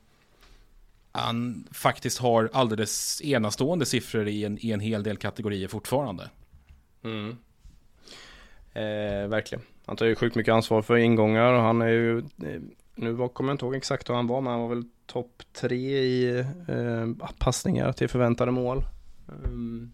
han 1.13 1.65
faktiskt 1.73 2.19
har 2.19 2.51
alldeles 2.53 3.23
enastående 3.25 3.87
siffror 3.87 4.29
i 4.29 4.45
en, 4.45 4.59
i 4.61 4.71
en 4.71 4.81
hel 4.81 5.03
del 5.03 5.17
kategorier 5.17 5.69
fortfarande. 5.69 6.31
Mm. 7.05 7.37
Eh, 8.73 9.29
verkligen. 9.29 9.65
Han 9.87 9.97
tar 9.97 10.07
ju 10.07 10.15
sjukt 10.15 10.37
mycket 10.37 10.55
ansvar 10.55 10.83
för 10.83 10.97
ingångar 10.97 11.53
och 11.53 11.63
han 11.63 11.83
är 11.83 11.89
ju, 11.89 12.19
eh, 12.19 12.61
nu 12.95 13.29
kommer 13.29 13.51
jag 13.51 13.55
inte 13.55 13.65
ihåg 13.65 13.75
exakt 13.75 14.11
hur 14.11 14.15
han 14.15 14.27
var, 14.27 14.41
men 14.41 14.53
han 14.53 14.63
var 14.63 14.69
väl 14.69 14.85
topp 15.07 15.43
tre 15.53 15.99
i 15.99 16.39
eh, 16.69 17.29
passningar 17.39 17.93
till 17.93 18.09
förväntade 18.09 18.51
mål. 18.53 18.85
Mm. 19.29 19.93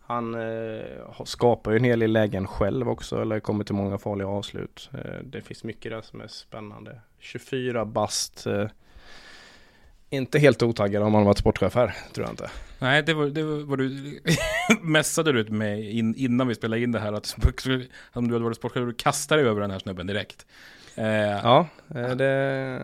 Han 0.00 0.34
eh, 0.34 1.24
skapar 1.24 1.70
ju 1.70 1.76
en 1.76 1.84
hel 1.84 1.98
del 1.98 2.12
lägen 2.12 2.46
själv 2.46 2.88
också 2.88 3.22
eller 3.22 3.40
kommer 3.40 3.64
till 3.64 3.74
många 3.74 3.98
farliga 3.98 4.28
avslut. 4.28 4.90
Eh, 4.94 5.22
det 5.24 5.40
finns 5.40 5.64
mycket 5.64 5.92
där 5.92 6.02
som 6.02 6.20
är 6.20 6.26
spännande. 6.26 7.00
24 7.18 7.84
bast. 7.84 8.46
Eh, 8.46 8.66
inte 10.10 10.38
helt 10.38 10.62
otaggad 10.62 11.02
om 11.02 11.12
man 11.12 11.24
varit 11.24 11.38
sportchef 11.38 11.74
här, 11.74 11.94
tror 12.12 12.26
jag 12.26 12.32
inte. 12.32 12.50
Nej, 12.78 13.02
det 13.02 13.14
var, 13.14 13.26
det 13.26 13.42
var 13.42 13.76
du 13.76 14.20
mässade 14.82 15.30
ut 15.30 15.48
med 15.48 15.80
in, 15.80 16.14
innan 16.14 16.48
vi 16.48 16.54
spelade 16.54 16.82
in 16.82 16.92
det 16.92 17.00
här. 17.00 17.12
Att 17.12 17.36
om 18.12 18.28
du 18.28 18.34
hade 18.34 18.44
varit 18.44 18.56
sportchef, 18.56 18.86
du 18.86 18.92
kastade 18.92 19.42
över 19.42 19.60
den 19.60 19.70
här 19.70 19.78
snubben 19.78 20.06
direkt. 20.06 20.46
Eh, 20.94 21.06
ja, 21.42 21.66
eh, 21.94 22.10
det 22.10 22.82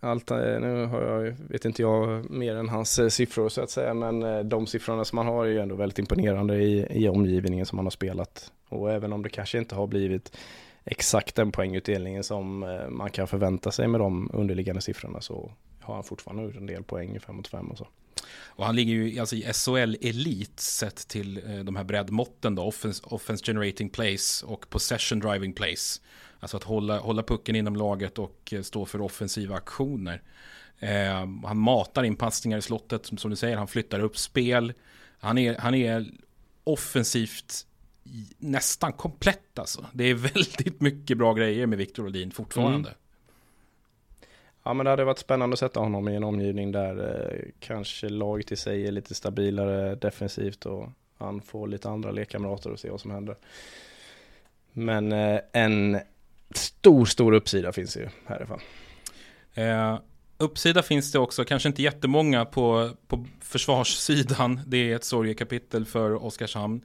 allt, 0.00 0.30
eh, 0.30 0.38
nu 0.38 0.86
har 0.86 1.02
jag, 1.02 1.34
vet 1.48 1.64
inte 1.64 1.82
jag 1.82 2.30
mer 2.30 2.56
än 2.56 2.68
hans 2.68 2.98
eh, 2.98 3.08
siffror 3.08 3.48
så 3.48 3.60
att 3.62 3.70
säga, 3.70 3.94
men 3.94 4.48
de 4.48 4.66
siffrorna 4.66 5.04
som 5.04 5.18
han 5.18 5.26
har 5.26 5.46
är 5.46 5.50
ju 5.50 5.60
ändå 5.60 5.74
väldigt 5.74 5.98
imponerande 5.98 6.56
i, 6.56 6.86
i 6.90 7.08
omgivningen 7.08 7.66
som 7.66 7.78
han 7.78 7.86
har 7.86 7.90
spelat. 7.90 8.52
Och 8.68 8.92
även 8.92 9.12
om 9.12 9.22
det 9.22 9.28
kanske 9.28 9.58
inte 9.58 9.74
har 9.74 9.86
blivit 9.86 10.36
exakt 10.84 11.34
den 11.34 11.52
poängutdelningen 11.52 12.24
som 12.24 12.58
man 12.90 13.10
kan 13.10 13.26
förvänta 13.26 13.70
sig 13.70 13.88
med 13.88 14.00
de 14.00 14.30
underliggande 14.32 14.80
siffrorna 14.80 15.20
så 15.20 15.50
har 15.82 15.94
han 15.94 16.04
fortfarande 16.04 16.42
gjort 16.42 16.56
en 16.56 16.66
del 16.66 16.82
poäng 16.82 17.16
i 17.16 17.20
5 17.20 17.36
mot 17.36 17.48
5 17.48 17.70
och 17.70 17.78
så. 17.78 17.88
Och 18.54 18.66
han 18.66 18.76
ligger 18.76 18.94
ju 18.94 19.20
alltså 19.20 19.36
i 19.36 19.52
SHL 19.52 19.96
Elit 20.00 20.60
sett 20.60 21.08
till 21.08 21.36
eh, 21.36 21.64
de 21.64 21.76
här 21.76 21.84
breddmåtten 21.84 22.54
då, 22.54 22.62
offense, 22.62 23.02
offense 23.06 23.44
generating 23.44 23.88
place 23.88 24.46
och 24.46 24.70
possession 24.70 25.20
driving 25.20 25.52
place. 25.52 26.00
Alltså 26.40 26.56
att 26.56 26.64
hålla, 26.64 26.98
hålla 26.98 27.22
pucken 27.22 27.56
inom 27.56 27.76
laget 27.76 28.18
och 28.18 28.52
eh, 28.52 28.62
stå 28.62 28.86
för 28.86 29.00
offensiva 29.00 29.56
aktioner. 29.56 30.22
Eh, 30.78 31.26
han 31.44 31.58
matar 31.58 32.04
in 32.04 32.16
passningar 32.16 32.58
i 32.58 32.62
slottet, 32.62 33.06
som, 33.06 33.18
som 33.18 33.30
du 33.30 33.36
säger, 33.36 33.56
han 33.56 33.68
flyttar 33.68 34.00
upp 34.00 34.18
spel. 34.18 34.72
Han 35.18 35.38
är, 35.38 35.58
han 35.58 35.74
är 35.74 36.06
offensivt 36.64 37.66
nästan 38.38 38.92
komplett 38.92 39.58
alltså. 39.58 39.86
Det 39.92 40.04
är 40.04 40.14
väldigt 40.34 40.80
mycket 40.80 41.18
bra 41.18 41.34
grejer 41.34 41.66
med 41.66 41.78
Viktor 41.78 42.06
Olin 42.06 42.30
fortfarande. 42.30 42.88
Mm. 42.88 42.98
Ja 44.62 44.74
men 44.74 44.84
det 44.84 44.90
hade 44.90 45.04
varit 45.04 45.18
spännande 45.18 45.54
att 45.54 45.60
sätta 45.60 45.80
honom 45.80 46.08
i 46.08 46.16
en 46.16 46.24
omgivning 46.24 46.72
där 46.72 47.30
eh, 47.32 47.48
kanske 47.60 48.08
laget 48.08 48.52
i 48.52 48.56
sig 48.56 48.86
är 48.86 48.92
lite 48.92 49.14
stabilare 49.14 49.94
defensivt 49.94 50.66
och 50.66 50.88
han 51.18 51.40
får 51.40 51.68
lite 51.68 51.88
andra 51.88 52.10
lekkamrater 52.10 52.70
och 52.70 52.80
se 52.80 52.90
vad 52.90 53.00
som 53.00 53.10
händer. 53.10 53.36
Men 54.72 55.12
eh, 55.12 55.40
en 55.52 56.00
stor, 56.54 57.04
stor 57.04 57.32
uppsida 57.32 57.72
finns 57.72 57.96
ju 57.96 58.08
här 58.26 58.36
i 58.36 58.38
alla 58.38 58.46
fall. 58.46 58.60
Eh, 59.54 59.98
uppsida 60.38 60.82
finns 60.82 61.12
det 61.12 61.18
också, 61.18 61.44
kanske 61.44 61.68
inte 61.68 61.82
jättemånga 61.82 62.44
på, 62.44 62.90
på 63.06 63.26
försvarssidan. 63.40 64.60
Det 64.66 64.76
är 64.76 64.96
ett 64.96 65.04
sorgekapitel 65.04 65.84
för 65.84 66.24
Oskarshamn 66.24 66.84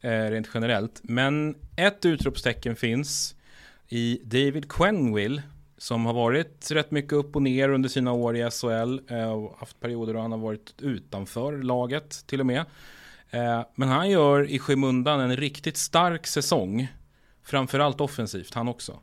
eh, 0.00 0.10
rent 0.10 0.48
generellt. 0.54 1.00
Men 1.02 1.54
ett 1.76 2.04
utropstecken 2.04 2.76
finns 2.76 3.34
i 3.88 4.20
David 4.24 4.72
Quenville 4.72 5.42
som 5.78 6.06
har 6.06 6.12
varit 6.12 6.70
rätt 6.70 6.90
mycket 6.90 7.12
upp 7.12 7.36
och 7.36 7.42
ner 7.42 7.68
under 7.68 7.88
sina 7.88 8.12
år 8.12 8.36
i 8.36 8.50
SHL 8.50 9.14
eh, 9.14 9.30
och 9.30 9.58
haft 9.58 9.80
perioder 9.80 10.14
då 10.14 10.20
han 10.20 10.32
har 10.32 10.38
varit 10.38 10.74
utanför 10.78 11.62
laget 11.62 12.26
till 12.26 12.40
och 12.40 12.46
med. 12.46 12.64
Eh, 13.30 13.60
men 13.74 13.88
han 13.88 14.10
gör 14.10 14.50
i 14.50 14.58
skymundan 14.58 15.20
en 15.20 15.36
riktigt 15.36 15.76
stark 15.76 16.26
säsong. 16.26 16.88
Framförallt 17.44 18.00
offensivt 18.00 18.54
han 18.54 18.68
också. 18.68 18.98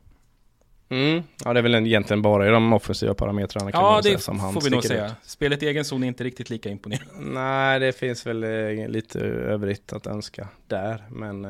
Mm. 0.88 1.22
Ja, 1.44 1.52
det 1.52 1.60
är 1.60 1.62
väl 1.62 1.74
egentligen 1.74 2.22
bara 2.22 2.46
i 2.46 2.50
de 2.50 2.72
offensiva 2.72 3.14
parametrarna 3.14 3.72
kan 3.72 3.80
ja, 3.80 3.96
det 3.96 4.02
säga, 4.02 4.18
som 4.18 4.40
han 4.40 4.52
får 4.52 4.60
vi 4.60 4.70
nog 4.70 4.84
säga. 4.84 5.06
Ut. 5.06 5.12
Spelet 5.22 5.62
i 5.62 5.66
egen 5.66 5.84
zon 5.84 6.02
är 6.02 6.08
inte 6.08 6.24
riktigt 6.24 6.50
lika 6.50 6.68
imponerande. 6.68 7.14
Nej, 7.20 7.80
det 7.80 7.92
finns 7.92 8.26
väl 8.26 8.44
eh, 8.44 8.88
lite 8.88 9.20
övrigt 9.20 9.92
att 9.92 10.06
önska 10.06 10.48
där, 10.66 11.04
men 11.08 11.46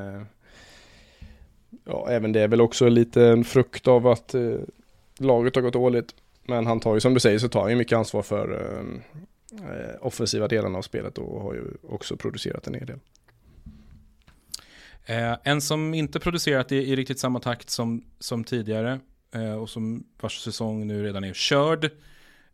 ja, 1.85 2.09
även 2.11 2.33
det 2.33 2.41
är 2.41 2.49
väl 2.49 2.61
också 2.61 2.89
lite 2.89 3.23
en 3.23 3.45
frukt 3.45 3.89
av 3.89 4.07
att 4.07 4.35
laget 5.19 5.55
har 5.55 5.63
gått 5.63 5.73
dåligt. 5.73 6.15
Men 6.45 6.67
han 6.67 6.81
tar 6.81 6.95
ju, 6.95 7.01
som 7.01 7.15
du 7.15 7.21
säger, 7.21 7.39
så 7.39 7.49
tar 7.49 7.61
han 7.61 7.71
ju 7.71 7.77
mycket 7.77 7.99
ansvar 7.99 8.23
för 8.23 8.77
ehm, 8.79 9.03
eh, 9.53 10.07
offensiva 10.07 10.49
delarna 10.49 10.79
av 10.79 10.83
spelet 10.83 11.19
och 11.19 11.43
har 11.43 11.55
ju 11.55 11.65
också 11.89 12.17
producerat 12.17 12.67
en 12.67 12.75
hel 12.75 12.87
del. 12.87 12.99
Eh, 15.07 15.37
en 15.45 15.61
som 15.61 15.95
inte 15.95 16.21
producerat 16.21 16.73
i, 16.73 16.77
i 16.77 16.97
riktigt 16.97 17.19
samma 17.19 17.41
takt 17.41 17.71
som, 17.71 18.05
som 18.19 18.45
tidigare 18.45 19.01
Eh, 19.37 19.55
och 19.55 19.71
som 19.71 20.05
vars 20.21 20.39
säsong 20.39 20.87
nu 20.87 21.03
redan 21.03 21.25
är 21.25 21.33
körd 21.33 21.85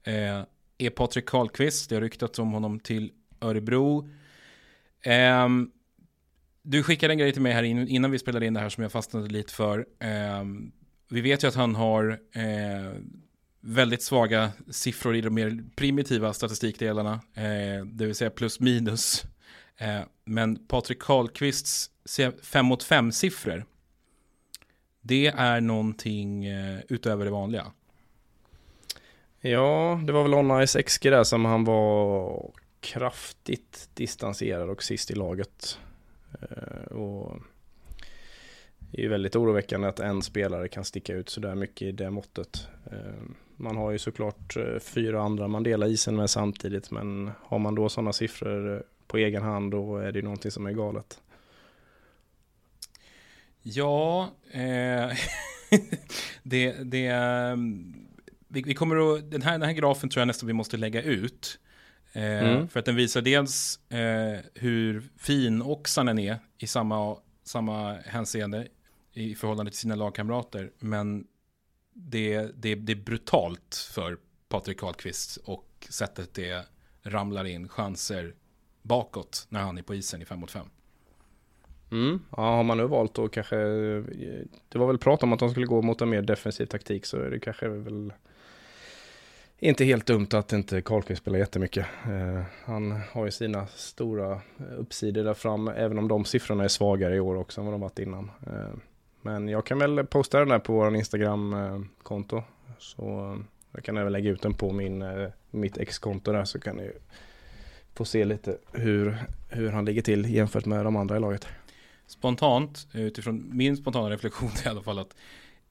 eh, 0.02 0.42
är 0.78 0.90
Patrik 0.90 1.26
Karlqvist. 1.26 1.88
Det 1.88 1.96
har 1.96 2.02
ryktats 2.02 2.38
om 2.38 2.52
honom 2.52 2.80
till 2.80 3.12
Örebro. 3.40 4.08
Ehm, 5.02 5.70
du 6.62 6.82
skickade 6.82 7.12
en 7.12 7.18
grej 7.18 7.32
till 7.32 7.42
mig 7.42 7.52
här 7.52 7.62
innan 7.62 8.10
vi 8.10 8.18
spelade 8.18 8.46
in 8.46 8.54
det 8.54 8.60
här 8.60 8.68
som 8.68 8.82
jag 8.82 8.92
fastnade 8.92 9.28
lite 9.28 9.52
för. 9.52 9.86
Ehm, 9.98 10.72
vi 11.12 11.20
vet 11.20 11.44
ju 11.44 11.48
att 11.48 11.54
han 11.54 11.74
har 11.74 12.20
eh, 12.32 12.92
väldigt 13.60 14.02
svaga 14.02 14.52
siffror 14.70 15.16
i 15.16 15.20
de 15.20 15.34
mer 15.34 15.64
primitiva 15.76 16.32
statistikdelarna, 16.32 17.12
eh, 17.34 17.84
det 17.84 18.06
vill 18.06 18.14
säga 18.14 18.30
plus 18.30 18.60
minus. 18.60 19.24
Eh, 19.76 20.00
men 20.24 20.66
Patrik 20.66 20.98
Karlqvists 20.98 21.90
5 22.42 22.66
mot 22.66 22.82
5 22.82 23.12
siffror 23.12 23.64
det 25.00 25.26
är 25.26 25.60
någonting 25.60 26.44
eh, 26.44 26.80
utöver 26.88 27.24
det 27.24 27.30
vanliga. 27.30 27.72
Ja, 29.40 30.00
det 30.06 30.12
var 30.12 30.22
väl 30.22 30.34
Onna 30.34 30.66
XG 30.66 31.10
där 31.10 31.24
som 31.24 31.44
han 31.44 31.64
var 31.64 32.50
kraftigt 32.80 33.90
distanserad 33.94 34.70
och 34.70 34.82
sist 34.82 35.10
i 35.10 35.14
laget. 35.14 35.78
Eh, 36.40 36.96
och 36.96 37.42
det 38.92 38.98
är 39.00 39.02
ju 39.02 39.08
väldigt 39.08 39.36
oroväckande 39.36 39.88
att 39.88 40.00
en 40.00 40.22
spelare 40.22 40.68
kan 40.68 40.84
sticka 40.84 41.14
ut 41.14 41.28
sådär 41.28 41.54
mycket 41.54 41.82
i 41.82 41.92
det 41.92 42.10
måttet. 42.10 42.68
Eh, 42.92 43.22
man 43.56 43.76
har 43.76 43.90
ju 43.90 43.98
såklart 43.98 44.56
fyra 44.80 45.22
andra 45.22 45.48
man 45.48 45.62
delar 45.62 45.86
isen 45.86 46.16
med 46.16 46.30
samtidigt 46.30 46.90
men 46.90 47.30
har 47.40 47.58
man 47.58 47.74
då 47.74 47.88
sådana 47.88 48.12
siffror 48.12 48.82
på 49.06 49.18
egen 49.18 49.42
hand 49.42 49.70
då 49.70 49.96
är 49.96 50.12
det 50.12 50.22
någonting 50.22 50.50
som 50.50 50.66
är 50.66 50.72
galet. 50.72 51.20
Ja, 53.62 54.30
eh, 54.50 54.60
det, 56.42 56.72
det, 56.72 57.12
vi, 58.48 58.62
vi, 58.62 58.74
kommer 58.74 59.14
att, 59.14 59.30
den 59.30 59.42
här, 59.42 59.52
den 59.52 59.62
här 59.62 59.72
grafen 59.72 60.08
tror 60.08 60.20
jag 60.20 60.26
nästan 60.26 60.46
vi 60.46 60.52
måste 60.52 60.76
lägga 60.76 61.02
ut. 61.02 61.58
Eh, 62.12 62.22
mm. 62.22 62.68
För 62.68 62.80
att 62.80 62.86
den 62.86 62.96
visar 62.96 63.20
dels 63.20 63.80
eh, 63.90 64.40
hur 64.54 65.02
fin 65.16 65.62
Oksanen 65.62 66.18
är 66.18 66.38
i 66.58 66.66
samma, 66.66 67.16
samma 67.44 67.92
hänseende 67.92 68.68
i 69.12 69.34
förhållande 69.34 69.70
till 69.70 69.80
sina 69.80 69.94
lagkamrater. 69.94 70.70
Men 70.78 71.26
det, 71.92 72.50
det, 72.54 72.74
det 72.74 72.92
är 72.92 72.96
brutalt 72.96 73.88
för 73.94 74.18
Patrik 74.48 74.80
Karlqvist 74.80 75.36
och 75.36 75.86
sättet 75.88 76.34
det 76.34 76.66
ramlar 77.02 77.44
in 77.44 77.68
chanser 77.68 78.34
bakåt 78.82 79.46
när 79.48 79.60
han 79.60 79.78
är 79.78 79.82
på 79.82 79.94
isen 79.94 80.22
i 80.22 80.24
5 80.24 80.40
mot 80.40 80.50
5. 80.50 80.66
Mm. 81.90 82.22
Ja, 82.36 82.42
har 82.42 82.62
man 82.62 82.78
nu 82.78 82.86
valt 82.86 83.14
då 83.14 83.28
kanske, 83.28 83.56
det 84.68 84.78
var 84.78 84.86
väl 84.86 84.98
prat 84.98 85.22
om 85.22 85.32
att 85.32 85.38
de 85.38 85.50
skulle 85.50 85.66
gå 85.66 85.82
mot 85.82 86.00
en 86.00 86.08
mer 86.08 86.22
defensiv 86.22 86.66
taktik 86.66 87.06
så 87.06 87.16
är 87.16 87.30
det 87.30 87.40
kanske 87.40 87.68
väl 87.68 88.12
inte 89.58 89.84
helt 89.84 90.06
dumt 90.06 90.28
att 90.32 90.52
inte 90.52 90.82
Karlqvist 90.82 91.22
spelar 91.22 91.38
jättemycket. 91.38 91.86
Eh, 92.06 92.42
han 92.64 93.00
har 93.12 93.24
ju 93.24 93.30
sina 93.30 93.66
stora 93.66 94.40
uppsidor 94.78 95.24
där 95.24 95.34
fram, 95.34 95.68
även 95.68 95.98
om 95.98 96.08
de 96.08 96.24
siffrorna 96.24 96.64
är 96.64 96.68
svagare 96.68 97.16
i 97.16 97.20
år 97.20 97.34
också 97.34 97.60
än 97.60 97.64
vad 97.64 97.74
de 97.74 97.80
varit 97.80 97.98
innan. 97.98 98.30
Eh, 98.46 98.74
men 99.22 99.48
jag 99.48 99.66
kan 99.66 99.78
väl 99.78 100.06
posta 100.06 100.38
den 100.38 100.48
där 100.48 100.58
på 100.58 100.72
vår 100.72 100.96
Instagram-konto. 100.96 102.36
Eh, 102.36 102.42
så 102.78 103.32
eh, 103.32 103.44
jag 103.72 103.84
kan 103.84 103.96
även 103.96 104.12
lägga 104.12 104.30
ut 104.30 104.42
den 104.42 104.54
på 104.54 104.72
min, 104.72 105.02
eh, 105.02 105.28
mitt 105.50 105.78
ex-konto 105.78 106.32
där 106.32 106.44
så 106.44 106.60
kan 106.60 106.76
ni 106.76 106.90
få 107.94 108.04
se 108.04 108.24
lite 108.24 108.58
hur, 108.72 109.18
hur 109.48 109.70
han 109.70 109.84
ligger 109.84 110.02
till 110.02 110.34
jämfört 110.34 110.64
med 110.64 110.84
de 110.84 110.96
andra 110.96 111.16
i 111.16 111.20
laget 111.20 111.46
spontant, 112.06 112.86
utifrån 112.92 113.50
min 113.52 113.76
spontana 113.76 114.10
reflektion 114.10 114.50
i 114.64 114.68
alla 114.68 114.82
fall, 114.82 114.98
att 114.98 115.14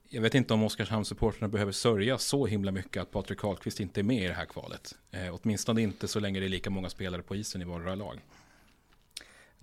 jag 0.10 0.22
vet 0.22 0.36
inte 0.36 0.54
om 0.54 0.64
Oskarshamnssupportrarna 0.64 1.47
behöver 1.47 1.72
sörja 1.72 2.18
så 2.18 2.45
himla 2.45 2.72
mycket 2.72 3.02
att 3.02 3.12
Patrik 3.12 3.39
Karlqvist 3.39 3.80
inte 3.80 4.02
är 4.02 4.04
med 4.04 4.24
i 4.24 4.28
det 4.28 4.34
här 4.34 4.45
kvalet. 4.45 4.95
Eh, 5.12 5.36
åtminstone 5.41 5.82
inte 5.82 6.08
så 6.08 6.20
länge 6.20 6.39
det 6.39 6.45
är 6.45 6.49
lika 6.49 6.70
många 6.70 6.89
spelare 6.89 7.22
på 7.22 7.36
isen 7.36 7.62
i 7.62 7.66
vardera 7.66 7.95
lag. 7.95 8.20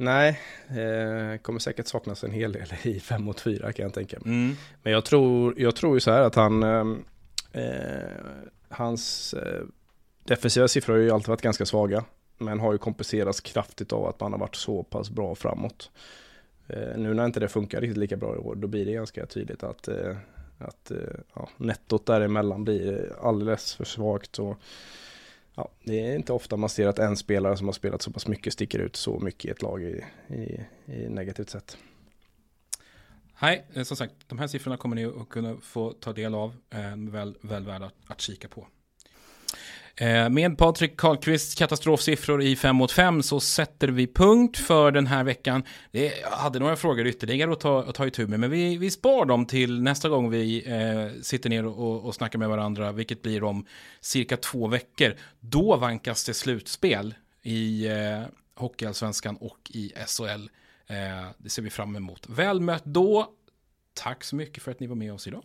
Nej, 0.01 0.41
eh, 0.69 1.39
kommer 1.39 1.59
säkert 1.59 1.87
saknas 1.87 2.25
en 2.25 2.31
hel 2.31 2.53
del 2.53 2.67
i 2.83 3.01
5 3.01 3.25
mot 3.25 3.41
4 3.41 3.73
kan 3.73 3.83
jag 3.83 3.95
tänka 3.95 4.19
mig. 4.21 4.35
Mm. 4.35 4.57
Men 4.83 4.93
jag 4.93 5.05
tror, 5.05 5.55
jag 5.61 5.77
tror 5.77 5.97
ju 5.97 6.01
så 6.01 6.11
här 6.11 6.23
att 6.23 6.35
han, 6.35 6.63
ehm, 6.63 7.05
eh, 7.53 7.63
hans 8.69 9.35
eh, 9.35 9.63
defensiva 10.25 10.69
siffror 10.69 10.95
har 10.95 11.01
ju 11.01 11.11
alltid 11.11 11.29
varit 11.29 11.43
ganska 11.43 11.67
svaga. 11.67 12.05
Men 12.39 12.61
har 12.61 12.73
ju 12.73 12.79
kompenserats 12.79 13.41
kraftigt 13.41 13.93
av 13.93 14.07
att 14.07 14.21
man 14.21 14.33
har 14.33 14.39
varit 14.39 14.57
så 14.57 14.83
pass 14.83 15.11
bra 15.11 15.35
framåt. 15.35 15.91
Eh, 16.67 16.97
nu 16.97 17.15
när 17.15 17.27
inte 17.27 17.41
det 17.41 17.49
funkar 17.49 17.81
riktigt 17.81 17.99
lika 17.99 18.17
bra 18.17 18.35
i 18.35 18.39
år, 18.39 18.55
då 18.55 18.69
blir 18.69 18.87
det 18.87 18.93
ganska 18.93 19.27
tydligt 19.27 19.63
att, 19.63 19.89
eh, 19.89 20.17
att 20.59 20.91
eh, 20.91 20.99
ja, 21.35 21.49
nettot 21.57 22.07
däremellan 22.07 22.65
blir 22.65 23.13
alldeles 23.23 23.75
för 23.75 23.85
svagt. 23.85 24.39
Och, 24.39 24.57
ja, 25.59 25.69
det 25.85 26.01
är 26.01 26.17
inte 26.17 26.33
ofta 26.33 26.57
man 26.57 26.69
ser 26.69 26.87
att 26.87 26.99
en 26.99 27.17
spelare 27.17 27.57
som 27.57 27.67
har 27.67 27.73
spelat 27.73 28.03
så 28.03 28.11
pass 28.11 28.27
mycket 28.27 28.53
sticker 28.53 28.79
ut 28.79 28.97
så 28.97 29.19
mycket 29.21 29.45
i 29.45 29.49
ett 29.49 29.63
lag 29.63 29.83
i, 29.83 30.05
i, 30.29 30.61
i 30.87 31.09
negativt 31.09 31.51
sätt. 31.51 31.77
Nej, 33.43 33.65
eh, 33.75 33.83
som 33.83 33.97
sagt, 33.97 34.15
de 34.27 34.39
här 34.39 34.47
siffrorna 34.47 34.77
kommer 34.77 34.97
ni 34.97 35.05
att 35.05 35.29
kunna 35.29 35.57
få 35.63 35.93
ta 35.93 36.13
del 36.13 36.35
av. 36.35 36.55
Eh, 36.71 36.97
väl, 36.97 37.39
väl 37.41 37.65
värda 37.65 37.87
att, 37.87 37.95
att 38.07 38.21
kika 38.21 38.49
på. 38.49 38.67
Eh, 40.01 40.29
med 40.29 40.59
Patrik 40.59 40.97
Karlqvists 40.97 41.55
katastrofsiffror 41.55 42.43
i 42.43 42.57
5 42.57 42.77
mot 42.77 42.93
5 42.93 43.23
så 43.23 43.41
sätter 43.41 43.89
vi 43.89 44.07
punkt 44.07 44.59
för 44.59 44.91
den 44.91 45.07
här 45.07 45.25
veckan. 45.25 45.63
jag 45.91 46.31
hade 46.31 46.59
några 46.59 46.77
frågor 46.77 47.07
ytterligare 47.07 47.53
att 47.53 47.61
ta, 47.61 47.83
att 47.83 47.95
ta 47.95 48.07
itu 48.07 48.27
med, 48.27 48.41
men 48.41 48.51
vi, 48.51 48.77
vi 48.77 48.91
spar 48.91 49.25
dem 49.25 49.47
till 49.47 49.83
nästa 49.83 50.09
gång 50.09 50.31
vi 50.31 50.65
eh, 50.67 51.23
sitter 51.23 51.51
ner 51.51 51.67
och, 51.67 52.05
och 52.05 52.15
snackar 52.15 52.39
med 52.39 52.49
varandra, 52.49 52.93
vilket 52.93 53.23
blir 53.23 53.43
om 53.43 53.67
cirka 54.01 54.37
två 54.37 54.67
veckor. 54.67 55.15
Då 55.41 55.77
vankas 55.77 56.25
det 56.25 56.35
slutspel 56.35 57.15
i 57.43 57.87
eh, 57.87 58.23
Hockeyallsvenskan 58.55 59.37
och 59.37 59.71
i 59.75 59.93
SHL. 60.07 60.49
Eh, 60.87 61.29
det 61.39 61.51
ser 61.51 61.63
vi 61.63 61.71
fram 61.71 61.97
emot. 61.97 62.27
Väl 62.29 62.61
mött 62.61 62.85
då. 62.85 63.27
Tack 63.95 64.25
så 64.25 64.37
mycket 64.37 64.63
för 64.63 64.71
att 64.71 64.81
ni 64.81 64.87
var 64.87 64.97
med 64.97 65.13
oss 65.13 65.27
idag. 65.27 65.45